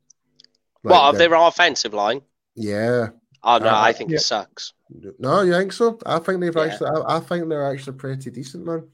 Like 0.83 0.93
what 0.93 1.15
of 1.15 1.19
their 1.19 1.35
offensive 1.35 1.95
line? 1.95 2.23
Yeah. 2.55 3.09
Oh 3.43 3.59
no, 3.59 3.69
uh, 3.69 3.81
I 3.81 3.93
think 3.93 4.11
yeah. 4.11 4.17
it 4.17 4.21
sucks. 4.21 4.73
No, 5.19 5.43
you 5.43 5.53
think 5.53 5.73
so? 5.73 5.99
I 6.05 6.19
think 6.19 6.41
they've 6.41 6.55
yeah. 6.55 6.65
actually. 6.65 6.91
I, 6.91 7.17
I, 7.17 7.21
think 7.21 7.49
they're 7.49 7.73
actually 7.73 7.97
pretty 7.97 8.31
decent, 8.31 8.67
man. 8.67 8.89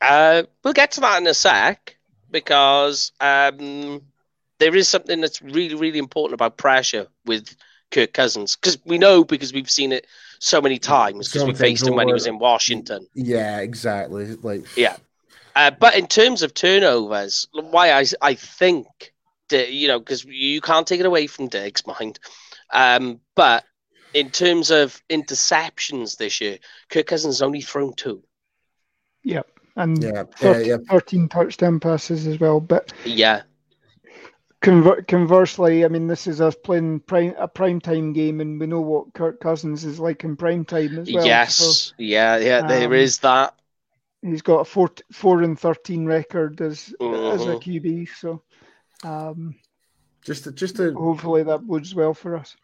Uh, 0.00 0.42
we'll 0.62 0.74
get 0.74 0.92
to 0.92 1.00
that 1.00 1.20
in 1.20 1.26
a 1.26 1.34
sec 1.34 1.96
because 2.30 3.12
um, 3.20 4.02
there 4.58 4.74
is 4.74 4.88
something 4.88 5.20
that's 5.20 5.42
really, 5.42 5.74
really 5.74 5.98
important 5.98 6.34
about 6.34 6.56
pressure 6.56 7.06
with 7.24 7.54
Kirk 7.90 8.12
Cousins 8.12 8.56
because 8.56 8.78
we 8.84 8.98
know 8.98 9.24
because 9.24 9.52
we've 9.52 9.70
seen 9.70 9.92
it 9.92 10.06
so 10.38 10.60
many 10.60 10.78
times 10.78 11.28
because 11.28 11.46
we 11.46 11.54
faced 11.54 11.86
him 11.86 11.94
when 11.94 12.08
he 12.08 12.12
was 12.12 12.26
in 12.26 12.38
Washington. 12.38 13.06
Yeah, 13.14 13.60
exactly. 13.60 14.34
Like 14.36 14.76
yeah, 14.76 14.96
uh, 15.54 15.70
but 15.70 15.96
in 15.96 16.06
terms 16.06 16.42
of 16.42 16.54
turnovers, 16.54 17.46
why 17.52 17.92
I 17.92 18.04
I 18.20 18.34
think 18.34 18.86
that 19.50 19.72
you 19.72 19.88
know 19.88 19.98
because 19.98 20.24
you 20.24 20.60
can't 20.60 20.86
take 20.86 21.00
it 21.00 21.06
away 21.06 21.26
from 21.26 21.48
Diggs' 21.48 21.86
mind, 21.86 22.18
um, 22.72 23.20
but 23.34 23.64
in 24.14 24.30
terms 24.30 24.70
of 24.70 25.00
interceptions 25.10 26.16
this 26.16 26.40
year, 26.40 26.58
Kirk 26.88 27.06
Cousins 27.06 27.36
has 27.36 27.42
only 27.42 27.60
thrown 27.60 27.94
two. 27.94 28.22
Yep. 29.24 29.46
And 29.76 30.02
yeah, 30.02 30.24
13, 30.38 30.66
yeah, 30.66 30.76
yeah. 30.76 30.90
13 30.90 31.28
touchdown 31.28 31.80
passes 31.80 32.26
as 32.26 32.40
well. 32.40 32.60
But 32.60 32.94
yeah, 33.04 33.42
Conver- 34.66 35.06
conversely, 35.06 35.84
I 35.84 35.88
mean, 35.88 36.08
this 36.08 36.26
is 36.26 36.40
us 36.40 36.56
playing 36.56 36.98
prime, 37.00 37.36
a 37.38 37.46
prime 37.46 37.80
time 37.80 38.12
game, 38.12 38.40
and 38.40 38.58
we 38.58 38.66
know 38.66 38.80
what 38.80 39.14
Kirk 39.14 39.38
Cousins 39.38 39.84
is 39.84 40.00
like 40.00 40.24
in 40.24 40.34
prime 40.34 40.64
time 40.64 40.98
as 40.98 41.12
well. 41.12 41.24
Yes, 41.24 41.54
so, 41.54 41.94
yeah, 41.98 42.36
yeah, 42.38 42.58
um, 42.58 42.68
there 42.68 42.92
is 42.92 43.20
that. 43.20 43.54
He's 44.22 44.42
got 44.42 44.62
a 44.62 44.64
four 44.64 44.90
four 45.12 45.42
and 45.42 45.56
thirteen 45.56 46.04
record 46.04 46.60
as 46.60 46.92
mm-hmm. 47.00 47.32
as 47.32 47.46
a 47.46 47.50
mm-hmm. 47.50 47.70
QB, 47.70 48.08
so 48.18 48.42
um, 49.04 49.54
just 50.24 50.42
to, 50.44 50.52
just 50.52 50.74
to 50.78 50.92
hopefully 50.94 51.44
that 51.44 51.64
bodes 51.64 51.94
well 51.94 52.12
for 52.12 52.34
us. 52.34 52.56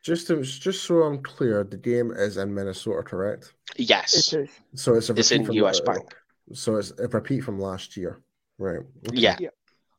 Just 0.00 0.28
to, 0.28 0.40
just 0.44 0.84
so 0.84 1.02
I'm 1.02 1.20
clear, 1.24 1.64
the 1.64 1.76
game 1.76 2.12
is 2.12 2.36
in 2.36 2.54
Minnesota, 2.54 3.02
correct? 3.02 3.52
Yes, 3.74 4.32
it 4.32 4.44
is. 4.44 4.50
So 4.76 4.94
it's 4.94 5.10
a 5.10 5.14
it's 5.14 5.32
in 5.32 5.52
US 5.54 5.80
Bank. 5.80 6.14
So 6.52 6.76
it's 6.76 6.92
a 6.96 7.08
repeat 7.08 7.40
from 7.40 7.58
last 7.58 7.96
year, 7.96 8.20
right? 8.58 8.78
Okay. 9.08 9.16
Yeah. 9.16 9.36
yeah. 9.40 9.48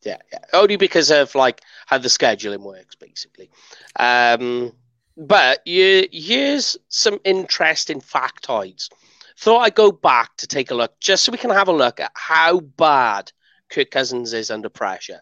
Yeah, 0.04 0.18
yeah. 0.32 0.39
Only 0.54 0.78
because 0.78 1.12
of 1.12 1.36
like 1.36 1.62
how 1.86 1.97
the 1.97 2.08
scheduling 2.08 2.62
works, 2.62 2.95
basically. 2.95 3.50
Um, 3.97 4.74
but 5.18 5.66
you, 5.68 6.08
here's 6.12 6.78
some 6.88 7.20
interesting 7.24 8.00
factoids. 8.00 8.89
Thought 9.38 9.60
I'd 9.60 9.76
go 9.76 9.91
back 9.91 10.36
to 10.38 10.47
take 10.47 10.72
a 10.72 10.76
look, 10.76 11.00
just 11.00 11.24
so 11.24 11.32
we 11.32 11.38
can 11.38 11.50
have 11.50 11.68
a 11.68 11.74
look 11.74 12.00
at 12.00 12.12
how 12.14 12.60
bad 12.60 13.32
Kirk 13.70 13.91
Cousins 13.91 14.34
is 14.34 14.52
under 14.52 14.70
pressure, 14.70 15.22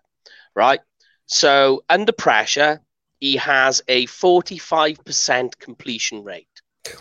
right? 0.56 0.80
So 1.26 1.84
under 1.90 2.12
pressure, 2.12 2.82
he 3.20 3.38
has 3.38 3.82
a 3.88 4.06
45% 4.08 5.58
completion 5.60 6.24
rate. 6.24 6.48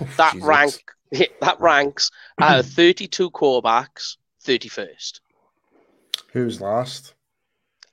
Oh, 0.00 0.08
that 0.16 0.32
Jesus. 0.32 0.48
rank 0.48 0.82
that 1.40 1.60
ranks 1.60 2.10
uh, 2.40 2.62
32 2.62 3.30
quarterbacks, 3.30 4.16
31st. 4.44 5.20
Who's 6.32 6.60
last? 6.60 7.14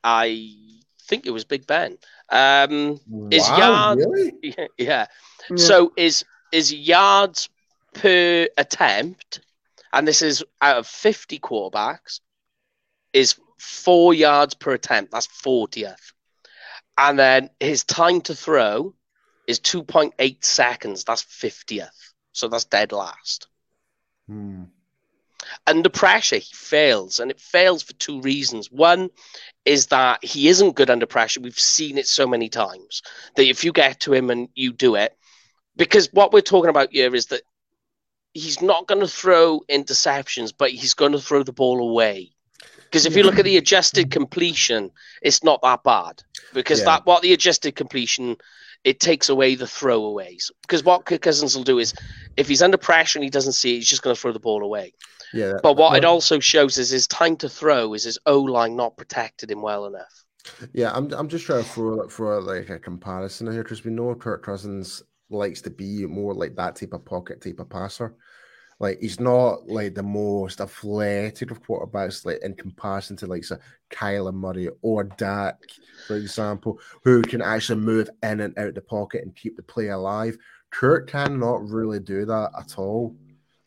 I 0.04 0.56
think 1.04 1.26
it 1.26 1.32
was 1.32 1.46
Big 1.46 1.68
Ben. 1.68 1.98
Um, 2.30 3.00
wow, 3.08 3.28
is 3.32 3.50
yard 3.50 4.00
really? 4.00 4.34
yeah, 4.44 4.68
yeah. 4.78 5.06
So 5.56 5.94
is 5.98 6.24
is 6.52 6.74
yards 6.74 7.50
per 7.94 8.48
attempt, 8.58 9.42
and 9.92 10.08
this 10.08 10.22
is 10.22 10.44
out 10.62 10.78
of 10.78 10.88
50 10.88 11.40
quarterbacks, 11.40 12.20
is 13.14 13.36
four 13.58 14.14
yards 14.14 14.54
per 14.54 14.74
attempt. 14.74 15.12
That's 15.12 15.28
40th. 15.28 16.14
And 16.98 17.18
then 17.18 17.50
his 17.60 17.84
time 17.84 18.22
to 18.22 18.36
throw 18.36 18.94
is 19.48 19.60
2.8 19.60 20.44
seconds. 20.44 21.04
That's 21.04 21.24
50th. 21.24 21.90
So 22.34 22.48
that's 22.48 22.66
dead 22.66 22.92
last. 22.92 23.48
Hmm. 24.28 24.64
Under 25.68 25.90
pressure, 25.90 26.38
he 26.38 26.54
fails, 26.54 27.20
and 27.20 27.32
it 27.32 27.40
fails 27.40 27.84
for 27.84 27.94
two 27.94 28.22
reasons. 28.22 28.72
One 28.72 29.10
is 29.66 29.88
that 29.88 30.24
he 30.24 30.48
isn't 30.48 30.76
good 30.76 30.90
under 30.90 31.06
pressure. 31.06 31.42
We've 31.42 31.58
seen 31.58 31.98
it 31.98 32.08
so 32.08 32.28
many 32.28 32.50
times 32.50 33.02
that 33.36 33.48
if 33.48 33.64
you 33.64 33.72
get 33.72 34.02
to 34.02 34.14
him 34.14 34.30
and 34.30 34.50
you 34.56 34.74
do 34.74 34.96
it, 34.96 35.18
because 35.76 36.10
what 36.14 36.34
we're 36.34 36.42
talking 36.42 36.70
about 36.70 36.90
here 36.92 37.16
is 37.16 37.28
that 37.28 37.42
he's 38.34 38.62
not 38.62 38.88
going 38.88 39.02
to 39.02 39.08
throw 39.08 39.62
interceptions, 39.70 40.54
but 40.58 40.72
he's 40.72 40.94
going 40.94 41.14
to 41.14 41.20
throw 41.20 41.44
the 41.44 41.54
ball 41.54 41.80
away. 41.80 42.32
Because 42.84 43.06
if 43.06 43.16
you 43.16 43.24
look 43.24 43.40
at 43.40 43.46
the 43.46 43.58
adjusted 43.58 44.12
completion, 44.12 44.92
it's 45.22 45.44
not 45.44 45.62
that 45.64 45.84
bad. 45.84 46.22
Because 46.54 46.80
yeah. 46.80 46.86
that 46.86 47.06
what 47.06 47.24
the 47.24 47.34
adjusted 47.34 47.76
completion 47.76 48.38
it 48.84 49.00
takes 49.00 49.30
away 49.30 49.56
the 49.56 49.66
throwaways. 49.66 50.52
Because 50.62 50.84
what 50.84 51.06
Kirk 51.06 51.22
Cousins 51.22 51.56
will 51.56 51.64
do 51.64 51.80
is, 51.80 51.94
if 52.36 52.48
he's 52.48 52.62
under 52.62 52.78
pressure 52.78 53.18
and 53.18 53.24
he 53.24 53.30
doesn't 53.30 53.54
see 53.54 53.74
it, 53.74 53.78
he's 53.78 53.90
just 53.90 54.02
going 54.02 54.16
to 54.16 54.22
throw 54.22 54.32
the 54.32 54.40
ball 54.40 54.62
away. 54.64 54.94
Yeah. 55.34 55.54
But 55.62 55.78
what 55.78 55.98
it 55.98 56.06
also 56.06 56.40
shows 56.40 56.78
is 56.78 56.90
his 56.90 57.08
time 57.08 57.36
to 57.38 57.50
throw 57.50 57.94
is 57.94 58.04
his 58.04 58.20
O 58.26 58.40
line 58.40 58.76
not 58.76 58.98
protected 58.98 59.50
him 59.50 59.62
well 59.62 59.86
enough. 59.88 60.24
Yeah, 60.74 60.92
I'm 60.94 61.12
I'm 61.14 61.30
just 61.30 61.46
trying 61.46 61.64
to 61.64 61.70
throw 61.70 62.08
for 62.10 62.42
like 62.42 62.70
a 62.70 62.80
comparison 62.80 63.52
here 63.52 63.64
because 63.64 63.84
we 63.84 63.92
know 63.92 64.14
Kirk 64.14 64.44
Cousins 64.44 65.02
likes 65.30 65.62
to 65.62 65.70
be 65.70 66.06
more 66.06 66.34
like 66.34 66.56
that 66.56 66.76
type 66.76 66.94
of 66.94 67.06
pocket 67.06 67.42
type 67.42 67.60
of 67.60 67.70
passer. 67.70 68.16
Like 68.80 69.00
he's 69.00 69.20
not 69.20 69.68
like 69.70 69.96
the 69.96 70.04
most 70.04 70.60
athletic 70.60 71.50
of 71.50 71.62
quarterbacks, 71.62 72.26
like 72.26 72.40
in 72.44 72.54
comparison 72.56 73.16
to 73.18 73.28
like 73.28 73.46
say, 73.46 73.56
Kyler 73.90 74.34
Murray 74.34 74.70
or 74.82 75.06
Dak, 75.06 75.56
for 76.08 76.18
example, 76.18 76.80
who 77.04 77.22
can 77.22 77.42
actually 77.42 77.80
move 77.80 78.10
in 78.22 78.42
and 78.42 78.58
out 78.60 78.76
the 78.76 78.82
pocket 78.82 79.24
and 79.24 79.36
keep 79.36 79.56
the 79.56 79.64
play 79.64 79.90
alive. 79.90 80.38
Kirk 80.72 81.10
cannot 81.10 81.68
really 81.70 82.00
do 82.00 82.26
that 82.26 82.52
at 82.60 82.78
all. 82.78 83.16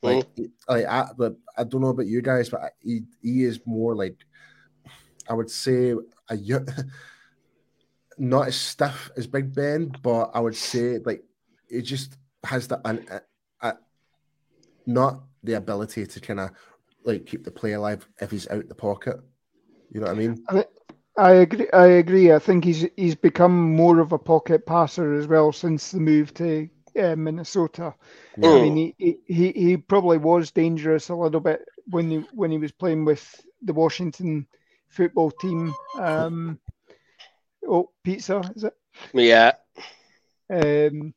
Like, 0.07 0.35
mm. 0.37 0.51
like 0.69 0.87
I, 0.87 1.09
but 1.17 1.37
I 1.57 1.65
don't 1.65 1.81
know 1.81 1.89
about 1.89 2.07
you 2.07 2.23
guys, 2.23 2.49
but 2.49 2.73
he 2.81 3.03
he 3.23 3.45
is 3.45 3.61
more 3.67 3.95
like 3.95 4.17
I 5.29 5.35
would 5.35 5.51
say 5.51 5.95
a 6.31 6.37
not 8.19 8.49
as 8.49 8.57
stiff 8.57 9.11
as 9.17 9.27
Big 9.27 9.55
Ben, 9.55 9.93
but 10.03 10.31
I 10.35 10.41
would 10.41 10.57
say 10.57 10.99
like 10.99 11.25
it 11.69 11.83
just 11.83 12.17
has 12.45 12.69
the 12.69 12.81
an, 12.89 13.07
not 14.87 15.23
the 15.43 15.55
ability 15.55 16.07
to 16.07 16.21
kind 16.21 16.41
of 16.41 16.51
like 17.05 17.27
keep 17.27 17.45
the 17.45 17.51
play 17.51 17.73
alive 17.73 18.09
if 18.21 18.31
he's 18.31 18.49
out 18.49 18.69
the 18.69 18.75
pocket. 18.75 19.17
You 19.91 20.01
know 20.01 20.07
what 20.07 20.17
I 20.17 20.19
mean? 20.19 20.45
I, 20.49 20.65
I 21.19 21.31
agree. 21.33 21.71
I 21.73 21.87
agree. 21.87 22.33
I 22.33 22.39
think 22.39 22.65
he's 22.65 22.87
he's 22.97 23.15
become 23.15 23.75
more 23.75 24.01
of 24.01 24.13
a 24.13 24.19
pocket 24.19 24.67
passer 24.67 25.15
as 25.15 25.27
well 25.27 25.53
since 25.53 25.91
the 25.91 26.01
move 26.01 26.33
to 26.35 26.69
uh, 26.99 27.17
Minnesota. 27.17 27.95
Yeah. 28.37 28.51
I 28.51 28.63
mean, 28.63 28.95
he, 28.99 29.19
he 29.27 29.53
he 29.53 29.77
probably 29.77 30.19
was 30.19 30.51
dangerous 30.51 31.09
a 31.09 31.15
little 31.15 31.41
bit 31.41 31.65
when 31.91 32.11
he 32.11 32.17
when 32.33 32.51
he 32.51 32.59
was 32.59 32.73
playing 32.73 33.05
with 33.05 33.45
the 33.63 33.73
Washington 33.73 34.47
football 34.89 35.31
team. 35.31 35.75
Um, 35.99 36.59
oh, 37.67 37.91
pizza 38.03 38.43
is 38.55 38.65
it? 38.65 38.75
Yeah. 39.13 39.53
Um, 40.51 41.15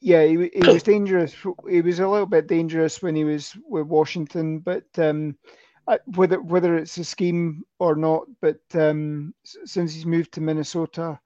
yeah, 0.00 0.24
he, 0.24 0.50
he 0.54 0.66
was 0.66 0.82
dangerous. 0.82 1.34
He 1.68 1.82
was 1.82 1.98
a 1.98 2.08
little 2.08 2.26
bit 2.26 2.46
dangerous 2.46 3.02
when 3.02 3.14
he 3.14 3.24
was 3.24 3.56
with 3.68 3.86
Washington, 3.86 4.60
but 4.60 4.86
um, 4.96 5.36
whether 6.14 6.40
whether 6.40 6.76
it's 6.76 6.96
a 6.98 7.04
scheme 7.04 7.64
or 7.78 7.94
not, 7.94 8.26
but 8.40 8.60
um, 8.74 9.34
since 9.42 9.92
he's 9.92 10.06
moved 10.06 10.32
to 10.32 10.40
Minnesota, 10.40 11.20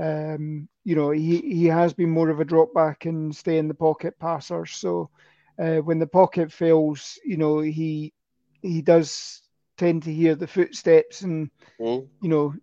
um, 0.00 0.68
you 0.84 0.96
know, 0.96 1.10
he, 1.10 1.40
he 1.40 1.66
has 1.66 1.92
been 1.92 2.10
more 2.10 2.30
of 2.30 2.40
a 2.40 2.44
drop 2.44 2.72
back 2.72 3.04
and 3.04 3.34
stay 3.34 3.58
in 3.58 3.68
the 3.68 3.74
pocket 3.74 4.18
passer. 4.18 4.64
So 4.64 5.10
uh, 5.58 5.76
when 5.76 5.98
the 5.98 6.06
pocket 6.06 6.50
fails, 6.52 7.18
you 7.24 7.36
know, 7.36 7.60
he 7.60 8.14
he 8.62 8.82
does 8.82 9.42
tend 9.76 10.02
to 10.04 10.12
hear 10.12 10.34
the 10.34 10.46
footsteps 10.46 11.22
and 11.22 11.50
mm. 11.78 12.06
you 12.20 12.28
know 12.28 12.54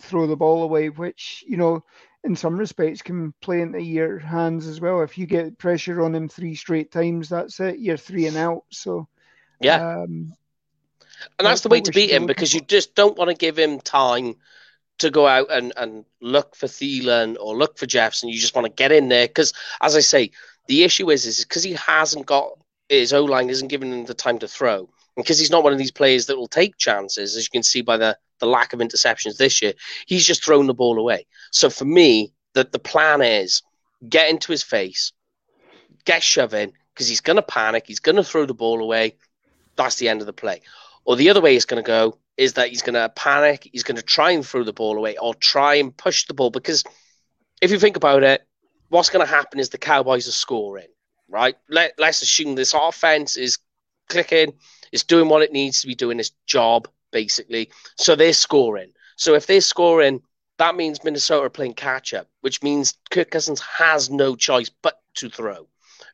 throw 0.00 0.26
the 0.26 0.36
ball 0.36 0.62
away, 0.62 0.90
which 0.90 1.44
you 1.46 1.56
know 1.56 1.82
in 2.22 2.36
some 2.36 2.56
respects 2.56 3.02
can 3.02 3.32
play 3.40 3.62
into 3.62 3.82
your 3.82 4.18
hands 4.18 4.66
as 4.66 4.80
well. 4.80 5.02
If 5.02 5.18
you 5.18 5.26
get 5.26 5.58
pressure 5.58 6.02
on 6.02 6.14
him 6.14 6.28
three 6.28 6.54
straight 6.54 6.92
times, 6.92 7.30
that's 7.30 7.58
it. 7.58 7.80
You're 7.80 7.96
three 7.96 8.26
and 8.26 8.36
out. 8.36 8.64
So 8.70 9.08
yeah, 9.60 10.02
um, 10.02 10.36
and 11.38 11.46
that's, 11.46 11.62
the 11.62 11.68
way 11.68 11.80
to 11.80 11.90
beat 11.90 12.10
him 12.10 12.26
because 12.26 12.54
you 12.54 12.60
just 12.60 12.94
don't 12.94 13.18
want 13.18 13.30
to 13.30 13.36
give 13.36 13.58
him 13.58 13.80
time 13.80 14.36
to 15.00 15.10
go 15.10 15.26
out 15.26 15.50
and, 15.50 15.72
and 15.76 16.04
look 16.20 16.56
for 16.56 16.66
Thielen 16.66 17.36
or 17.40 17.56
look 17.56 17.78
for 17.78 17.86
Jefferson. 17.86 18.28
You 18.28 18.38
just 18.38 18.54
want 18.54 18.66
to 18.66 18.72
get 18.72 18.92
in 18.92 19.08
there 19.08 19.26
because, 19.26 19.52
as 19.80 19.96
I 19.96 20.00
say, 20.00 20.30
the 20.68 20.84
issue 20.84 21.10
is 21.10 21.26
is 21.26 21.44
because 21.44 21.64
he 21.64 21.72
hasn't 21.74 22.26
got 22.26 22.58
his 22.88 23.12
O 23.12 23.24
line 23.24 23.50
isn't 23.50 23.68
giving 23.68 23.92
him 23.92 24.04
the 24.06 24.14
time 24.14 24.38
to 24.38 24.48
throw 24.48 24.88
and 25.16 25.24
because 25.24 25.38
he's 25.38 25.50
not 25.50 25.64
one 25.64 25.72
of 25.72 25.78
these 25.78 25.90
players 25.90 26.26
that 26.26 26.36
will 26.36 26.48
take 26.48 26.76
chances, 26.76 27.36
as 27.36 27.44
you 27.44 27.50
can 27.50 27.62
see 27.62 27.82
by 27.82 27.96
the 27.96 28.16
the 28.38 28.46
lack 28.46 28.72
of 28.72 28.80
interceptions 28.80 29.36
this 29.36 29.60
year, 29.60 29.74
he's 30.06 30.26
just 30.26 30.42
thrown 30.42 30.66
the 30.66 30.72
ball 30.72 30.98
away. 30.98 31.26
So 31.50 31.68
for 31.68 31.84
me, 31.84 32.32
the, 32.54 32.66
the 32.70 32.78
plan 32.78 33.20
is 33.20 33.62
get 34.08 34.30
into 34.30 34.50
his 34.50 34.62
face, 34.62 35.12
get 36.06 36.22
shoving, 36.22 36.72
because 36.94 37.06
he's 37.06 37.20
going 37.20 37.36
to 37.36 37.42
panic, 37.42 37.84
he's 37.86 38.00
going 38.00 38.16
to 38.16 38.24
throw 38.24 38.46
the 38.46 38.54
ball 38.54 38.80
away. 38.80 39.16
That's 39.76 39.96
the 39.96 40.08
end 40.08 40.22
of 40.22 40.26
the 40.26 40.32
play. 40.32 40.62
Or 41.04 41.16
the 41.16 41.30
other 41.30 41.40
way 41.40 41.54
he's 41.54 41.64
going 41.64 41.82
to 41.82 41.86
go 41.86 42.18
is 42.36 42.54
that 42.54 42.68
he's 42.68 42.82
going 42.82 42.94
to 42.94 43.08
panic, 43.10 43.68
he's 43.72 43.82
going 43.82 43.96
to 43.96 44.02
try 44.02 44.30
and 44.30 44.46
throw 44.46 44.64
the 44.64 44.72
ball 44.72 44.96
away 44.96 45.16
or 45.16 45.34
try 45.34 45.74
and 45.74 45.96
push 45.96 46.26
the 46.26 46.34
ball. 46.34 46.50
Because 46.50 46.84
if 47.60 47.70
you 47.70 47.78
think 47.78 47.96
about 47.96 48.22
it, 48.22 48.46
what's 48.88 49.10
going 49.10 49.24
to 49.24 49.30
happen 49.30 49.58
is 49.58 49.68
the 49.68 49.78
Cowboys 49.78 50.28
are 50.28 50.32
scoring, 50.32 50.88
right? 51.28 51.56
Let, 51.68 51.94
let's 51.98 52.22
assume 52.22 52.54
this 52.54 52.74
offense 52.74 53.36
is 53.36 53.58
clicking, 54.08 54.54
it's 54.92 55.04
doing 55.04 55.28
what 55.28 55.42
it 55.42 55.52
needs 55.52 55.80
to 55.80 55.86
be 55.86 55.94
doing 55.94 56.18
its 56.18 56.32
job 56.46 56.88
basically. 57.12 57.70
So 57.96 58.14
they're 58.14 58.32
scoring. 58.32 58.92
So 59.16 59.34
if 59.34 59.46
they're 59.46 59.60
scoring, 59.60 60.22
that 60.58 60.76
means 60.76 61.02
Minnesota 61.04 61.46
are 61.46 61.50
playing 61.50 61.74
catch 61.74 62.14
up, 62.14 62.28
which 62.40 62.62
means 62.62 62.94
Kirk 63.10 63.30
Cousins 63.30 63.60
has 63.60 64.10
no 64.10 64.36
choice 64.36 64.70
but 64.82 65.00
to 65.14 65.28
throw. 65.28 65.66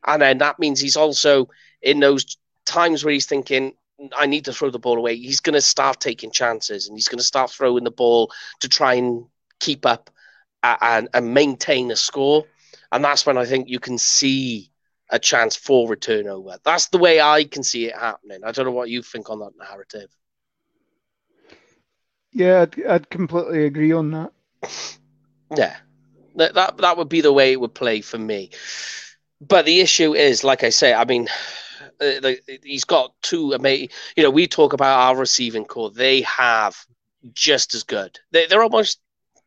And 0.06 0.22
then 0.22 0.38
that 0.38 0.58
means 0.58 0.80
he's 0.80 0.96
also 0.96 1.48
in 1.82 2.00
those 2.00 2.36
times 2.64 3.04
where 3.04 3.12
he's 3.12 3.26
thinking, 3.26 3.74
I 4.16 4.26
need 4.26 4.44
to 4.46 4.52
throw 4.52 4.70
the 4.70 4.78
ball 4.78 4.98
away. 4.98 5.16
He's 5.16 5.40
going 5.40 5.54
to 5.54 5.60
start 5.60 6.00
taking 6.00 6.30
chances 6.30 6.86
and 6.86 6.96
he's 6.96 7.08
going 7.08 7.18
to 7.18 7.24
start 7.24 7.50
throwing 7.50 7.84
the 7.84 7.90
ball 7.90 8.30
to 8.60 8.68
try 8.68 8.94
and 8.94 9.24
keep 9.60 9.86
up 9.86 10.10
and, 10.62 11.08
and 11.14 11.34
maintain 11.34 11.90
a 11.90 11.96
score. 11.96 12.44
And 12.92 13.02
that's 13.02 13.26
when 13.26 13.38
I 13.38 13.44
think 13.46 13.68
you 13.68 13.80
can 13.80 13.98
see 13.98 14.70
a 15.10 15.18
chance 15.18 15.56
for 15.56 15.92
a 15.92 15.96
turnover. 15.96 16.58
That's 16.64 16.88
the 16.88 16.98
way 16.98 17.20
I 17.20 17.44
can 17.44 17.62
see 17.62 17.86
it 17.86 17.96
happening. 17.96 18.40
I 18.44 18.52
don't 18.52 18.66
know 18.66 18.72
what 18.72 18.90
you 18.90 19.02
think 19.02 19.30
on 19.30 19.38
that 19.40 19.52
narrative. 19.58 20.10
Yeah, 22.32 22.62
I'd, 22.62 22.86
I'd 22.86 23.10
completely 23.10 23.64
agree 23.64 23.92
on 23.92 24.10
that. 24.10 24.32
Yeah, 25.56 25.76
that, 26.34 26.54
that 26.54 26.76
that 26.78 26.96
would 26.98 27.08
be 27.08 27.20
the 27.22 27.32
way 27.32 27.52
it 27.52 27.60
would 27.60 27.74
play 27.74 28.00
for 28.00 28.18
me. 28.18 28.50
But 29.40 29.64
the 29.64 29.80
issue 29.80 30.14
is, 30.14 30.44
like 30.44 30.64
I 30.64 30.70
say, 30.70 30.92
I 30.92 31.04
mean, 31.04 31.28
uh, 31.82 32.20
the, 32.20 32.38
he's 32.62 32.84
got 32.84 33.12
two 33.22 33.52
amazing. 33.52 33.88
You 34.16 34.22
know, 34.22 34.30
we 34.30 34.46
talk 34.46 34.72
about 34.72 34.98
our 35.00 35.16
receiving 35.16 35.64
core; 35.64 35.90
they 35.90 36.22
have 36.22 36.76
just 37.32 37.74
as 37.74 37.82
good. 37.82 38.18
They, 38.30 38.46
they're 38.46 38.62
almost 38.62 39.00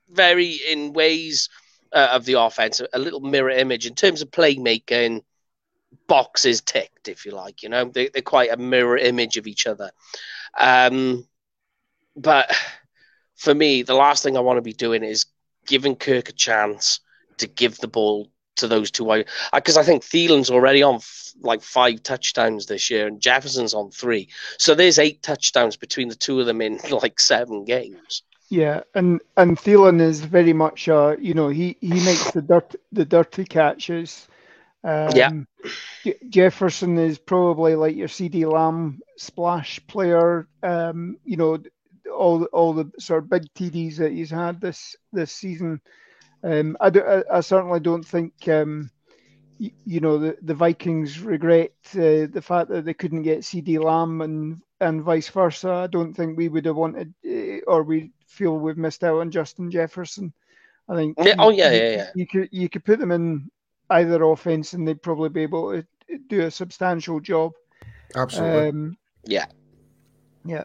very, 0.09 0.59
in 0.69 0.93
ways 0.93 1.49
uh, 1.93 2.09
of 2.11 2.25
the 2.25 2.33
offense, 2.33 2.81
a 2.93 2.99
little 2.99 3.21
mirror 3.21 3.49
image 3.51 3.85
in 3.85 3.95
terms 3.95 4.21
of 4.21 4.31
playmaking, 4.31 5.21
boxes 6.07 6.61
ticked, 6.61 7.07
if 7.07 7.25
you 7.25 7.31
like. 7.31 7.63
You 7.63 7.69
know, 7.69 7.85
they, 7.85 8.09
they're 8.09 8.21
quite 8.21 8.51
a 8.51 8.57
mirror 8.57 8.97
image 8.97 9.37
of 9.37 9.47
each 9.47 9.67
other. 9.67 9.91
Um, 10.59 11.27
but 12.15 12.53
for 13.35 13.53
me, 13.53 13.83
the 13.83 13.93
last 13.93 14.23
thing 14.23 14.35
I 14.37 14.41
want 14.41 14.57
to 14.57 14.61
be 14.61 14.73
doing 14.73 15.03
is 15.03 15.25
giving 15.65 15.95
Kirk 15.95 16.29
a 16.29 16.33
chance 16.33 16.99
to 17.37 17.47
give 17.47 17.77
the 17.77 17.87
ball 17.87 18.29
to 18.59 18.67
those 18.67 18.91
two 18.91 19.09
I 19.11 19.25
because 19.53 19.77
I 19.77 19.83
think 19.83 20.03
Thielen's 20.03 20.49
already 20.49 20.83
on 20.83 20.95
f- 20.95 21.33
like 21.41 21.61
five 21.61 22.03
touchdowns 22.03 22.65
this 22.65 22.89
year 22.89 23.07
and 23.07 23.21
Jefferson's 23.21 23.73
on 23.73 23.91
three. 23.91 24.29
So 24.57 24.75
there's 24.75 24.99
eight 24.99 25.21
touchdowns 25.23 25.77
between 25.77 26.09
the 26.09 26.15
two 26.15 26.39
of 26.39 26.45
them 26.45 26.61
in 26.61 26.79
like 26.91 27.19
seven 27.19 27.65
games. 27.65 28.23
Yeah, 28.49 28.81
and 28.95 29.21
and 29.37 29.57
Thielen 29.57 30.01
is 30.01 30.21
very 30.21 30.53
much 30.53 30.89
uh 30.89 31.15
you 31.19 31.33
know 31.33 31.49
he 31.49 31.77
he 31.81 32.03
makes 32.03 32.31
the 32.31 32.41
dirt 32.41 32.75
the 32.91 33.05
dirty 33.05 33.45
catches. 33.45 34.27
Um, 34.83 35.11
yeah. 35.13 35.31
Jefferson 36.29 36.97
is 36.97 37.17
probably 37.17 37.75
like 37.75 37.95
your 37.95 38.07
CeeDee 38.07 38.49
Lamb 38.49 39.01
splash 39.17 39.79
player. 39.87 40.47
Um, 40.63 41.17
you 41.25 41.37
know, 41.37 41.59
all 42.15 42.45
all 42.45 42.73
the 42.73 42.91
sort 42.97 43.23
of 43.23 43.29
big 43.29 43.53
TDs 43.53 43.97
that 43.97 44.11
he's 44.11 44.31
had 44.31 44.61
this 44.61 44.95
this 45.11 45.31
season. 45.31 45.81
Um, 46.43 46.77
I, 46.79 46.89
do, 46.89 47.01
I, 47.03 47.37
I, 47.37 47.41
certainly 47.41 47.79
don't 47.79 48.05
think 48.05 48.47
um, 48.47 48.89
you, 49.57 49.71
you, 49.85 49.99
know 49.99 50.17
the, 50.17 50.37
the 50.41 50.53
Vikings 50.53 51.19
regret 51.19 51.71
uh, 51.95 52.27
the 52.31 52.41
fact 52.41 52.69
that 52.69 52.85
they 52.85 52.93
couldn't 52.93 53.23
get 53.23 53.39
CeeDee 53.39 53.83
Lamb 53.83 54.21
and 54.21 54.61
and 54.79 55.03
vice 55.03 55.27
versa. 55.29 55.69
I 55.69 55.87
don't 55.87 56.13
think 56.13 56.37
we 56.37 56.47
would 56.47 56.65
have 56.65 56.77
wanted 56.77 57.13
uh, 57.27 57.59
or 57.67 57.83
we 57.83 58.11
feel 58.25 58.57
we've 58.57 58.77
missed 58.77 59.03
out 59.03 59.19
on 59.19 59.31
Justin 59.31 59.69
Jefferson. 59.69 60.33
I 60.87 60.95
think. 60.95 61.17
Yeah, 61.21 61.35
oh 61.39 61.49
yeah, 61.49 61.71
yeah, 61.71 61.91
yeah. 61.91 62.09
You 62.15 62.25
could 62.25 62.49
you 62.51 62.69
could 62.69 62.85
put 62.85 62.99
them 62.99 63.11
in 63.11 63.51
either 63.89 64.23
offense 64.23 64.73
and 64.73 64.87
they'd 64.87 65.01
probably 65.01 65.29
be 65.29 65.43
able 65.43 65.71
to 65.71 65.85
do 66.27 66.41
a 66.41 66.51
substantial 66.51 67.19
job. 67.19 67.53
Absolutely. 68.15 68.69
Um, 68.69 68.97
yeah. 69.25 69.45
Yeah. 70.45 70.63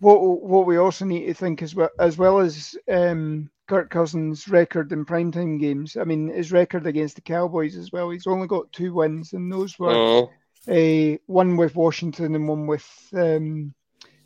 What 0.00 0.20
what 0.42 0.66
we 0.66 0.78
also 0.78 1.04
need 1.04 1.26
to 1.26 1.34
think 1.34 1.62
as 1.62 1.74
well 1.74 1.90
as 1.98 2.18
well 2.18 2.38
as 2.38 2.76
um, 2.90 3.50
Kirk 3.68 3.90
Cousins' 3.90 4.48
record 4.48 4.92
in 4.92 5.04
primetime 5.04 5.58
games. 5.60 5.96
I 5.96 6.04
mean, 6.04 6.28
his 6.28 6.52
record 6.52 6.86
against 6.86 7.14
the 7.14 7.22
Cowboys 7.22 7.76
as 7.76 7.92
well. 7.92 8.10
He's 8.10 8.26
only 8.26 8.46
got 8.46 8.72
two 8.72 8.92
wins, 8.92 9.32
and 9.32 9.52
those 9.52 9.78
were 9.78 10.24
uh, 10.24 10.26
a 10.68 11.18
one 11.26 11.56
with 11.56 11.74
Washington 11.76 12.34
and 12.34 12.48
one 12.48 12.66
with 12.66 12.86
um, 13.14 13.74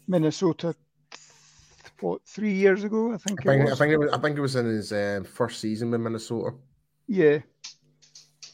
Minnesota. 0.09 0.74
What 2.01 2.20
three 2.26 2.53
years 2.53 2.84
ago? 2.84 3.14
I 3.14 3.16
think. 3.16 3.47
I 3.47 3.57
think, 3.57 3.70
I 3.70 3.74
think, 3.74 3.93
it 3.93 3.99
was, 3.99 4.12
I 4.12 4.18
think 4.18 4.37
it 4.37 4.43
was 4.43 4.57
in 4.57 4.66
his 4.66 4.93
uh, 4.93 5.20
first 5.24 5.61
season 5.61 5.91
with 5.91 6.01
Minnesota. 6.01 6.55
Yeah, 7.07 7.39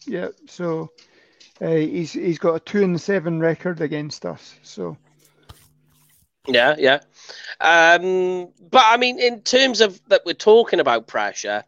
yeah. 0.06 0.28
So 0.46 0.90
uh, 1.60 1.70
he's 1.70 2.12
he's 2.12 2.38
got 2.38 2.54
a 2.54 2.60
two 2.60 2.84
and 2.84 3.00
seven 3.00 3.40
record 3.40 3.80
against 3.80 4.26
us. 4.26 4.54
So 4.62 4.96
yeah, 6.46 6.74
yeah. 6.78 7.00
Um, 7.60 8.48
but 8.70 8.82
I 8.84 8.96
mean, 8.96 9.20
in 9.20 9.42
terms 9.42 9.80
of 9.80 10.00
that, 10.08 10.22
we're 10.26 10.34
talking 10.34 10.80
about 10.80 11.06
pressure. 11.06 11.64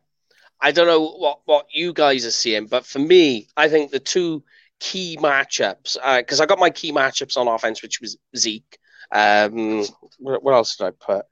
I 0.61 0.73
don't 0.73 0.87
know 0.87 1.07
what 1.07 1.41
what 1.45 1.67
you 1.73 1.93
guys 1.93 2.27
are 2.27 2.33
seeing, 2.33 2.67
but 2.67 2.85
for 2.85 2.99
me, 2.99 3.49
I 3.57 3.69
think 3.69 3.91
the 3.91 4.01
two 4.01 4.43
key 4.81 5.17
matchups 5.21 5.97
because 6.19 6.41
uh, 6.41 6.43
I 6.43 6.47
got 6.47 6.59
my 6.59 6.71
key 6.71 6.93
matchups 6.93 7.37
on 7.37 7.47
offense, 7.47 7.83
which 7.83 8.01
was 8.01 8.17
Zeke. 8.37 8.79
Um, 9.13 9.85
what, 10.19 10.43
what 10.43 10.55
else 10.55 10.77
did 10.77 10.87
I 10.87 10.91
put? 10.91 11.27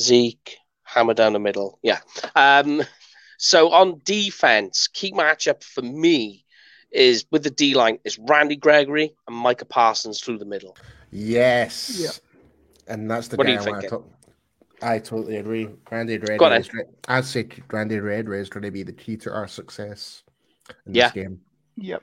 Zeke, 0.00 0.56
hammer 0.82 1.14
down 1.14 1.34
the 1.34 1.38
middle. 1.38 1.78
Yeah. 1.82 2.00
Um, 2.34 2.82
so 3.36 3.70
on 3.70 4.00
defense, 4.04 4.88
key 4.88 5.12
matchup 5.12 5.62
for 5.62 5.82
me 5.82 6.44
is 6.90 7.26
with 7.30 7.44
the 7.44 7.50
D 7.50 7.74
line 7.74 7.98
is 8.04 8.18
Randy 8.18 8.56
Gregory 8.56 9.14
and 9.28 9.36
Micah 9.36 9.66
Parsons 9.66 10.20
through 10.20 10.38
the 10.38 10.44
middle. 10.44 10.76
Yes. 11.12 11.96
Yeah 12.00 12.27
and 12.88 13.10
that's 13.10 13.28
the 13.28 13.36
what 13.36 13.46
guy 13.46 13.54
I 13.54 13.70
want 13.70 13.82
to 13.82 13.88
talk. 13.88 14.08
I 14.82 14.98
totally 14.98 15.36
agree. 15.36 15.68
Randy 15.90 16.18
Red. 16.18 16.40
Is, 16.60 16.70
I'd 17.08 17.24
say 17.24 17.48
Randy 17.70 17.98
Red 17.98 18.28
is 18.28 18.48
going 18.48 18.62
to 18.62 18.70
be 18.70 18.82
the 18.82 18.92
key 18.92 19.16
to 19.18 19.32
our 19.32 19.48
success 19.48 20.22
in 20.86 20.94
yeah. 20.94 21.08
this 21.08 21.24
game. 21.24 21.40
Yep. 21.76 22.02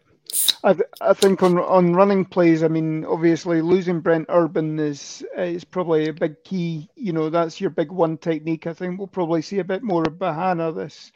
I, 0.63 0.73
th- 0.73 0.89
I 1.01 1.13
think 1.13 1.43
on 1.43 1.57
on 1.59 1.93
running 1.93 2.25
plays, 2.25 2.63
I 2.63 2.67
mean, 2.67 3.05
obviously 3.05 3.61
losing 3.61 4.01
Brent 4.01 4.25
Urban 4.29 4.79
is 4.79 5.23
is 5.37 5.63
probably 5.63 6.09
a 6.09 6.13
big 6.13 6.43
key. 6.43 6.89
You 6.95 7.13
know, 7.13 7.29
that's 7.29 7.61
your 7.61 7.69
big 7.69 7.91
one 7.91 8.17
technique. 8.17 8.67
I 8.67 8.73
think 8.73 8.97
we'll 8.97 9.07
probably 9.07 9.41
see 9.41 9.59
a 9.59 9.63
bit 9.63 9.83
more 9.83 10.03
of 10.03 10.15
Bohanna 10.15 10.75
this 10.75 11.11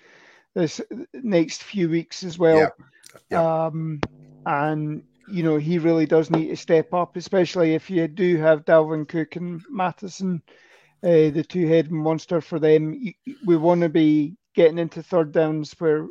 this 0.53 0.79
next 1.13 1.63
few 1.63 1.89
weeks 1.89 2.23
as 2.23 2.37
well. 2.37 2.57
Yeah. 2.57 2.69
Yeah. 3.29 3.65
Um, 3.65 3.99
and 4.45 5.03
you 5.29 5.43
know, 5.43 5.57
he 5.57 5.79
really 5.79 6.05
does 6.05 6.29
need 6.29 6.47
to 6.47 6.55
step 6.57 6.93
up, 6.93 7.15
especially 7.15 7.73
if 7.73 7.89
you 7.89 8.07
do 8.07 8.37
have 8.37 8.65
Dalvin 8.65 9.07
Cook 9.07 9.35
and 9.35 9.61
Mattison, 9.69 10.41
uh, 11.03 11.29
the 11.29 11.45
two 11.47 11.67
head 11.67 11.91
monster 11.91 12.41
for 12.41 12.59
them. 12.59 13.01
We 13.45 13.57
want 13.57 13.81
to 13.81 13.89
be 13.89 14.35
getting 14.55 14.79
into 14.79 15.03
third 15.03 15.31
downs 15.31 15.73
where 15.79 16.07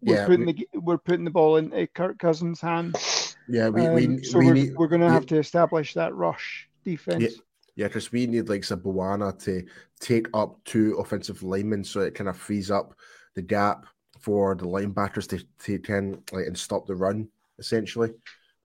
we're 0.00 0.16
yeah, 0.16 0.26
putting 0.26 0.46
we, 0.46 0.52
the 0.52 0.78
we're 0.80 0.98
putting 0.98 1.24
the 1.24 1.30
ball 1.30 1.56
into 1.56 1.86
Kirk 1.88 2.18
Cousins' 2.18 2.60
hands. 2.60 3.36
Yeah, 3.48 3.68
we, 3.70 3.86
um, 3.86 3.94
we 3.94 4.22
so 4.22 4.38
we 4.38 4.50
are 4.50 4.54
need, 4.54 4.74
we're 4.76 4.88
going 4.88 5.00
to 5.00 5.10
have 5.10 5.26
to 5.26 5.38
establish 5.38 5.94
that 5.94 6.14
rush 6.14 6.68
defense. 6.84 7.22
Yeah. 7.22 7.28
Yeah, 7.76 7.86
because 7.86 8.10
we 8.10 8.26
need 8.26 8.48
like 8.48 8.64
say 8.64 8.74
Bohanna 8.74 9.38
to 9.44 9.64
take 10.00 10.26
up 10.34 10.58
two 10.64 10.96
offensive 10.98 11.44
linemen 11.44 11.84
so 11.84 12.00
it 12.00 12.12
kind 12.12 12.28
of 12.28 12.36
frees 12.36 12.72
up 12.72 12.92
the 13.36 13.42
gap 13.42 13.86
for 14.18 14.56
the 14.56 14.64
linebackers 14.64 15.28
to, 15.28 15.44
to 15.60 15.78
can 15.78 16.20
like 16.32 16.46
and 16.46 16.58
stop 16.58 16.88
the 16.88 16.96
run 16.96 17.28
essentially. 17.60 18.10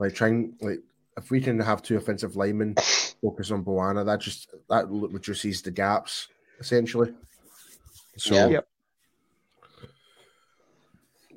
Like 0.04 0.16
trying 0.16 0.54
like 0.60 0.80
if 1.16 1.32
we 1.32 1.39
can 1.39 1.58
have 1.62 1.82
two 1.82 1.95
offensive 1.95 2.36
linemen 2.36 2.76
focus 3.22 3.51
on 3.51 3.64
Bohanna, 3.64 4.06
that 4.06 4.20
just 4.20 4.54
that 4.70 4.86
reduces 4.89 5.62
the 5.62 5.72
gaps 5.72 6.28
essentially. 6.60 7.14
So 8.18 8.36
yeah. 8.36 8.47
Yep. 8.47 8.68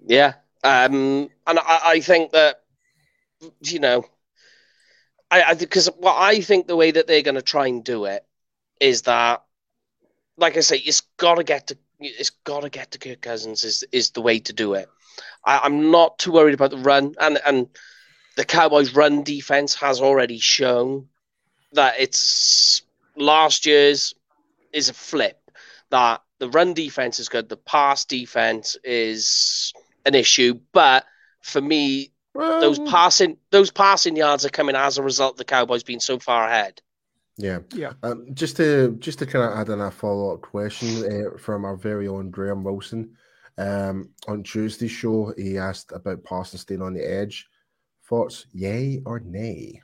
Yeah. 0.09 0.33
Um, 0.64 1.31
and 1.47 1.59
I, 1.61 1.81
I 1.85 2.01
think 2.01 2.33
that 2.33 2.64
you 3.61 3.79
know, 3.79 4.05
I 5.31 5.55
because 5.55 5.87
what 5.97 6.17
I 6.17 6.41
think 6.41 6.67
the 6.67 6.75
way 6.75 6.91
that 6.91 7.07
they're 7.07 7.23
going 7.23 7.37
to 7.37 7.43
try 7.43 7.69
and 7.69 7.85
do 7.85 8.07
it 8.07 8.27
is 8.81 9.03
that, 9.03 9.45
like 10.37 10.57
I 10.57 10.61
say, 10.61 10.79
it's 10.79 11.03
got 11.19 11.37
to 11.37 11.45
get 11.45 11.69
to 11.69 11.79
it's 12.01 12.31
got 12.31 12.62
to 12.62 12.69
get 12.69 12.91
to 12.91 12.99
Kirk 12.99 13.21
Cousins 13.21 13.62
is 13.62 13.85
is 13.93 14.11
the 14.11 14.23
way 14.23 14.41
to 14.41 14.53
do 14.53 14.75
it. 14.75 14.89
I, 15.45 15.61
I'm 15.62 15.93
not 15.93 16.19
too 16.19 16.33
worried 16.33 16.55
about 16.55 16.73
the 16.73 16.79
run 16.79 17.14
and 17.21 17.39
and 17.47 17.69
the 18.37 18.45
Cowboys' 18.45 18.95
run 18.95 19.22
defense 19.22 19.74
has 19.74 20.01
already 20.01 20.39
shown 20.39 21.09
that 21.72 21.95
it's 21.99 22.82
last 23.16 23.66
year's 23.66 24.14
is 24.72 24.89
a 24.89 24.95
flip. 24.95 25.41
That 25.91 26.22
the 26.39 26.51
run 26.51 26.74
defense 26.74 27.18
is 27.18 27.28
good, 27.28 27.49
the 27.49 27.57
pass 27.57 28.05
defense 28.05 28.76
is 28.84 29.72
an 30.05 30.14
issue. 30.14 30.61
But 30.72 31.05
for 31.41 31.61
me, 31.61 32.12
well, 32.34 32.61
those 32.61 32.78
passing 32.78 33.39
those 33.51 33.70
passing 33.70 34.16
yards 34.16 34.45
are 34.45 34.51
coming 34.51 34.76
as 34.76 34.99
a 34.99 35.03
result 35.03 35.34
of 35.34 35.39
the 35.39 35.45
Cowboys 35.45 35.82
being 35.82 36.01
so 36.01 36.18
far 36.18 36.47
ahead. 36.47 36.80
Yeah, 37.39 37.61
yeah. 37.74 37.93
Um, 38.03 38.26
just 38.34 38.57
to 38.59 38.97
just 38.99 39.18
to 39.20 39.26
kind 39.26 39.45
of 39.45 39.59
add 39.59 39.68
in 39.70 39.80
a 39.80 39.91
follow 39.91 40.34
up 40.34 40.43
question 40.43 41.05
uh, 41.05 41.39
from 41.39 41.64
our 41.64 41.76
very 41.76 42.09
own 42.09 42.30
Graham 42.30 42.64
Wilson. 42.64 43.16
Um, 43.59 44.11
on 44.28 44.43
Tuesday's 44.43 44.91
show, 44.91 45.32
he 45.39 45.57
asked 45.57 45.93
about 45.93 46.24
Parsons 46.24 46.61
staying 46.61 46.82
on 46.82 46.93
the 46.93 47.11
edge. 47.11 47.49
Thoughts, 48.09 48.47
yay 48.53 49.03
or 49.05 49.21
nay? 49.21 49.83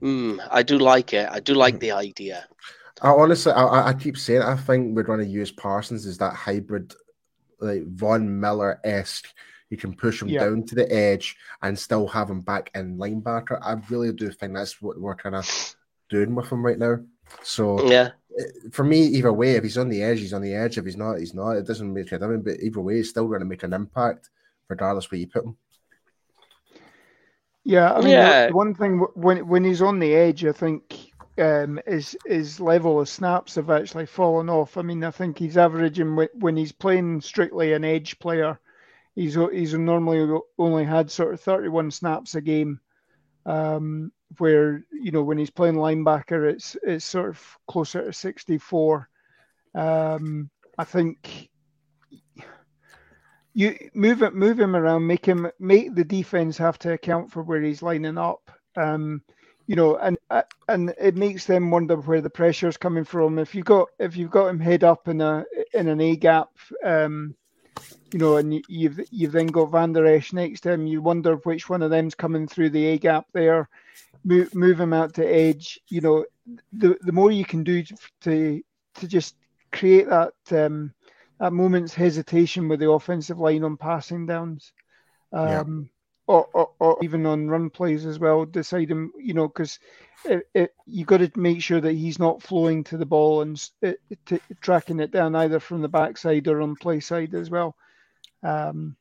Mm, 0.00 0.46
I 0.50 0.62
do 0.62 0.78
like 0.78 1.12
it. 1.12 1.28
I 1.30 1.40
do 1.40 1.54
like 1.54 1.78
the 1.80 1.92
idea. 1.92 2.46
I 3.02 3.10
honestly, 3.10 3.52
I, 3.52 3.88
I 3.88 3.94
keep 3.94 4.16
saying, 4.16 4.42
I 4.42 4.56
think 4.56 4.96
we're 4.96 5.02
going 5.02 5.20
to 5.20 5.26
use 5.26 5.50
Parsons 5.50 6.06
as 6.06 6.18
that 6.18 6.34
hybrid, 6.34 6.94
like 7.60 7.86
Von 7.86 8.40
Miller 8.40 8.80
esque. 8.84 9.28
You 9.68 9.76
can 9.76 9.94
push 9.94 10.22
him 10.22 10.28
yeah. 10.28 10.40
down 10.40 10.64
to 10.64 10.74
the 10.74 10.90
edge 10.92 11.36
and 11.62 11.78
still 11.78 12.06
have 12.06 12.30
him 12.30 12.40
back 12.40 12.70
in 12.74 12.96
linebacker. 12.96 13.58
I 13.60 13.76
really 13.90 14.12
do 14.12 14.30
think 14.30 14.54
that's 14.54 14.80
what 14.80 14.98
we're 14.98 15.16
kind 15.16 15.34
of 15.34 15.74
doing 16.08 16.34
with 16.34 16.50
him 16.50 16.64
right 16.64 16.78
now. 16.78 16.98
So 17.42 17.86
yeah, 17.88 18.10
eh, 18.38 18.44
for 18.70 18.84
me, 18.84 19.00
either 19.00 19.32
way, 19.32 19.56
if 19.56 19.64
he's 19.64 19.78
on 19.78 19.88
the 19.88 20.02
edge, 20.02 20.20
he's 20.20 20.32
on 20.32 20.42
the 20.42 20.54
edge. 20.54 20.78
If 20.78 20.84
he's 20.84 20.96
not, 20.96 21.18
he's 21.18 21.34
not. 21.34 21.56
It 21.56 21.66
doesn't 21.66 21.92
make 21.92 22.12
a 22.12 22.18
difference. 22.18 22.44
But 22.44 22.60
either 22.60 22.80
way, 22.80 22.96
he's 22.96 23.10
still 23.10 23.26
going 23.26 23.40
to 23.40 23.46
make 23.46 23.64
an 23.64 23.72
impact, 23.72 24.30
regardless 24.68 25.10
where 25.10 25.18
you 25.18 25.26
put 25.26 25.44
him. 25.44 25.56
Yeah, 27.66 27.94
I 27.94 27.98
mean, 28.00 28.10
yeah. 28.10 28.50
one 28.50 28.74
thing 28.74 29.00
when 29.14 29.48
when 29.48 29.64
he's 29.64 29.82
on 29.82 29.98
the 29.98 30.14
edge, 30.14 30.44
I 30.44 30.52
think 30.52 31.10
um, 31.36 31.80
his 31.84 32.16
his 32.24 32.60
level 32.60 33.00
of 33.00 33.08
snaps 33.08 33.56
have 33.56 33.70
actually 33.70 34.06
fallen 34.06 34.48
off. 34.48 34.76
I 34.76 34.82
mean, 34.82 35.02
I 35.02 35.10
think 35.10 35.36
he's 35.36 35.56
averaging 35.56 36.16
when 36.34 36.56
he's 36.56 36.70
playing 36.70 37.22
strictly 37.22 37.72
an 37.72 37.82
edge 37.82 38.20
player, 38.20 38.60
he's 39.16 39.34
he's 39.34 39.74
normally 39.74 40.40
only 40.56 40.84
had 40.84 41.10
sort 41.10 41.34
of 41.34 41.40
31 41.40 41.90
snaps 41.90 42.36
a 42.36 42.40
game. 42.40 42.78
Um, 43.44 44.12
where 44.38 44.84
you 44.92 45.10
know 45.10 45.24
when 45.24 45.38
he's 45.38 45.50
playing 45.50 45.74
linebacker, 45.74 46.48
it's 46.48 46.76
it's 46.84 47.04
sort 47.04 47.30
of 47.30 47.58
closer 47.66 48.04
to 48.04 48.12
64. 48.12 49.08
Um, 49.74 50.50
I 50.78 50.84
think 50.84 51.50
you 53.56 53.74
move 53.94 54.22
it, 54.22 54.34
move 54.34 54.60
him 54.60 54.76
around, 54.76 55.06
make 55.06 55.24
him 55.24 55.50
make 55.58 55.94
the 55.94 56.04
defense 56.04 56.58
have 56.58 56.78
to 56.80 56.92
account 56.92 57.32
for 57.32 57.42
where 57.42 57.62
he's 57.62 57.80
lining 57.80 58.18
up. 58.18 58.50
Um, 58.76 59.22
you 59.66 59.76
know, 59.76 59.96
and 59.96 60.18
uh, 60.28 60.42
and 60.68 60.92
it 61.00 61.16
makes 61.16 61.46
them 61.46 61.70
wonder 61.70 61.96
where 61.96 62.20
the 62.20 62.28
pressure 62.28 62.68
is 62.68 62.76
coming 62.76 63.04
from. 63.04 63.38
If 63.38 63.54
you 63.54 63.62
got 63.62 63.88
if 63.98 64.14
you've 64.14 64.30
got 64.30 64.48
him 64.48 64.60
head 64.60 64.84
up 64.84 65.08
in 65.08 65.22
a 65.22 65.46
in 65.72 65.88
an 65.88 66.02
A 66.02 66.16
gap, 66.16 66.50
um, 66.84 67.34
you 68.12 68.18
know, 68.18 68.36
and 68.36 68.62
you've 68.68 69.00
you've 69.10 69.32
then 69.32 69.46
got 69.46 69.70
Vander 69.70 70.04
Esch 70.04 70.34
next 70.34 70.60
to 70.60 70.72
him, 70.72 70.86
you 70.86 71.00
wonder 71.00 71.36
which 71.36 71.70
one 71.70 71.80
of 71.80 71.88
them's 71.88 72.14
coming 72.14 72.46
through 72.46 72.70
the 72.70 72.84
A 72.88 72.98
gap 72.98 73.24
there. 73.32 73.70
Move, 74.22 74.54
move 74.54 74.78
him 74.78 74.92
out 74.92 75.14
to 75.14 75.26
edge. 75.26 75.80
You 75.88 76.02
know, 76.02 76.26
the 76.74 76.98
the 77.00 77.12
more 77.12 77.30
you 77.30 77.46
can 77.46 77.64
do 77.64 77.82
to 77.82 77.96
to, 78.20 78.62
to 78.96 79.08
just 79.08 79.34
create 79.72 80.10
that 80.10 80.34
um, 80.52 80.92
that 81.38 81.52
moment's 81.52 81.94
hesitation 81.94 82.68
with 82.68 82.80
the 82.80 82.90
offensive 82.90 83.38
line 83.38 83.64
on 83.64 83.76
passing 83.76 84.26
downs. 84.26 84.72
Um, 85.32 85.48
yeah 85.48 85.88
or, 86.26 86.48
or, 86.52 86.70
or, 86.80 86.98
even 87.02 87.24
on 87.26 87.48
run 87.48 87.70
plays 87.70 88.04
as 88.04 88.18
well, 88.18 88.44
deciding, 88.44 89.12
you 89.16 89.32
know, 89.32 89.46
because 89.46 89.78
you've 90.86 91.06
got 91.06 91.18
to 91.18 91.30
make 91.36 91.62
sure 91.62 91.80
that 91.80 91.92
he's 91.92 92.18
not 92.18 92.42
flowing 92.42 92.82
to 92.84 92.96
the 92.96 93.06
ball 93.06 93.42
and 93.42 93.70
it, 93.80 94.00
it, 94.10 94.42
tracking 94.60 95.00
it 95.00 95.12
down 95.12 95.36
either 95.36 95.60
from 95.60 95.82
the 95.82 95.88
backside 95.88 96.48
or 96.48 96.62
on 96.62 96.74
play 96.74 97.00
side 97.00 97.34
as 97.34 97.48
well. 97.48 97.76
Um, 98.42 98.96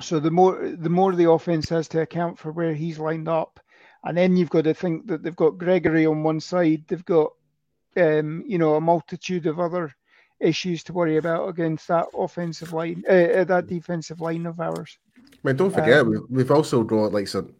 so 0.00 0.20
the 0.20 0.30
more 0.30 0.68
the 0.68 0.90
more 0.90 1.12
the 1.12 1.30
offense 1.30 1.68
has 1.70 1.88
to 1.88 2.00
account 2.00 2.38
for 2.38 2.52
where 2.52 2.74
he's 2.74 3.00
lined 3.00 3.28
up, 3.28 3.58
and 4.04 4.16
then 4.16 4.36
you've 4.36 4.50
got 4.50 4.64
to 4.64 4.74
think 4.74 5.08
that 5.08 5.22
they've 5.22 5.34
got 5.34 5.58
Gregory 5.58 6.06
on 6.06 6.22
one 6.22 6.38
side, 6.38 6.84
they've 6.86 7.04
got 7.04 7.32
um, 7.96 8.44
you 8.46 8.58
know 8.58 8.76
a 8.76 8.80
multitude 8.80 9.46
of 9.46 9.58
other 9.58 9.92
issues 10.40 10.82
to 10.84 10.92
worry 10.92 11.16
about 11.16 11.48
against 11.48 11.88
that 11.88 12.06
offensive 12.16 12.72
line, 12.72 13.02
uh, 13.08 13.12
uh 13.12 13.44
that 13.44 13.66
defensive 13.66 14.20
line 14.20 14.46
of 14.46 14.60
ours. 14.60 14.98
I 15.16 15.36
mean, 15.42 15.56
don't 15.56 15.70
forget, 15.70 16.00
um, 16.00 16.26
we've 16.30 16.50
also 16.50 16.82
got 16.82 17.12
like 17.12 17.28
some 17.28 17.54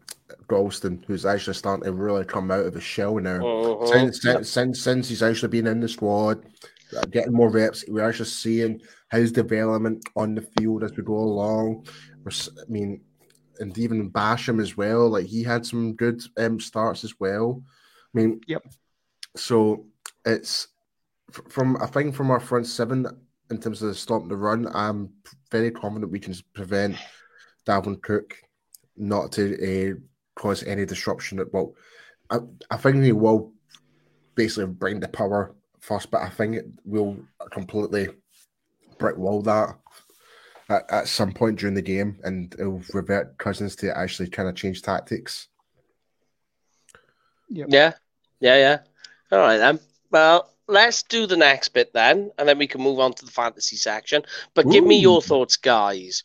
Ralston, 0.49 1.03
who's 1.07 1.25
actually 1.25 1.53
starting 1.53 1.85
to 1.85 1.93
really 1.93 2.25
come 2.25 2.51
out 2.51 2.65
of 2.65 2.73
his 2.73 2.83
shell 2.83 3.17
now. 3.17 3.45
Uh-huh. 3.45 3.85
Since, 3.87 4.21
since, 4.21 4.49
since, 4.49 4.81
since 4.81 5.09
he's 5.09 5.23
actually 5.23 5.49
been 5.49 5.67
in 5.67 5.79
the 5.79 5.89
squad, 5.89 6.43
uh, 6.95 7.01
getting 7.11 7.33
more 7.33 7.49
reps, 7.49 7.85
we're 7.87 8.07
actually 8.07 8.25
seeing 8.25 8.81
his 9.11 9.31
development 9.31 10.07
on 10.15 10.35
the 10.35 10.41
field 10.57 10.83
as 10.83 10.95
we 10.95 11.03
go 11.03 11.15
along. 11.15 11.85
We're, 12.23 12.31
I 12.31 12.69
mean, 12.69 13.01
and 13.59 13.77
even 13.77 14.11
Basham 14.11 14.61
as 14.61 14.77
well. 14.77 15.09
Like 15.09 15.25
he 15.25 15.43
had 15.43 15.65
some 15.65 15.93
good 15.93 16.21
um, 16.37 16.59
starts 16.59 17.03
as 17.03 17.19
well. 17.19 17.61
I 18.13 18.19
mean, 18.19 18.41
yep. 18.47 18.63
So 19.35 19.85
it's 20.25 20.67
from 21.49 21.77
I 21.81 21.85
think 21.87 22.15
from 22.15 22.31
our 22.31 22.39
front 22.39 22.67
seven 22.67 23.05
in 23.49 23.59
terms 23.59 23.81
of 23.81 23.89
the 23.89 23.95
stopping 23.95 24.27
the 24.27 24.35
run. 24.35 24.67
I'm 24.73 25.09
very 25.51 25.71
confident 25.71 26.11
we 26.11 26.19
can 26.19 26.35
prevent 26.53 26.95
Dalvin 27.65 28.01
Cook 28.01 28.35
not 28.97 29.31
to 29.33 29.91
uh, 29.91 29.95
cause 30.35 30.63
any 30.63 30.85
disruption. 30.85 31.39
At 31.39 31.53
well, 31.53 31.75
I, 32.29 32.39
I 32.69 32.77
think 32.77 33.03
he 33.03 33.11
will 33.11 33.53
basically 34.35 34.67
bring 34.67 34.99
the 34.99 35.07
power 35.07 35.55
first, 35.79 36.11
but 36.11 36.21
I 36.21 36.29
think 36.29 36.55
it 36.55 36.65
will 36.85 37.17
completely 37.51 38.09
brick 38.97 39.17
wall 39.17 39.41
that 39.43 39.77
at, 40.69 40.85
at 40.91 41.07
some 41.07 41.31
point 41.31 41.59
during 41.59 41.75
the 41.75 41.81
game, 41.81 42.19
and 42.23 42.53
it'll 42.59 42.81
revert 42.93 43.37
Cousins 43.37 43.75
to 43.77 43.97
actually 43.97 44.29
kind 44.29 44.47
of 44.47 44.55
change 44.55 44.81
tactics. 44.81 45.47
Yep. 47.49 47.67
Yeah, 47.71 47.93
yeah, 48.39 48.57
yeah. 48.57 48.77
All 49.31 49.39
right 49.39 49.57
then. 49.57 49.79
Well, 50.11 50.53
let's 50.69 51.03
do 51.03 51.25
the 51.25 51.37
next 51.37 51.69
bit 51.69 51.91
then, 51.93 52.31
and 52.37 52.47
then 52.47 52.57
we 52.57 52.67
can 52.67 52.81
move 52.81 52.99
on 52.99 53.13
to 53.13 53.25
the 53.25 53.31
fantasy 53.31 53.75
section. 53.75 54.23
But 54.53 54.65
Ooh. 54.65 54.71
give 54.71 54.85
me 54.85 54.99
your 54.99 55.21
thoughts, 55.21 55.57
guys 55.57 56.23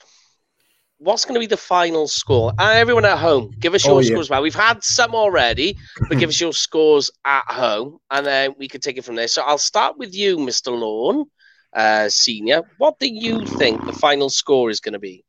what's 1.05 1.25
going 1.25 1.35
to 1.35 1.41
be 1.41 1.47
the 1.47 1.57
final 1.57 2.09
score? 2.09 2.51
And 2.59 2.79
everyone 2.79 3.05
at 3.05 3.19
home, 3.19 3.55
give 3.59 3.75
us 3.75 3.85
oh, 3.87 3.91
your 3.91 3.97
oh, 3.97 4.01
yeah. 4.01 4.11
scores. 4.11 4.31
Well, 4.31 4.43
we've 4.43 4.55
had 4.55 4.83
some 4.83 5.15
already, 5.15 5.77
but 6.09 6.19
give 6.19 6.29
us 6.29 6.41
your 6.41 6.53
scores 6.65 7.11
at 7.25 7.45
home, 7.47 7.99
and 8.11 8.27
then 8.27 8.55
we 8.59 8.69
can 8.69 8.81
take 8.81 8.97
it 8.97 9.05
from 9.05 9.17
there. 9.17 9.29
So 9.29 9.43
I'll 9.43 9.59
start 9.59 9.99
with 9.99 10.15
you, 10.15 10.37
Mr. 10.39 10.77
Lorne, 10.77 11.27
uh, 11.73 12.09
senior. 12.09 12.63
What 12.79 12.99
do 12.99 13.07
you 13.07 13.47
think 13.47 13.85
the 13.85 13.93
final 13.93 14.31
score 14.31 14.71
is 14.71 14.81
going 14.81 14.95
to 14.95 14.99
be? 14.99 15.25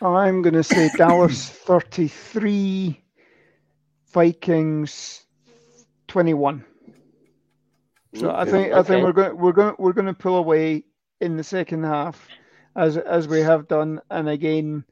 I'm 0.00 0.42
going 0.42 0.54
to 0.54 0.64
say 0.64 0.90
Dallas 0.96 1.48
33, 1.48 3.00
Vikings 4.12 5.24
21. 6.08 6.64
So 8.14 8.30
I 8.30 8.44
think 8.44 8.68
okay. 8.68 8.78
I 8.78 8.82
think 8.82 9.04
we're 9.04 9.12
going 9.12 9.36
we're 9.36 9.52
going 9.52 9.74
we're 9.78 9.92
going 9.92 10.06
to 10.06 10.14
pull 10.14 10.36
away 10.36 10.84
in 11.20 11.36
the 11.36 11.44
second 11.44 11.84
half 11.84 12.28
as 12.76 12.96
as 12.96 13.28
we 13.28 13.40
have 13.40 13.68
done, 13.68 14.00
and 14.10 14.28
again 14.28 14.84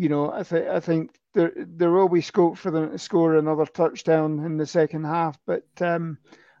you 0.00 0.08
know, 0.08 0.32
I 0.32 0.44
think 0.44 0.66
I 0.66 0.80
think 0.80 1.10
there 1.34 1.52
there 1.54 1.90
will 1.90 2.08
be 2.08 2.22
scope 2.22 2.56
for 2.56 2.70
them 2.70 2.90
to 2.90 2.98
score 2.98 3.36
another 3.36 3.66
touchdown 3.66 4.42
in 4.46 4.56
the 4.56 4.64
second 4.64 5.04
half, 5.04 5.38
but 5.44 5.66
um, 5.82 6.16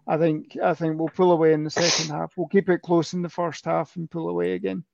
I 0.06 0.18
think 0.18 0.58
I 0.62 0.74
think 0.74 0.98
we'll 0.98 1.08
pull 1.08 1.32
away 1.32 1.54
in 1.54 1.64
the 1.64 1.70
second 1.70 2.14
half. 2.14 2.34
We'll 2.36 2.48
keep 2.48 2.68
it 2.68 2.82
close 2.82 3.14
in 3.14 3.22
the 3.22 3.30
first 3.30 3.64
half 3.64 3.96
and 3.96 4.10
pull 4.10 4.28
away 4.28 4.52
again, 4.52 4.84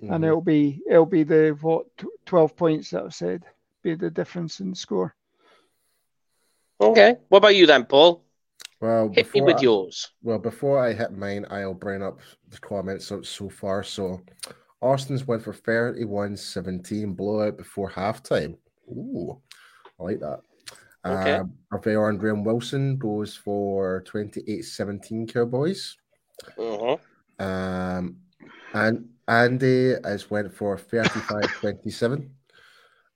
mm-hmm. 0.00 0.12
and 0.12 0.24
it'll 0.24 0.40
be 0.40 0.80
it'll 0.88 1.04
be 1.04 1.24
the 1.24 1.58
what 1.60 1.86
twelve 2.26 2.56
points 2.56 2.90
that 2.90 3.02
I've 3.02 3.14
said 3.14 3.42
be 3.82 3.96
the 3.96 4.08
difference 4.08 4.60
in 4.60 4.76
score. 4.76 5.16
Okay, 6.80 7.16
what 7.28 7.38
about 7.38 7.56
you 7.56 7.66
then, 7.66 7.86
Paul? 7.86 8.22
Well, 8.80 9.10
hit 9.12 9.32
me 9.34 9.42
with 9.42 9.58
I, 9.58 9.62
yours. 9.62 10.10
Well, 10.22 10.38
before 10.38 10.78
I 10.78 10.92
hit 10.92 11.12
mine, 11.12 11.46
I'll 11.50 11.74
bring 11.74 12.02
up 12.02 12.20
the 12.48 12.58
comments 12.58 13.06
so, 13.06 13.20
so 13.22 13.48
far. 13.48 13.82
So, 13.82 14.20
Austin's 14.80 15.26
went 15.26 15.42
for 15.42 15.52
31 15.52 16.36
17 16.36 17.12
blowout 17.12 17.58
before 17.58 17.90
halftime. 17.90 18.56
Ooh, 18.88 19.38
I 19.98 20.02
like 20.02 20.20
that. 20.20 20.40
Okay. 21.04 21.32
Um, 21.34 21.54
our 21.72 21.78
very 21.78 21.96
own 21.96 22.16
Graham 22.16 22.44
Wilson 22.44 22.96
goes 22.96 23.34
for 23.34 24.02
28 24.06 24.62
17 24.62 25.26
Cowboys. 25.26 25.96
Uh-huh. 26.58 26.96
Um, 27.38 28.16
and 28.72 29.08
Andy 29.28 29.94
has 30.04 30.30
went 30.30 30.52
for 30.52 30.76
35 30.78 31.42
27. 31.54 32.30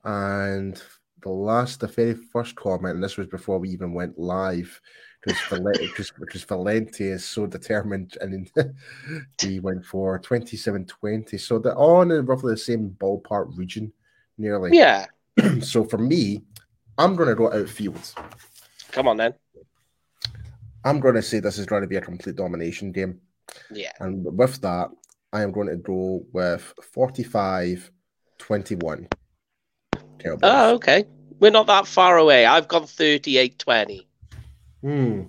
And 0.04 0.82
the 1.22 1.30
last, 1.30 1.80
the 1.80 1.86
very 1.86 2.14
first 2.14 2.54
comment, 2.56 2.94
and 2.94 3.04
this 3.04 3.16
was 3.16 3.26
before 3.26 3.58
we 3.58 3.70
even 3.70 3.92
went 3.94 4.18
live, 4.18 4.80
because 5.24 6.44
Valente 6.44 7.00
is 7.00 7.24
so 7.24 7.46
determined, 7.46 8.16
and 8.20 8.50
he 9.40 9.60
went 9.60 9.84
for 9.84 10.18
27-20. 10.20 11.40
So 11.40 11.58
they're 11.58 11.74
all 11.74 12.02
in 12.02 12.26
roughly 12.26 12.52
the 12.52 12.58
same 12.58 12.96
ballpark 12.98 13.56
region, 13.56 13.92
nearly. 14.38 14.76
Yeah. 14.76 15.06
so 15.60 15.84
for 15.84 15.98
me, 15.98 16.42
I'm 16.98 17.16
going 17.16 17.28
to 17.28 17.34
go 17.34 17.52
outfield. 17.52 18.14
Come 18.92 19.08
on 19.08 19.16
then. 19.16 19.34
I'm 20.84 21.00
going 21.00 21.14
to 21.14 21.22
say 21.22 21.40
this 21.40 21.58
is 21.58 21.66
going 21.66 21.82
to 21.82 21.88
be 21.88 21.96
a 21.96 22.00
complete 22.00 22.36
domination 22.36 22.92
game. 22.92 23.20
Yeah. 23.70 23.92
And 24.00 24.24
with 24.36 24.60
that, 24.60 24.90
I 25.32 25.42
am 25.42 25.50
going 25.52 25.68
to 25.68 25.76
go 25.76 26.24
with 26.32 26.72
45 26.92 27.90
21. 28.38 29.08
Oh, 30.42 30.74
okay. 30.74 31.04
We're 31.40 31.50
not 31.50 31.66
that 31.66 31.86
far 31.86 32.18
away. 32.18 32.46
I've 32.46 32.68
gone 32.68 32.86
38 32.86 33.58
20. 33.58 34.06
Hmm. 34.84 35.22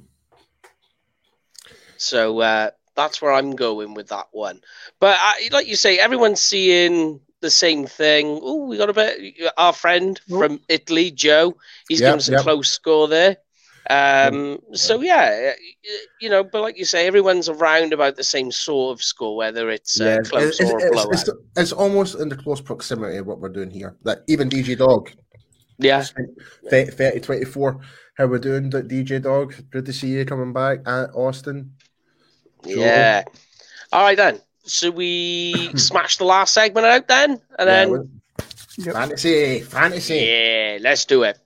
So 1.95 2.41
uh, 2.41 2.72
that's 2.93 3.22
where 3.22 3.32
I'm 3.32 3.56
going 3.56 3.93
with 3.93 4.10
that 4.10 4.28
one. 4.32 4.60
But 4.99 5.18
I, 5.18 5.47
like 5.53 5.68
you 5.68 5.78
say, 5.78 5.97
everyone's 5.97 6.41
seeing 6.41 7.22
the 7.39 7.49
same 7.49 7.88
thing. 7.88 8.38
Oh, 8.43 8.66
we 8.66 8.78
got 8.78 8.89
a 8.89 8.93
bit. 8.93 9.34
Our 9.58 9.72
friend 9.72 10.20
oh. 10.30 10.39
from 10.39 10.60
Italy, 10.68 11.10
Joe, 11.10 11.56
he's 11.88 12.01
yep, 12.01 12.08
given 12.08 12.18
us 12.18 12.28
a 12.28 12.32
yep. 12.34 12.41
close 12.41 12.70
score 12.70 13.08
there. 13.08 13.38
Um, 13.89 14.60
so 14.74 14.99
yeah, 15.01 15.53
you 16.20 16.28
know, 16.28 16.43
but 16.43 16.62
like 16.62 16.78
you 16.78 16.84
say, 16.84 17.08
everyone's 17.08 17.47
around 17.47 17.93
about 17.93 18.18
the 18.18 18.24
same 18.26 18.51
sort 18.51 18.97
of 18.97 19.01
score, 19.01 19.38
whether 19.38 19.70
it's 19.70 20.01
uh, 20.01 20.06
yeah, 20.06 20.30
close 20.30 20.60
it's, 20.60 20.70
or 20.70 20.80
it's, 20.80 20.89
blowout. 20.89 21.14
It's, 21.14 21.30
it's, 21.56 21.72
almost 21.72 22.16
in 22.16 22.28
the 22.28 22.36
close 22.36 22.60
proximity 22.60 23.18
of 23.18 23.28
what 23.28 23.39
we're 23.39 23.49
doing 23.49 23.70
here. 23.70 23.95
That 24.03 24.24
even 24.28 24.49
DJ 24.49 24.78
Dog, 24.78 25.12
yeah, 25.78 26.03
30, 26.72 27.20
24 27.22 27.80
how 28.16 28.26
we're 28.28 28.39
doing, 28.39 28.72
DJ 28.72 29.22
Dog. 29.22 29.53
Good 29.72 29.86
to 29.86 29.93
see 29.93 30.07
you 30.07 30.26
coming 30.26 30.53
back 30.53 30.80
at 30.86 31.13
Austin. 31.13 31.74
Yeah. 32.63 33.24
All 33.91 34.03
right 34.03 34.18
then. 34.18 34.39
So 34.63 34.89
we 34.89 35.72
smash 35.76 36.18
the 36.18 36.26
last 36.26 36.53
segment 36.53 36.86
out 36.86 37.07
then, 37.07 37.32
and 37.32 37.41
yeah, 37.59 37.66
then 37.66 38.22
yep. 38.78 38.95
fantasy, 38.95 39.59
fantasy. 39.59 40.16
Yeah, 40.16 40.78
let's 40.82 41.05
do 41.05 41.24
it. 41.24 41.38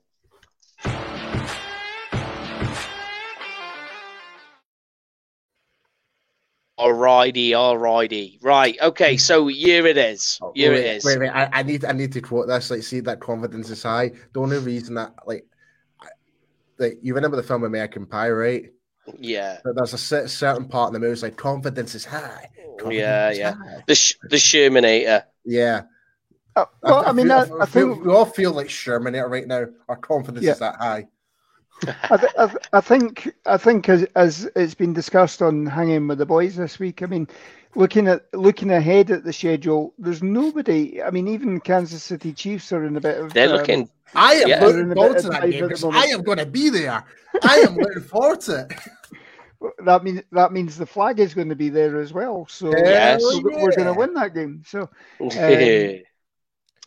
Alrighty, 6.80 7.50
alrighty. 7.50 8.42
Right, 8.42 8.78
okay, 8.82 9.18
so 9.18 9.48
here 9.48 9.86
it 9.86 9.98
is. 9.98 10.40
Oh, 10.42 10.54
here 10.56 10.72
wait, 10.72 10.86
it 10.86 10.96
is. 10.96 11.04
Wait, 11.04 11.20
wait, 11.20 11.30
I, 11.30 11.50
I, 11.52 11.64
need 11.64 11.84
I 11.84 11.92
need 11.92 12.14
to 12.14 12.22
quote 12.22 12.48
this. 12.48 12.72
Like, 12.72 12.84
see 12.84 13.02
that 13.02 13.20
confidence 13.20 13.70
is 13.70 13.84
high. 13.84 14.12
The 14.32 14.40
only 14.40 14.60
reason 14.60 14.96
that 14.96 15.14
like 15.26 15.46
like 16.80 17.00
you 17.02 17.14
remember 17.14 17.38
the 17.38 17.44
film 17.44 17.64
American 17.64 18.06
Pie, 18.06 18.32
right? 18.32 18.72
Yeah. 19.18 19.60
But 19.64 19.76
there's 19.76 19.94
a 19.94 20.28
certain 20.28 20.68
part 20.68 20.90
in 20.90 20.94
the 20.94 21.00
movie 21.00 21.14
it's 21.14 21.24
like 21.24 21.38
confidence 21.38 21.96
is 21.96 22.06
high. 22.06 22.50
Oh, 22.60 22.76
confidence 22.78 23.00
yeah, 23.00 23.32
yeah. 23.32 23.54
High. 23.54 23.84
The 23.88 23.96
sh- 23.96 24.18
the 24.24 24.38
Shermanator. 24.38 25.24
Yeah. 25.46 25.84
Oh, 26.56 26.68
well, 26.82 26.96
I, 26.96 27.02
I, 27.02 27.10
I 27.10 27.12
mean, 27.14 27.28
feel, 27.28 27.58
I, 27.60 27.64
I, 27.64 27.66
think 27.66 28.04
we 28.04 28.12
all 28.12 28.26
feel 28.26 28.52
like 28.52 28.68
Shermanator 28.68 29.30
right 29.30 29.48
now. 29.48 29.66
Our 29.88 29.96
confidence 29.96 30.46
yeah. 30.46 30.52
is 30.54 30.60
that 30.60 30.76
high. 30.76 31.08
I, 32.10 32.18
th- 32.18 32.34
I, 32.38 32.48
th- 32.48 32.68
I, 32.74 32.82
think 32.82 33.34
I 33.46 33.58
think 33.58 33.88
as, 33.88 34.04
as 34.16 34.50
it's 34.56 34.74
been 34.74 34.94
discussed 34.94 35.42
on 35.42 35.66
hanging 35.66 36.08
with 36.08 36.18
the 36.18 36.26
boys 36.26 36.56
this 36.56 36.80
week. 36.80 37.02
I 37.02 37.06
mean, 37.06 37.28
looking 37.76 38.08
at 38.08 38.26
looking 38.34 38.72
ahead 38.72 39.12
at 39.12 39.24
the 39.24 39.34
schedule, 39.34 39.94
there's 39.98 40.24
nobody. 40.24 41.02
I 41.02 41.12
mean, 41.12 41.28
even 41.28 41.60
Kansas 41.60 42.04
City 42.04 42.34
Chiefs 42.34 42.72
are 42.72 42.86
in 42.86 42.98
a 42.98 43.02
bit 43.02 43.20
of. 43.20 43.34
They're 43.34 43.50
um, 43.50 43.58
looking. 43.58 43.90
I 44.16 44.36
am 44.36 44.48
yeah. 44.48 44.66
looking 44.66 44.94
forward 44.94 45.20
to 45.20 45.30
that 45.30 45.52
game 45.52 45.94
I 45.94 46.06
am 46.08 46.24
going 46.24 46.40
to 46.40 46.46
be 46.46 46.70
there. 46.70 47.04
I 47.44 47.58
am 47.58 47.76
looking 47.76 48.04
forward 48.04 48.42
to 48.42 48.68
it. 48.70 48.74
That 49.84 50.06
means 50.06 50.22
that 50.32 50.54
means 50.54 50.78
the 50.78 50.86
flag 50.86 51.20
is 51.20 51.34
going 51.34 51.50
to 51.50 51.56
be 51.56 51.68
there 51.68 52.00
as 52.00 52.14
well. 52.14 52.48
So 52.50 52.72
yes. 52.72 53.22
we're, 53.22 53.62
we're 53.62 53.76
going 53.76 53.88
to 53.88 53.94
win 53.94 54.14
that 54.14 54.34
game. 54.34 54.64
So, 54.66 54.90
um, 55.20 56.02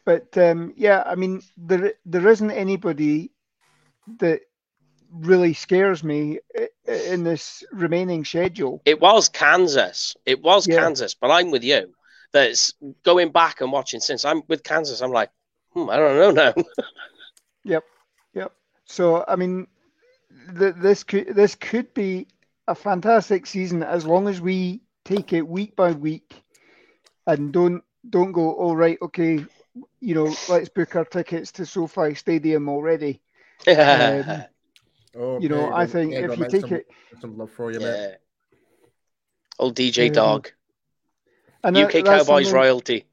but 0.07 0.39
um, 0.39 0.72
yeah, 0.74 1.03
I 1.05 1.14
mean, 1.14 1.43
there 1.59 1.93
there 2.07 2.26
isn't 2.26 2.51
anybody 2.51 3.30
that 4.20 4.41
really 5.11 5.53
scares 5.53 6.03
me 6.03 6.39
in 6.87 7.24
this 7.24 7.62
remaining 7.72 8.24
schedule. 8.24 8.83
It 8.85 9.01
was 9.01 9.28
Kansas. 9.28 10.16
It 10.26 10.43
was 10.43 10.66
yeah. 10.66 10.76
Kansas, 10.76 11.14
but 11.14 11.30
I'm 11.30 11.51
with 11.51 11.64
you. 11.64 11.95
That's 12.33 12.74
going 13.05 13.30
back 13.30 13.61
and 13.61 13.70
watching 13.70 14.01
since 14.01 14.24
I'm 14.24 14.43
with 14.49 14.62
Kansas. 14.62 15.01
I'm 15.01 15.12
like, 15.12 15.30
hmm, 15.72 15.91
I 15.91 15.97
don't 15.97 16.37
know 16.37 16.53
now. 16.55 16.64
yep, 17.64 17.85
yep. 18.35 18.53
So 18.87 19.24
I 19.28 19.37
mean, 19.37 19.66
th- 20.59 20.74
this 20.76 21.05
could 21.05 21.35
this 21.35 21.55
could 21.55 21.93
be 21.95 22.26
a 22.68 22.74
fantastic 22.74 23.47
season 23.47 23.83
as 23.83 24.07
long 24.07 24.28
as 24.28 24.41
we 24.41 24.80
take 25.05 25.33
it 25.33 25.47
week 25.47 25.76
by 25.76 25.93
week 25.93 26.43
and 27.26 27.53
don't 27.53 27.83
don't 28.09 28.33
go. 28.33 28.53
All 28.53 28.83
oh, 28.83 28.97
okay, 29.03 29.45
you 30.01 30.14
know, 30.14 30.35
let's 30.49 30.68
book 30.68 30.97
our 30.97 31.05
tickets 31.05 31.53
to 31.53 31.66
SoFi 31.66 32.14
Stadium 32.14 32.68
already. 32.68 33.20
um, 33.68 34.45
Oh, 35.16 35.40
you 35.40 35.48
know, 35.48 35.72
I 35.72 35.86
think 35.86 36.14
if 36.14 36.38
you 36.38 36.48
take 36.48 36.62
some, 36.62 36.72
it, 36.72 36.86
some 37.20 37.36
love 37.36 37.50
for 37.50 37.70
you, 37.70 37.80
yeah. 37.80 37.86
man. 37.86 38.16
Old 39.58 39.76
DJ 39.76 40.08
um, 40.08 40.12
Dog, 40.12 40.52
and 41.62 41.76
UK 41.76 41.92
that, 41.92 42.04
Cowboys 42.04 42.52
royalty. 42.52 43.06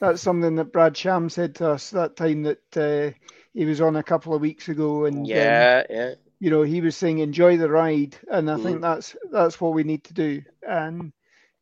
That's 0.00 0.22
something 0.22 0.56
that 0.56 0.72
Brad 0.72 0.96
Sham 0.96 1.28
said 1.28 1.56
to 1.56 1.72
us 1.72 1.90
that 1.90 2.16
time 2.16 2.42
that 2.44 2.76
uh, 2.76 3.14
he 3.52 3.66
was 3.66 3.82
on 3.82 3.96
a 3.96 4.02
couple 4.02 4.34
of 4.34 4.40
weeks 4.40 4.68
ago, 4.68 5.04
and 5.04 5.26
yeah, 5.26 5.82
um, 5.88 5.96
yeah, 5.96 6.14
you 6.38 6.50
know, 6.50 6.62
he 6.62 6.80
was 6.80 6.96
saying 6.96 7.18
enjoy 7.18 7.58
the 7.58 7.70
ride, 7.70 8.16
and 8.30 8.50
I 8.50 8.54
mm. 8.54 8.62
think 8.62 8.80
that's 8.80 9.14
that's 9.30 9.60
what 9.60 9.74
we 9.74 9.84
need 9.84 10.04
to 10.04 10.14
do. 10.14 10.42
And 10.66 11.12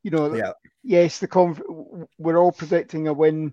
you 0.05 0.13
know, 0.13 0.33
yeah. 0.33 0.53
yes, 0.85 1.19
the 1.19 1.27
conf- 1.27 1.63
we're 2.17 2.39
all 2.39 2.53
predicting 2.53 3.09
a 3.09 3.13
win, 3.13 3.53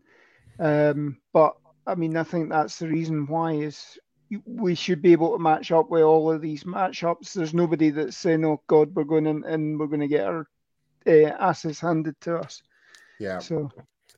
um, 0.59 1.17
but 1.33 1.55
I 1.87 1.95
mean, 1.95 2.15
I 2.15 2.23
think 2.23 2.49
that's 2.49 2.77
the 2.77 2.87
reason 2.87 3.25
why 3.25 3.53
is 3.53 3.97
we 4.45 4.75
should 4.75 5.01
be 5.01 5.11
able 5.11 5.33
to 5.33 5.41
match 5.41 5.71
up 5.71 5.89
with 5.89 6.03
all 6.03 6.31
of 6.31 6.41
these 6.41 6.63
matchups. 6.63 7.33
There's 7.33 7.53
nobody 7.53 7.89
that's 7.89 8.17
saying, 8.17 8.43
"Oh 8.45 8.61
God, 8.67 8.95
we're 8.95 9.03
going 9.03 9.27
in 9.27 9.43
and 9.43 9.79
we're 9.79 9.87
going 9.87 10.01
to 10.01 10.07
get 10.07 10.25
our 10.25 10.47
uh, 11.07 11.31
asses 11.39 11.79
handed 11.79 12.19
to 12.21 12.37
us." 12.37 12.61
Yeah. 13.19 13.39
So. 13.39 13.71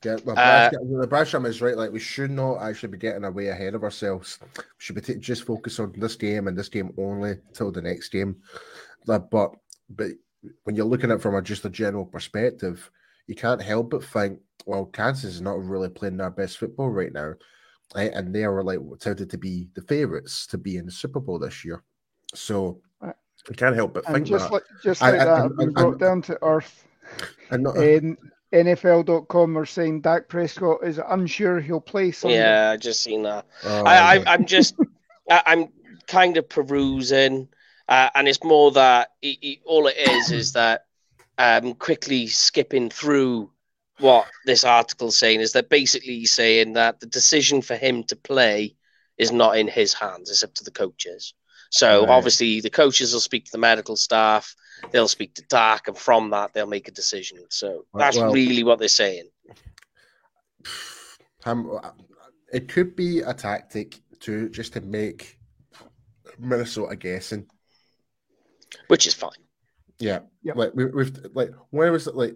Yeah, 0.05 0.17
well, 0.23 0.37
uh, 0.37 0.69
the 0.69 1.07
Brad 1.07 1.27
Sham 1.27 1.47
is 1.47 1.59
right. 1.59 1.75
Like 1.75 1.91
we 1.91 1.99
should 1.99 2.29
not 2.29 2.61
actually 2.61 2.89
be 2.89 2.99
getting 2.99 3.23
away 3.23 3.47
ahead 3.47 3.73
of 3.73 3.83
ourselves. 3.83 4.37
We 4.55 4.63
should 4.77 4.95
be 4.95 5.01
t- 5.01 5.15
just 5.15 5.43
focus 5.43 5.79
on 5.79 5.91
this 5.97 6.15
game 6.15 6.47
and 6.47 6.55
this 6.55 6.69
game 6.69 6.93
only 6.99 7.37
till 7.53 7.71
the 7.71 7.81
next 7.81 8.09
game. 8.09 8.37
But 9.07 9.31
but 9.31 9.55
when 10.63 10.75
you're 10.75 10.85
looking 10.85 11.09
at 11.09 11.15
it 11.15 11.21
from 11.21 11.33
a, 11.33 11.41
just 11.41 11.65
a 11.65 11.69
general 11.69 12.05
perspective, 12.05 12.91
you 13.25 13.33
can't 13.33 13.61
help 13.61 13.89
but 13.89 14.03
think, 14.03 14.39
well, 14.67 14.85
Kansas 14.85 15.33
is 15.33 15.41
not 15.41 15.63
really 15.63 15.89
playing 15.89 16.17
their 16.17 16.29
best 16.29 16.59
football 16.59 16.89
right 16.89 17.11
now 17.11 17.33
right? 17.95 18.11
and 18.13 18.33
they 18.33 18.47
were 18.47 18.63
like 18.63 18.79
touted 18.99 19.29
to 19.29 19.37
be 19.37 19.67
the 19.73 19.81
favourites 19.81 20.47
to 20.47 20.57
be 20.57 20.77
in 20.77 20.85
the 20.85 20.91
Super 20.91 21.19
Bowl 21.19 21.39
this 21.39 21.63
year. 21.63 21.83
So 22.33 22.81
we 23.49 23.55
can't 23.55 23.75
help 23.75 23.93
but 23.93 24.05
think 24.05 24.27
just 24.27 24.45
that. 24.45 24.53
Like, 24.53 24.63
just 24.83 25.01
like 25.01 25.13
I, 25.13 25.25
that, 25.25 25.51
I, 25.59 25.63
I, 25.63 25.65
brought 25.67 25.99
down 25.99 26.21
to 26.23 26.37
earth. 26.43 26.85
Not, 27.51 27.77
um, 27.77 28.17
NFL.com 28.53 29.57
are 29.57 29.65
saying 29.65 30.01
Dak 30.01 30.27
Prescott 30.27 30.79
is 30.83 30.99
unsure 31.09 31.59
he'll 31.59 31.81
play 31.81 32.11
Sunday. 32.11 32.37
Yeah, 32.37 32.71
I 32.71 32.77
just 32.77 33.01
seen 33.01 33.23
that. 33.23 33.45
Oh, 33.63 33.83
I, 33.83 34.17
I, 34.17 34.33
am 34.33 34.45
just, 34.45 34.75
I, 35.29 35.43
am 35.45 35.69
kind 36.07 36.37
of 36.37 36.47
perusing, 36.47 37.47
uh, 37.87 38.09
and 38.15 38.27
it's 38.27 38.43
more 38.43 38.71
that 38.71 39.09
he, 39.21 39.37
he, 39.41 39.61
all 39.65 39.87
it 39.87 39.97
is 39.97 40.31
is 40.31 40.53
that 40.53 40.85
um, 41.37 41.73
quickly 41.73 42.27
skipping 42.27 42.89
through 42.89 43.51
what 43.99 44.27
this 44.45 44.63
article's 44.63 45.17
saying 45.17 45.41
is 45.41 45.53
that 45.53 45.69
basically 45.69 46.19
he's 46.19 46.33
saying 46.33 46.73
that 46.73 46.99
the 46.99 47.07
decision 47.07 47.61
for 47.61 47.75
him 47.75 48.03
to 48.05 48.15
play 48.15 48.75
is 49.17 49.31
not 49.31 49.57
in 49.57 49.67
his 49.67 49.93
hands; 49.93 50.29
it's 50.29 50.43
up 50.43 50.53
to 50.55 50.63
the 50.63 50.71
coaches. 50.71 51.33
So 51.69 52.01
right. 52.01 52.09
obviously, 52.09 52.61
the 52.61 52.69
coaches 52.69 53.13
will 53.13 53.19
speak 53.19 53.45
to 53.45 53.51
the 53.51 53.57
medical 53.57 53.97
staff, 53.97 54.55
they'll 54.91 55.07
speak 55.07 55.33
to 55.35 55.43
Dak, 55.49 55.87
and 55.87 55.97
from 55.97 56.29
that, 56.29 56.53
they'll 56.53 56.67
make 56.67 56.87
a 56.87 56.91
decision. 56.91 57.39
So 57.49 57.85
that's 57.93 58.17
well, 58.17 58.31
really 58.31 58.63
what 58.63 58.79
they're 58.79 58.87
saying. 58.87 59.29
Um, 61.45 61.79
it 62.51 62.67
could 62.67 62.93
be 62.93 63.21
a 63.21 63.33
tactic 63.33 64.01
to 64.19 64.49
just 64.49 64.73
to 64.73 64.81
make 64.81 65.39
Minnesota 66.37 66.93
guessing, 66.97 67.47
which 68.87 69.07
is 69.07 69.13
fine. 69.13 69.31
Yeah, 69.97 70.19
yeah. 70.43 70.53
Like 70.55 70.71
we, 70.73 70.83
have 70.83 71.25
like 71.33 71.51
when 71.69 71.91
was 71.93 72.07
it 72.07 72.15
like 72.15 72.35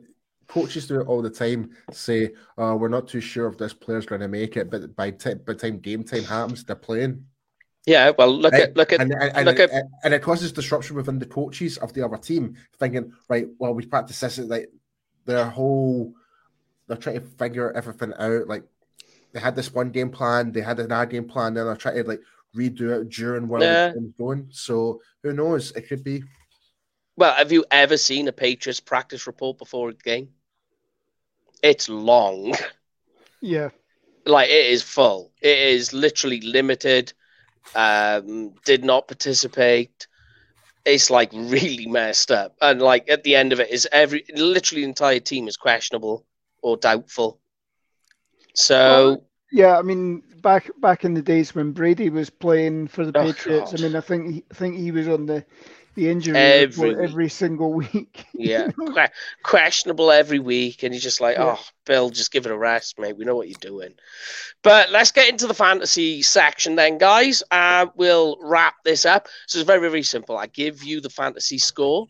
coaches 0.52 0.88
do 0.88 1.00
it 1.00 1.08
all 1.08 1.22
the 1.22 1.30
time. 1.30 1.72
Say, 1.92 2.32
uh, 2.58 2.76
"We're 2.78 2.90
not 2.90 3.08
too 3.08 3.22
sure 3.22 3.48
if 3.48 3.58
this 3.58 3.74
player's 3.74 4.06
going 4.06 4.22
to 4.22 4.28
make 4.28 4.58
it," 4.58 4.70
but 4.70 4.96
by, 4.96 5.12
t- 5.12 5.36
by 5.36 5.54
the 5.54 5.56
time 5.56 5.80
game 5.80 6.04
time 6.04 6.24
happens, 6.24 6.64
they're 6.64 6.76
playing. 6.76 7.26
Yeah, 7.86 8.12
well, 8.18 8.32
look 8.32 8.54
right? 8.54 8.64
at 8.64 8.78
look 8.78 8.92
at 8.92 9.02
and, 9.02 9.14
and, 9.14 9.46
look 9.46 9.60
and, 9.60 9.72
at 9.72 9.86
and 10.04 10.14
it 10.14 10.22
causes 10.22 10.52
disruption 10.52 10.96
within 10.96 11.20
the 11.20 11.26
coaches 11.26 11.78
of 11.78 11.94
the 11.94 12.06
other 12.06 12.18
team, 12.18 12.56
thinking, 12.78 13.14
right, 13.30 13.48
well, 13.58 13.74
we 13.74 13.86
practice 13.86 14.20
this. 14.20 14.38
Like 14.40 14.70
their 15.26 15.46
whole, 15.46 16.14
they're 16.88 16.98
trying 16.98 17.22
to 17.22 17.28
figure 17.40 17.72
everything 17.72 18.14
out. 18.20 18.48
Like 18.48 18.64
they 19.32 19.40
had 19.40 19.56
this 19.56 19.74
one 19.74 19.90
game 19.90 20.10
plan, 20.10 20.52
they 20.52 20.62
had 20.62 20.80
another 20.80 21.06
game 21.06 21.28
plan, 21.28 21.54
then 21.54 21.66
they're 21.66 21.76
trying 21.78 21.96
to 21.96 22.04
like 22.04 22.22
redo 22.56 23.02
it 23.02 23.10
during 23.10 23.48
while 23.48 23.64
yeah. 23.64 23.88
the 23.88 23.94
game's 23.94 24.14
going. 24.18 24.48
So 24.52 25.02
who 25.24 25.32
knows? 25.32 25.72
It 25.72 25.88
could 25.88 26.04
be. 26.04 26.24
Well, 27.16 27.34
have 27.34 27.52
you 27.52 27.66
ever 27.72 27.98
seen 27.98 28.28
a 28.28 28.32
Patriots 28.32 28.80
practice 28.80 29.28
report 29.28 29.58
before 29.58 29.90
a 29.90 29.94
game? 29.94 30.30
It's 31.62 31.90
long. 31.90 32.54
Yeah. 33.42 33.70
Like 34.26 34.50
it 34.50 34.68
is 34.68 34.84
full. 34.84 35.32
It 35.42 35.58
is 35.58 35.94
literally 35.94 36.42
limited. 36.42 37.14
Um, 37.76 38.54
did 38.66 38.84
not 38.84 39.08
participate. 39.08 40.08
It's 40.86 41.10
like 41.10 41.32
really 41.34 41.88
messed 41.88 42.32
up. 42.32 42.56
And 42.62 42.82
like 42.82 43.10
at 43.10 43.24
the 43.24 43.36
end 43.36 43.54
of 43.54 43.60
it 43.60 43.70
is 43.70 43.88
every 43.92 44.26
literally 44.34 44.82
the 44.82 44.90
entire 44.90 45.20
team 45.20 45.48
is 45.48 45.58
questionable 45.58 46.26
or 46.62 46.78
doubtful. 46.78 47.40
So 48.54 49.24
yeah, 49.52 49.78
I 49.78 49.82
mean 49.82 50.24
back 50.42 50.70
back 50.82 51.06
in 51.06 51.14
the 51.14 51.22
days 51.22 51.54
when 51.54 51.72
Brady 51.72 52.10
was 52.10 52.30
playing 52.30 52.88
for 52.88 53.06
the 53.06 53.18
oh, 53.18 53.26
Patriots, 53.26 53.72
God. 53.72 53.80
I 53.80 53.84
mean 53.84 53.96
I 53.96 54.02
think 54.02 54.46
I 54.52 54.54
think 54.54 54.78
he 54.78 54.92
was 54.92 55.08
on 55.08 55.26
the 55.26 55.46
the 55.96 56.10
injury 56.10 56.38
every, 56.38 56.96
every 57.04 57.30
single 57.30 57.74
week. 57.74 58.26
yeah, 58.34 58.70
que- 58.94 59.10
questionable 59.44 60.12
every 60.12 60.40
week, 60.40 60.84
and 60.84 60.94
you're 60.94 61.02
just 61.02 61.22
like, 61.22 61.38
yeah. 61.38 61.58
oh, 61.58 61.64
Bill, 61.86 62.10
just 62.10 62.32
give 62.32 62.46
it 62.46 62.52
a 62.52 62.58
rest, 62.58 63.00
mate. 63.00 63.18
We 63.18 63.26
know 63.26 63.36
what 63.36 63.50
you're 63.50 63.58
doing. 63.60 63.94
But 64.64 64.92
let's 64.92 65.12
get 65.12 65.30
into 65.30 65.48
the 65.48 65.54
fantasy 65.54 66.22
section 66.22 66.76
then, 66.76 66.98
guys. 66.98 67.44
Uh, 67.52 67.88
we'll 67.96 68.38
wrap 68.42 68.76
this 68.86 69.06
up. 69.06 69.28
So 69.48 69.60
it's 69.60 69.68
very, 69.68 69.82
very 69.82 70.04
simple. 70.04 70.38
I 70.38 70.48
give 70.48 70.84
you 70.84 71.02
the 71.02 71.10
fantasy 71.10 71.58
score. 71.58 72.08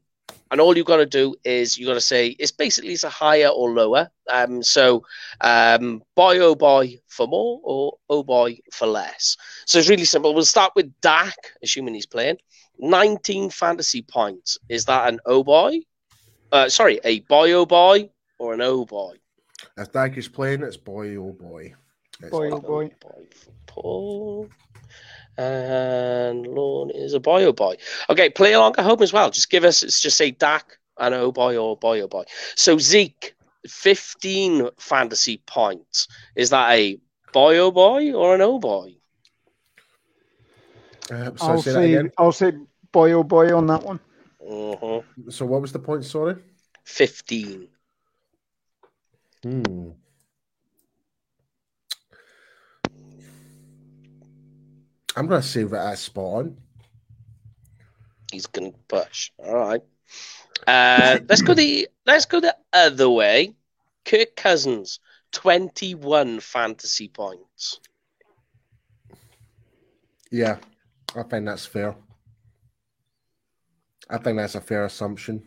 And 0.49 0.59
all 0.59 0.75
you've 0.75 0.86
got 0.86 0.97
to 0.97 1.05
do 1.05 1.36
is 1.45 1.77
you've 1.77 1.88
got 1.88 1.93
to 1.93 2.01
say 2.01 2.27
it's 2.27 2.51
basically 2.51 2.91
it's 2.91 3.05
a 3.05 3.09
higher 3.09 3.47
or 3.47 3.71
lower. 3.71 4.09
Um, 4.29 4.61
so 4.61 5.03
um, 5.39 6.03
boy 6.15 6.39
oh 6.39 6.55
boy 6.55 6.99
for 7.07 7.25
more 7.27 7.61
or 7.63 7.97
oh 8.09 8.23
boy 8.23 8.57
for 8.73 8.86
less. 8.86 9.38
So 9.65 9.79
it's 9.79 9.89
really 9.89 10.05
simple. 10.05 10.34
We'll 10.34 10.43
start 10.43 10.73
with 10.75 10.93
Dak, 10.99 11.36
assuming 11.63 11.93
he's 11.93 12.05
playing. 12.05 12.38
19 12.82 13.51
fantasy 13.51 14.01
points. 14.01 14.57
Is 14.67 14.86
that 14.86 15.07
an 15.07 15.19
O 15.25 15.43
boy? 15.43 15.79
Uh, 16.51 16.67
sorry, 16.67 16.99
a 17.03 17.21
boy 17.21 17.51
oh 17.53 17.65
boy 17.65 18.09
or 18.39 18.53
an 18.53 18.61
O 18.61 18.86
boy? 18.86 19.15
If 19.77 19.91
Dak 19.91 20.17
is 20.17 20.27
playing, 20.27 20.63
it's 20.63 20.77
boy 20.77 21.15
oh 21.15 21.32
boy. 21.32 21.73
It's 22.19 22.29
boy 22.29 22.49
oh 22.49 22.59
boy. 22.59 22.91
boy 22.99 23.27
Paul. 23.67 24.49
And 25.38 26.45
Lorne 26.45 26.89
is 26.89 27.13
a 27.13 27.19
boy 27.19 27.43
oh 27.45 27.53
boy. 27.53 27.77
Okay, 28.09 28.29
play 28.29 28.53
along 28.53 28.75
at 28.77 28.84
home 28.84 29.01
as 29.01 29.13
well. 29.13 29.29
Just 29.29 29.49
give 29.49 29.63
us, 29.63 29.84
it's 29.84 30.01
just 30.01 30.17
say 30.17 30.32
Dak 30.32 30.77
and 30.97 31.13
oh 31.13 31.32
boy 31.32 31.55
or 31.57 31.77
boy 31.77 32.01
oh 32.01 32.07
boy. 32.07 32.23
So 32.55 32.77
Zeke, 32.79 33.34
15 33.67 34.69
fantasy 34.77 35.41
points. 35.45 36.07
Is 36.36 36.49
that 36.49 36.71
a 36.71 36.99
boy 37.32 37.57
oh 37.59 37.71
boy 37.71 38.11
or 38.11 38.36
an 38.36 38.41
oh 38.41 38.59
boy? 38.59 38.95
Uh, 41.09 41.32
so 41.36 41.45
I'll 41.45 41.61
say, 41.61 41.71
say 41.71 42.09
I'll 42.17 42.32
say 42.32 42.53
boy 42.91 43.11
oh 43.13 43.23
boy 43.23 43.55
on 43.55 43.67
that 43.67 43.83
one. 43.83 43.99
Mm-hmm. 44.47 45.29
So 45.29 45.45
what 45.45 45.61
was 45.61 45.71
the 45.71 45.79
point? 45.79 46.05
Sorry, 46.05 46.35
fifteen. 46.83 47.67
Hmm. 49.43 49.89
I'm 55.15 55.27
gonna 55.27 55.41
say 55.41 55.63
that 55.63 55.71
that's 55.71 56.01
spot 56.01 56.45
on. 56.45 56.57
he's 58.31 58.47
going 58.47 58.71
to 58.71 58.77
push. 58.87 59.31
All 59.37 59.55
right. 59.55 59.81
Uh, 60.65 61.19
let's 61.29 61.41
go 61.41 61.53
the 61.53 61.87
let's 62.05 62.25
go 62.25 62.39
the 62.39 62.55
other 62.71 63.09
way. 63.09 63.53
Kirk 64.05 64.35
Cousins, 64.35 64.99
twenty-one 65.31 66.39
fantasy 66.39 67.07
points. 67.07 67.79
Yeah, 70.31 70.57
I 71.15 71.23
think 71.23 71.45
that's 71.45 71.65
fair. 71.65 71.95
I 74.12 74.18
think 74.18 74.38
that's 74.38 74.55
a 74.55 74.62
fair 74.62 74.86
assumption. 74.86 75.43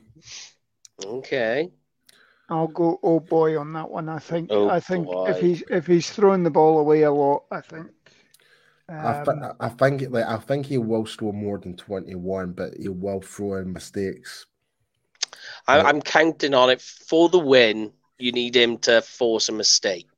Okay. 1.05 1.71
I'll 2.49 2.69
go 2.69 2.99
oh 3.03 3.21
boy 3.21 3.59
on 3.59 3.73
that 3.75 3.91
one. 3.91 4.09
I 4.09 4.19
think 4.19 4.51
Oh 4.51 4.69
I 4.69 4.81
think 4.81 5.07
boy. 5.07 5.31
if 5.31 5.41
he's 5.41 5.63
if 5.71 5.87
he's 5.87 6.11
throwing 6.11 6.43
the 6.43 6.51
ball 6.51 6.79
away 6.79 7.03
a 7.03 7.13
lot, 7.13 7.45
I 7.51 7.61
think. 7.61 7.91
I, 8.99 9.13
Um, 9.13 9.25
th- 9.25 9.53
I 9.61 9.69
think 9.69 10.03
like 10.11 10.27
I 10.27 10.37
think 10.37 10.67
he 10.67 10.79
will 10.79 11.07
score 11.07 11.33
more 11.33 11.59
than 11.59 11.77
twenty 11.77 12.15
one, 12.17 12.53
but 12.53 12.75
he 12.77 12.89
will 12.89 13.21
throw 13.21 13.55
in 13.59 13.73
mistakes. 13.73 14.47
I, 15.67 15.81
I'm 15.81 16.01
counting 16.03 16.55
on 16.55 16.71
it 16.71 16.81
for 16.81 17.29
the 17.29 17.39
win. 17.39 17.93
You 18.19 18.33
need 18.33 18.57
him 18.57 18.79
to 18.79 19.03
force 19.03 19.49
a 19.49 19.53
mistake 19.53 20.09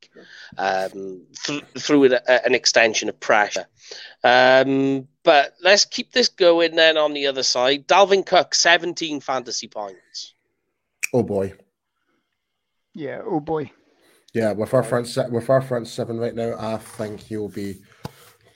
um, 0.57 1.25
th- 1.43 1.63
through 1.77 2.05
an, 2.05 2.19
an 2.27 2.55
extension 2.55 3.09
of 3.09 3.19
pressure. 3.19 3.65
Um, 4.23 5.07
but 5.23 5.55
let's 5.61 5.85
keep 5.85 6.11
this 6.11 6.29
going 6.29 6.75
then 6.75 6.97
on 6.97 7.13
the 7.13 7.27
other 7.27 7.43
side. 7.43 7.87
Dalvin 7.87 8.25
Cook, 8.25 8.55
17 8.55 9.19
fantasy 9.21 9.67
points. 9.67 10.33
Oh 11.13 11.23
boy, 11.23 11.53
yeah, 12.93 13.21
oh 13.25 13.39
boy. 13.39 13.71
yeah. 14.33 14.51
With 14.51 14.73
our 14.73 14.83
front 14.83 15.07
set, 15.07 15.31
with 15.31 15.49
our 15.49 15.61
front 15.61 15.87
seven 15.87 16.17
right 16.17 16.35
now, 16.35 16.55
I 16.59 16.77
think 16.77 17.21
he'll 17.21 17.47
be 17.47 17.77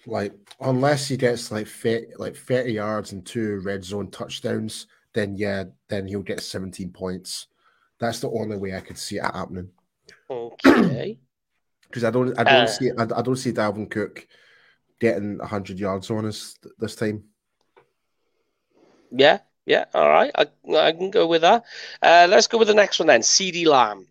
like 0.05 0.34
unless 0.59 1.07
he 1.07 1.16
gets 1.16 1.51
like 1.51 1.68
30, 1.68 2.07
like 2.18 2.36
thirty 2.36 2.74
yards 2.74 3.14
and 3.14 3.26
two 3.26 3.62
red 3.64 3.86
zone 3.86 4.12
touchdowns, 4.12 4.88
then 5.14 5.36
yeah, 5.36 5.66
then 5.88 6.07
he'll 6.07 6.24
get 6.24 6.41
seventeen 6.41 6.89
points. 6.89 7.47
That's 7.99 8.20
the 8.20 8.30
only 8.32 8.57
way 8.57 8.76
I 8.76 8.82
could 8.82 8.97
see 8.97 9.18
it 9.18 9.24
happening. 9.24 9.70
Okay. 10.30 11.20
Because 11.92 12.06
I 12.06 12.10
don't, 12.12 12.39
I 12.39 12.44
don't 12.44 12.64
Uh. 12.64 12.68
see, 12.68 12.89
I, 12.98 13.04
I 13.04 13.22
don't 13.22 13.36
see 13.36 13.52
Dalvin 13.52 13.92
Cook 13.92 14.26
getting 15.00 15.39
hundred 15.39 15.78
yards 15.78 16.10
on 16.10 16.26
us 16.26 16.56
th- 16.64 16.74
this 16.80 16.96
time. 16.96 17.24
yeah, 19.12 19.39
yeah, 19.66 19.86
all 19.94 20.10
right. 20.10 20.32
I, 20.36 20.48
I 20.78 20.92
can 20.94 21.12
go 21.12 21.28
with 21.28 21.42
that. 21.42 21.66
Uh, 22.02 22.28
let's 22.30 22.48
go 22.48 22.58
with 22.58 22.70
the 22.70 22.74
next 22.74 23.00
one 23.00 23.08
then. 23.08 23.22
CeeDee 23.22 23.68
Lamb. 23.68 24.08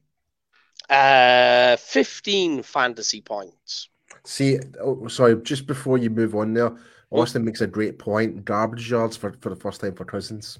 Uh, 0.88 1.76
15 1.76 2.62
fantasy 2.62 3.20
points. 3.20 3.88
See, 4.24 4.58
oh, 4.80 5.06
sorry, 5.08 5.40
just 5.42 5.66
before 5.66 5.98
you 5.98 6.10
move 6.10 6.34
on 6.34 6.52
there, 6.52 6.76
Austin 7.10 7.44
makes 7.44 7.60
a 7.60 7.66
great 7.66 7.98
point. 7.98 8.44
Garbage 8.44 8.90
yards 8.90 9.16
for, 9.16 9.32
for 9.40 9.48
the 9.50 9.56
first 9.56 9.80
time 9.80 9.94
for 9.94 10.04
Cousins. 10.04 10.58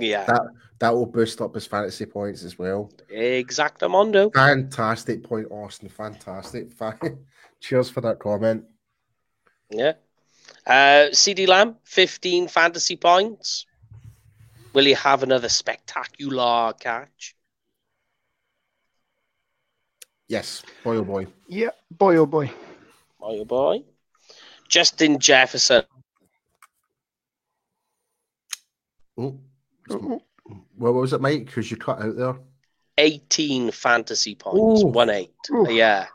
Yeah, 0.00 0.24
That 0.26 0.42
that 0.78 0.94
will 0.94 1.06
boost 1.06 1.40
up 1.40 1.54
his 1.54 1.66
fantasy 1.66 2.06
points 2.06 2.42
as 2.42 2.58
well. 2.58 2.90
exactamundo. 3.12 4.32
Fantastic 4.34 5.22
point, 5.22 5.46
Austin. 5.50 5.88
Fantastic. 5.88 6.68
Cheers 7.60 7.90
for 7.90 8.00
that 8.00 8.18
comment. 8.18 8.64
Yeah. 9.70 9.92
Uh, 10.66 11.10
CeeDee 11.12 11.46
Lamb, 11.46 11.76
15 11.84 12.48
fantasy 12.48 12.96
points. 12.96 13.66
Will 14.72 14.84
he 14.84 14.94
have 14.94 15.22
another 15.22 15.48
spectacular 15.48 16.72
catch? 16.74 17.34
Yes, 20.28 20.62
boy 20.84 20.96
oh 20.96 21.04
boy. 21.04 21.26
Yeah, 21.48 21.70
boy 21.90 22.16
oh 22.16 22.26
boy. 22.26 22.46
Boy 23.18 23.38
oh 23.40 23.44
boy. 23.44 23.82
Justin 24.68 25.18
Jefferson, 25.18 25.82
Oh, 29.18 29.38
Oh, 29.90 30.22
what 30.76 30.94
was 30.94 31.12
it, 31.12 31.20
Mike? 31.20 31.46
Because 31.46 31.70
you 31.70 31.76
cut 31.76 32.00
out 32.00 32.16
there. 32.16 32.36
18 32.98 33.70
fantasy 33.70 34.34
points. 34.34 34.82
Ooh. 34.82 34.86
1 34.88 35.10
8. 35.10 35.30
Ooh. 35.52 35.66
Yeah. 35.70 36.06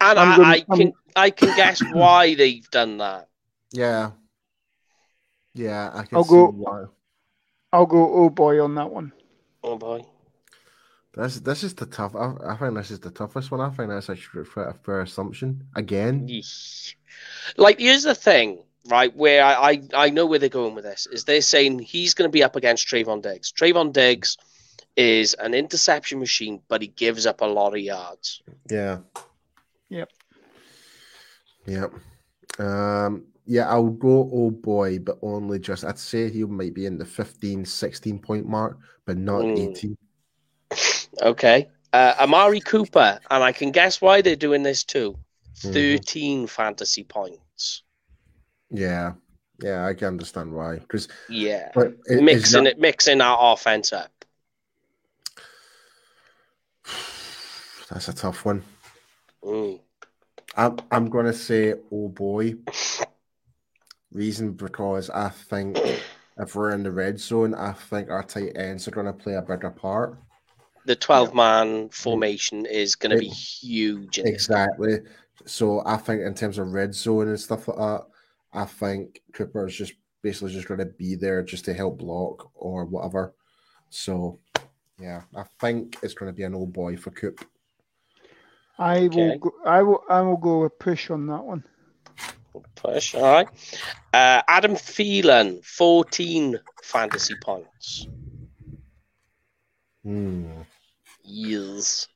And 0.00 0.18
I'm 0.18 0.36
gonna- 0.36 0.48
I 0.48 0.60
can 0.60 0.92
I 1.14 1.30
can 1.30 1.56
guess 1.56 1.80
why 1.92 2.34
they've 2.34 2.68
done 2.70 2.98
that. 2.98 3.28
Yeah. 3.72 4.12
Yeah, 5.54 5.90
I 5.92 6.02
can 6.04 6.16
I'll 6.18 6.24
see 6.24 6.30
go- 6.30 6.50
why. 6.50 6.84
I'll 7.72 7.86
go 7.86 8.12
oh 8.24 8.30
boy 8.30 8.62
on 8.62 8.74
that 8.76 8.90
one. 8.90 9.12
Oh 9.62 9.76
boy. 9.76 10.04
This 11.14 11.40
this 11.40 11.62
is 11.62 11.74
the 11.74 11.86
tough. 11.86 12.14
I, 12.16 12.34
I 12.46 12.56
think 12.56 12.74
this 12.74 12.90
is 12.90 13.00
the 13.00 13.10
toughest 13.10 13.50
one. 13.50 13.60
I 13.60 13.68
think 13.70 13.90
that's 13.90 14.08
actually 14.10 14.42
a 14.42 14.44
fair, 14.44 14.68
a 14.68 14.74
fair 14.74 15.00
assumption. 15.02 15.66
Again, 15.76 16.26
Yeesh. 16.26 16.94
Like, 17.58 17.78
here's 17.78 18.02
the 18.04 18.14
thing, 18.14 18.62
right? 18.88 19.14
Where 19.16 19.44
I, 19.44 19.52
I, 19.72 19.82
I 19.94 20.10
know 20.10 20.26
where 20.26 20.38
they're 20.38 20.48
going 20.48 20.74
with 20.74 20.84
this 20.84 21.06
is 21.06 21.24
they're 21.24 21.40
saying 21.42 21.78
he's 21.80 22.14
going 22.14 22.28
to 22.28 22.32
be 22.32 22.42
up 22.42 22.56
against 22.56 22.86
Trevon 22.88 23.22
Diggs. 23.22 23.52
Trevon 23.52 23.92
Diggs 23.92 24.36
is 24.96 25.34
an 25.34 25.54
interception 25.54 26.18
machine, 26.18 26.60
but 26.68 26.82
he 26.82 26.88
gives 26.88 27.26
up 27.26 27.40
a 27.40 27.46
lot 27.46 27.74
of 27.74 27.80
yards. 27.80 28.42
yeah. 28.70 28.98
Yep. 29.88 30.10
Yep. 31.66 31.92
Um. 32.58 33.24
Yeah, 33.44 33.68
I'll 33.68 33.90
go. 33.90 34.30
Oh 34.32 34.50
boy, 34.50 34.98
but 35.00 35.18
only 35.20 35.58
just. 35.58 35.84
I'd 35.84 35.98
say 35.98 36.30
he 36.30 36.44
might 36.44 36.74
be 36.74 36.86
in 36.86 36.96
the 36.96 37.04
15, 37.04 37.64
16 37.64 38.18
point 38.20 38.46
mark, 38.46 38.78
but 39.04 39.16
not 39.18 39.42
Mm. 39.42 39.58
eighteen. 39.70 39.98
Okay. 41.20 41.68
Uh, 41.92 42.14
Amari 42.20 42.60
Cooper, 42.60 43.18
and 43.30 43.42
I 43.44 43.52
can 43.52 43.70
guess 43.70 44.00
why 44.00 44.22
they're 44.22 44.36
doing 44.36 44.62
this 44.62 44.84
too. 44.84 45.18
Mhm. 45.58 45.72
13 45.72 46.46
fantasy 46.46 47.04
points. 47.04 47.82
Yeah. 48.72 49.12
Yeah, 49.62 49.86
I 49.86 49.94
can 49.94 50.08
understand 50.08 50.52
why. 50.52 50.78
Because 50.78 51.08
Yeah. 51.28 51.70
but 51.74 51.88
i- 52.10 52.14
is 52.14 52.20
Mixing 52.22 52.64
that- 52.64 52.72
it, 52.72 52.78
mixing 52.80 53.20
our 53.20 53.52
offense 53.52 53.92
up. 53.92 54.10
That's 57.90 58.08
a 58.08 58.12
tough 58.12 58.44
one. 58.44 58.62
Mm. 59.44 59.80
I'm 60.56 60.78
I'm 60.90 61.08
gonna 61.10 61.32
say 61.32 61.74
oh 61.90 62.08
boy. 62.08 62.54
Reason 64.12 64.52
because 64.52 65.10
I 65.10 65.28
think 65.30 65.78
if 66.38 66.54
we're 66.54 66.70
in 66.72 66.82
the 66.82 66.90
red 66.90 67.18
zone, 67.20 67.54
I 67.54 67.72
think 67.72 68.10
our 68.10 68.22
tight 68.22 68.52
ends 68.56 68.86
are 68.88 68.92
gonna 68.92 69.12
play 69.12 69.34
a 69.34 69.42
bigger 69.42 69.70
part. 69.70 70.18
The 70.84 70.96
12 70.96 71.32
man 71.34 71.88
formation 71.90 72.66
is 72.66 72.96
going 72.96 73.12
to 73.12 73.18
be 73.18 73.28
huge. 73.28 74.18
Exactly. 74.18 74.98
So 75.46 75.80
I 75.86 75.96
think 75.96 76.22
in 76.22 76.34
terms 76.34 76.58
of 76.58 76.72
red 76.72 76.92
zone 76.92 77.28
and 77.28 77.38
stuff 77.38 77.68
like 77.68 77.76
that, 77.76 78.06
I 78.52 78.64
think 78.64 79.22
Cooper 79.32 79.66
is 79.66 79.74
just 79.76 79.94
basically 80.22 80.52
just 80.52 80.68
gonna 80.68 80.86
be 80.86 81.14
there 81.14 81.42
just 81.42 81.64
to 81.66 81.74
help 81.74 81.98
block 81.98 82.50
or 82.54 82.84
whatever. 82.84 83.34
So 83.90 84.40
yeah, 84.98 85.22
I 85.34 85.44
think 85.60 85.98
it's 86.02 86.14
gonna 86.14 86.32
be 86.32 86.44
an 86.44 86.54
old 86.54 86.72
boy 86.72 86.96
for 86.96 87.10
Coop. 87.10 87.44
I 88.78 89.08
will 89.08 89.08
Okay. 89.30 89.38
go 89.38 89.52
I 89.64 89.82
will 89.82 90.02
I 90.08 90.20
will 90.22 90.36
go 90.36 90.62
with 90.62 90.78
push 90.78 91.10
on 91.10 91.26
that 91.26 91.42
one. 91.44 91.64
Push. 92.74 93.14
All 93.14 93.22
right. 93.22 93.48
Uh, 94.12 94.42
Adam 94.46 94.72
Thielen, 94.72 95.64
14 95.64 96.58
fantasy 96.82 97.34
points. 97.42 98.06
Hmm. 100.02 100.62
Yes. 101.24 102.08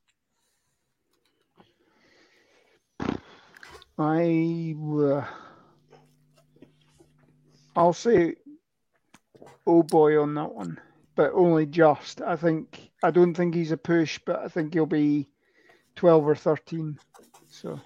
I 3.98 4.74
uh, 4.78 5.24
I'll 7.76 7.92
say 7.92 8.36
oh 9.66 9.82
boy 9.82 10.20
on 10.20 10.34
that 10.34 10.52
one, 10.52 10.80
but 11.14 11.32
only 11.34 11.66
just. 11.66 12.22
I 12.22 12.36
think 12.36 12.90
I 13.02 13.10
don't 13.10 13.34
think 13.34 13.54
he's 13.54 13.72
a 13.72 13.76
push, 13.76 14.18
but 14.24 14.40
I 14.40 14.48
think 14.48 14.72
he'll 14.74 14.86
be 14.86 15.28
twelve 15.94 16.26
or 16.26 16.34
thirteen. 16.34 16.98
So 17.48 17.78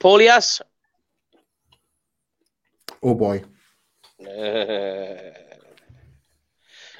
Paulius. 0.00 0.60
Oh 3.02 3.14
boy. 3.14 3.42
Uh, 4.20 5.16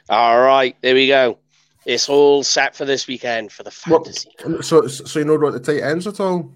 all 0.09 0.41
right. 0.41 0.77
There 0.83 0.95
we 0.95 1.09
go. 1.09 1.39
It's 1.85 2.09
all 2.09 2.43
set 2.43 2.75
for 2.75 2.85
this 2.85 3.07
weekend 3.07 3.53
for 3.53 3.63
the 3.63 3.75
What- 3.87 4.07
fantasy. 4.07 4.31
So 4.63 4.87
so 4.87 5.19
you 5.19 5.25
know 5.25 5.35
about 5.35 5.53
the 5.53 5.61
tight 5.61 5.83
ends 5.83 6.07
at 6.07 6.21
all? 6.21 6.53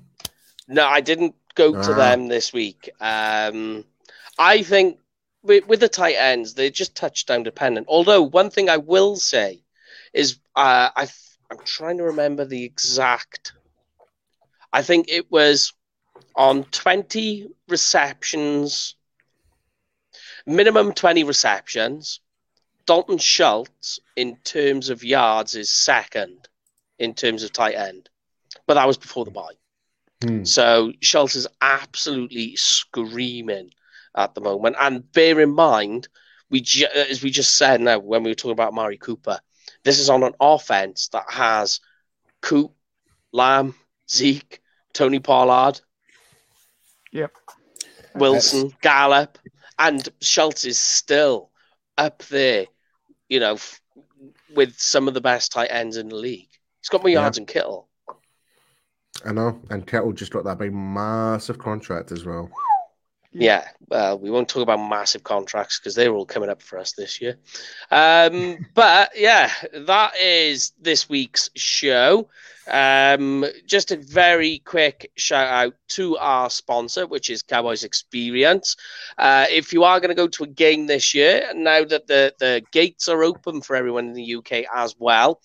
No, 0.69 0.87
I 0.87 1.01
didn't 1.01 1.35
go 1.55 1.73
to 1.83 1.95
them 1.95 2.29
this 2.29 2.53
week. 2.53 2.91
Um, 3.01 3.85
I 4.39 4.63
think 4.63 4.99
with, 5.43 5.67
with 5.67 5.81
the 5.81 5.89
tight 5.89 6.17
ends, 6.17 6.55
they're 6.55 6.71
just 6.71 6.95
touchdown 6.95 7.43
dependent. 7.43 7.87
Although 7.89 8.23
one 8.23 8.51
thing 8.51 8.69
I 8.69 8.77
will 8.79 9.17
say 9.17 9.63
is, 10.13 10.39
uh, 10.57 10.91
I 10.95 11.09
I'm 11.51 11.59
trying 11.65 11.99
to 11.99 12.05
remember 12.05 12.45
the 12.45 12.65
exact. 12.65 13.53
I 14.73 14.83
think 14.83 15.07
it 15.09 15.31
was 15.33 15.73
on 16.37 16.65
20 16.65 17.49
receptions, 17.69 18.95
minimum 20.47 20.93
20 20.93 21.25
receptions. 21.25 22.21
Dalton 22.87 23.19
Schultz, 23.19 23.99
in 24.17 24.37
terms 24.37 24.91
of 24.91 25.05
yards, 25.05 25.55
is 25.55 25.71
second 25.71 26.49
in 26.99 27.15
terms 27.15 27.43
of 27.43 27.53
tight 27.53 27.75
end, 27.75 28.09
but 28.67 28.75
that 28.75 28.87
was 28.87 28.97
before 28.97 29.25
the 29.25 29.31
bye. 29.31 29.60
Hmm. 30.23 30.45
So 30.45 30.93
Schultz 31.01 31.35
is 31.35 31.47
absolutely 31.61 32.57
screaming 32.57 33.71
at 34.17 34.35
the 34.35 34.41
moment. 34.41 34.77
And 34.81 35.11
bear 35.13 35.41
in 35.41 35.51
mind, 35.51 36.09
we 36.51 36.61
ju- 36.61 36.87
as 36.95 37.23
we 37.23 37.31
just 37.31 37.57
said 37.57 37.81
now 37.81 37.99
when 37.99 38.23
we 38.23 38.31
were 38.31 38.35
talking 38.35 38.53
about 38.53 38.73
Amari 38.73 38.99
Cooper, 38.99 39.39
this 39.85 39.99
is 39.99 40.11
on 40.11 40.23
an 40.23 40.35
offense 40.41 41.09
that 41.09 41.25
has 41.29 41.81
Coop, 42.43 42.73
Lamb, 43.33 43.75
Zeke, 44.11 44.61
Tony 44.93 45.21
Pollard. 45.21 45.81
Yep. 47.13 47.33
Wilson, 48.15 48.69
That's... 48.69 48.81
Gallup, 48.83 49.39
and 49.79 50.09
Schultz 50.21 50.65
is 50.65 50.79
still 50.79 51.51
up 51.97 52.23
there, 52.25 52.67
you 53.29 53.41
know, 53.41 53.55
f- 53.55 53.81
with 54.55 54.79
some 54.79 55.09
of 55.09 55.15
the 55.15 55.21
best 55.21 55.53
tight 55.53 55.71
ends 55.71 55.97
in 55.97 56.09
the 56.09 56.17
league. 56.17 56.51
He's 56.81 56.89
got 56.89 57.03
more 57.03 57.11
yards 57.11 57.37
yeah. 57.37 57.41
than 57.41 57.47
Kittle. 57.47 57.89
I 59.25 59.33
know, 59.33 59.61
and 59.71 59.87
Kittle 59.87 60.13
just 60.13 60.33
got 60.33 60.45
that 60.45 60.59
big 60.59 60.73
massive 60.73 61.59
contract 61.59 62.13
as 62.13 62.25
well. 62.25 62.51
Yeah, 63.33 63.69
well, 63.89 64.19
we 64.19 64.29
won't 64.31 64.49
talk 64.49 64.63
about 64.63 64.89
massive 64.89 65.23
contracts 65.23 65.79
because 65.79 65.95
they're 65.95 66.13
all 66.13 66.27
coming 66.27 66.49
up 66.51 66.63
for 66.63 66.79
us 66.79 66.93
this 66.93 67.21
year. 67.21 67.39
Um, 67.91 68.67
but 68.75 69.13
yeah, 69.15 69.53
that 69.73 70.17
is 70.17 70.73
this 70.81 71.09
week's 71.09 71.49
show. 71.55 72.29
Um, 72.69 73.45
just 73.67 73.93
a 73.93 73.97
very 73.97 74.61
quick 74.65 75.13
shout 75.17 75.47
out 75.47 75.75
to 75.91 76.17
our 76.19 76.51
sponsor, 76.51 77.07
which 77.07 77.31
is 77.31 77.43
Cowboys 77.43 77.85
Experience. 77.85 78.77
Uh, 79.17 79.47
if 79.49 79.73
you 79.73 79.85
are 79.85 80.01
going 80.01 80.11
to 80.11 80.15
go 80.15 80.29
to 80.29 80.45
a 80.45 80.49
game 80.49 80.87
this 80.87 81.15
year, 81.15 81.53
now 81.55 81.85
that 81.85 82.09
the, 82.09 82.35
the 82.41 82.63
gates 82.73 83.09
are 83.09 83.23
open 83.23 83.61
for 83.61 83.77
everyone 83.77 84.09
in 84.09 84.15
the 84.15 84.37
UK 84.37 84.65
as 84.75 84.97
well, 84.99 85.41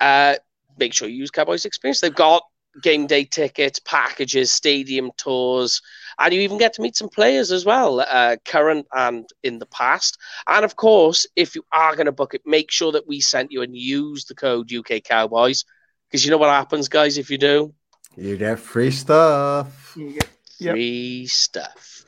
uh, 0.00 0.36
make 0.78 0.94
sure 0.94 1.08
you 1.08 1.16
use 1.16 1.30
Cowboys 1.30 1.66
Experience. 1.66 2.00
They've 2.00 2.14
got 2.14 2.44
game 2.82 3.06
day 3.06 3.24
tickets, 3.24 3.78
packages, 3.80 4.52
stadium 4.52 5.10
tours, 5.16 5.82
and 6.18 6.32
you 6.32 6.40
even 6.40 6.58
get 6.58 6.74
to 6.74 6.82
meet 6.82 6.96
some 6.96 7.08
players 7.08 7.50
as 7.50 7.64
well, 7.64 8.00
uh, 8.00 8.36
current 8.44 8.86
and 8.92 9.28
in 9.42 9.58
the 9.58 9.66
past. 9.66 10.18
And 10.46 10.64
of 10.64 10.76
course, 10.76 11.26
if 11.36 11.54
you 11.54 11.64
are 11.72 11.96
going 11.96 12.06
to 12.06 12.12
book 12.12 12.34
it, 12.34 12.42
make 12.44 12.70
sure 12.70 12.92
that 12.92 13.08
we 13.08 13.20
sent 13.20 13.52
you 13.52 13.62
and 13.62 13.76
use 13.76 14.24
the 14.24 14.34
code 14.34 14.72
UK 14.72 15.02
Cowboys 15.02 15.64
because 16.10 16.24
you 16.24 16.30
know 16.30 16.38
what 16.38 16.50
happens, 16.50 16.88
guys, 16.88 17.18
if 17.18 17.30
you 17.30 17.38
do? 17.38 17.72
You 18.16 18.36
get 18.36 18.58
free 18.58 18.90
stuff. 18.90 19.94
Get, 19.96 20.28
yep. 20.58 20.74
Free 20.74 21.26
stuff. 21.26 22.04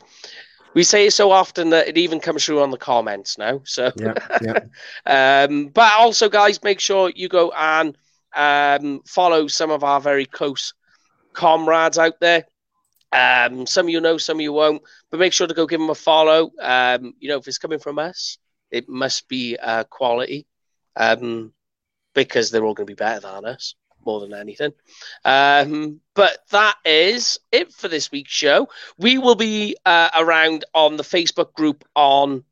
We 0.74 0.82
say 0.82 1.06
it 1.06 1.12
so 1.12 1.30
often 1.30 1.70
that 1.70 1.86
it 1.86 1.98
even 1.98 2.18
comes 2.18 2.44
through 2.44 2.62
on 2.62 2.70
the 2.70 2.78
comments 2.78 3.38
now. 3.38 3.60
So, 3.64 3.92
yeah, 3.96 4.14
yeah. 4.40 5.44
um, 5.46 5.68
but 5.68 5.92
also, 5.92 6.28
guys, 6.28 6.62
make 6.62 6.80
sure 6.80 7.12
you 7.14 7.28
go 7.28 7.52
and 7.52 7.96
um, 8.34 9.00
follow 9.06 9.46
some 9.46 9.70
of 9.70 9.84
our 9.84 10.00
very 10.00 10.26
close 10.26 10.74
comrades 11.32 11.98
out 11.98 12.20
there. 12.20 12.44
Um, 13.12 13.66
some 13.66 13.86
of 13.86 13.90
you 13.90 14.00
know, 14.00 14.16
some 14.16 14.38
of 14.38 14.40
you 14.40 14.52
won't, 14.52 14.82
but 15.10 15.20
make 15.20 15.32
sure 15.32 15.46
to 15.46 15.54
go 15.54 15.66
give 15.66 15.80
them 15.80 15.90
a 15.90 15.94
follow. 15.94 16.50
Um, 16.60 17.14
you 17.18 17.28
know, 17.28 17.38
if 17.38 17.46
it's 17.46 17.58
coming 17.58 17.78
from 17.78 17.98
us, 17.98 18.38
it 18.70 18.88
must 18.88 19.28
be 19.28 19.56
uh, 19.56 19.84
quality 19.84 20.46
um, 20.96 21.52
because 22.14 22.50
they're 22.50 22.64
all 22.64 22.74
going 22.74 22.86
to 22.86 22.90
be 22.90 22.94
better 22.94 23.20
than 23.20 23.44
us 23.44 23.74
more 24.04 24.20
than 24.20 24.34
anything. 24.34 24.72
Um, 25.24 26.00
but 26.14 26.38
that 26.50 26.76
is 26.84 27.38
it 27.50 27.72
for 27.72 27.88
this 27.88 28.10
week's 28.10 28.32
show. 28.32 28.68
We 28.98 29.18
will 29.18 29.34
be 29.34 29.76
uh, 29.84 30.10
around 30.18 30.64
on 30.74 30.96
the 30.96 31.02
Facebook 31.02 31.52
group 31.54 31.84
on 31.94 32.44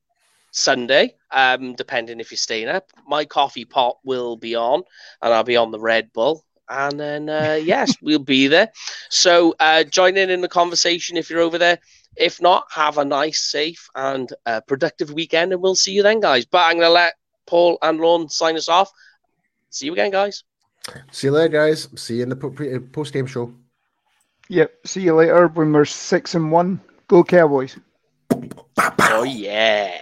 Sunday, 0.52 1.16
um, 1.32 1.74
depending 1.74 2.20
if 2.20 2.30
you're 2.30 2.38
staying 2.38 2.68
up. 2.68 2.90
My 3.06 3.24
coffee 3.24 3.64
pot 3.64 3.98
will 4.04 4.36
be 4.36 4.54
on, 4.54 4.82
and 5.22 5.34
I'll 5.34 5.44
be 5.44 5.56
on 5.56 5.70
the 5.70 5.80
Red 5.80 6.12
Bull. 6.12 6.44
And 6.68 6.98
then, 6.98 7.28
uh, 7.28 7.58
yes, 7.62 7.94
we'll 8.00 8.18
be 8.18 8.46
there. 8.46 8.70
So 9.08 9.54
uh, 9.60 9.84
join 9.84 10.16
in 10.16 10.30
in 10.30 10.40
the 10.40 10.48
conversation 10.48 11.16
if 11.16 11.30
you're 11.30 11.40
over 11.40 11.58
there. 11.58 11.78
If 12.16 12.42
not, 12.42 12.66
have 12.72 12.98
a 12.98 13.04
nice, 13.04 13.40
safe, 13.40 13.88
and 13.94 14.32
uh, 14.44 14.60
productive 14.62 15.12
weekend, 15.12 15.52
and 15.52 15.62
we'll 15.62 15.76
see 15.76 15.92
you 15.92 16.02
then, 16.02 16.20
guys. 16.20 16.44
But 16.44 16.66
I'm 16.66 16.74
going 16.74 16.88
to 16.88 16.90
let 16.90 17.14
Paul 17.46 17.78
and 17.82 17.98
Lorne 17.98 18.28
sign 18.28 18.56
us 18.56 18.68
off. 18.68 18.90
See 19.70 19.86
you 19.86 19.92
again, 19.92 20.10
guys. 20.10 20.42
See 21.12 21.28
you 21.28 21.32
later, 21.32 21.48
guys. 21.48 21.88
See 21.94 22.16
you 22.16 22.24
in 22.24 22.28
the 22.28 22.80
post 22.92 23.12
game 23.12 23.26
show. 23.26 23.54
Yep. 24.48 24.86
See 24.86 25.02
you 25.02 25.14
later 25.14 25.46
when 25.48 25.72
we're 25.72 25.84
six 25.84 26.34
and 26.34 26.50
one. 26.50 26.80
Go 27.06 27.22
Cowboys. 27.22 27.76
Oh 28.76 29.22
yeah. 29.22 29.96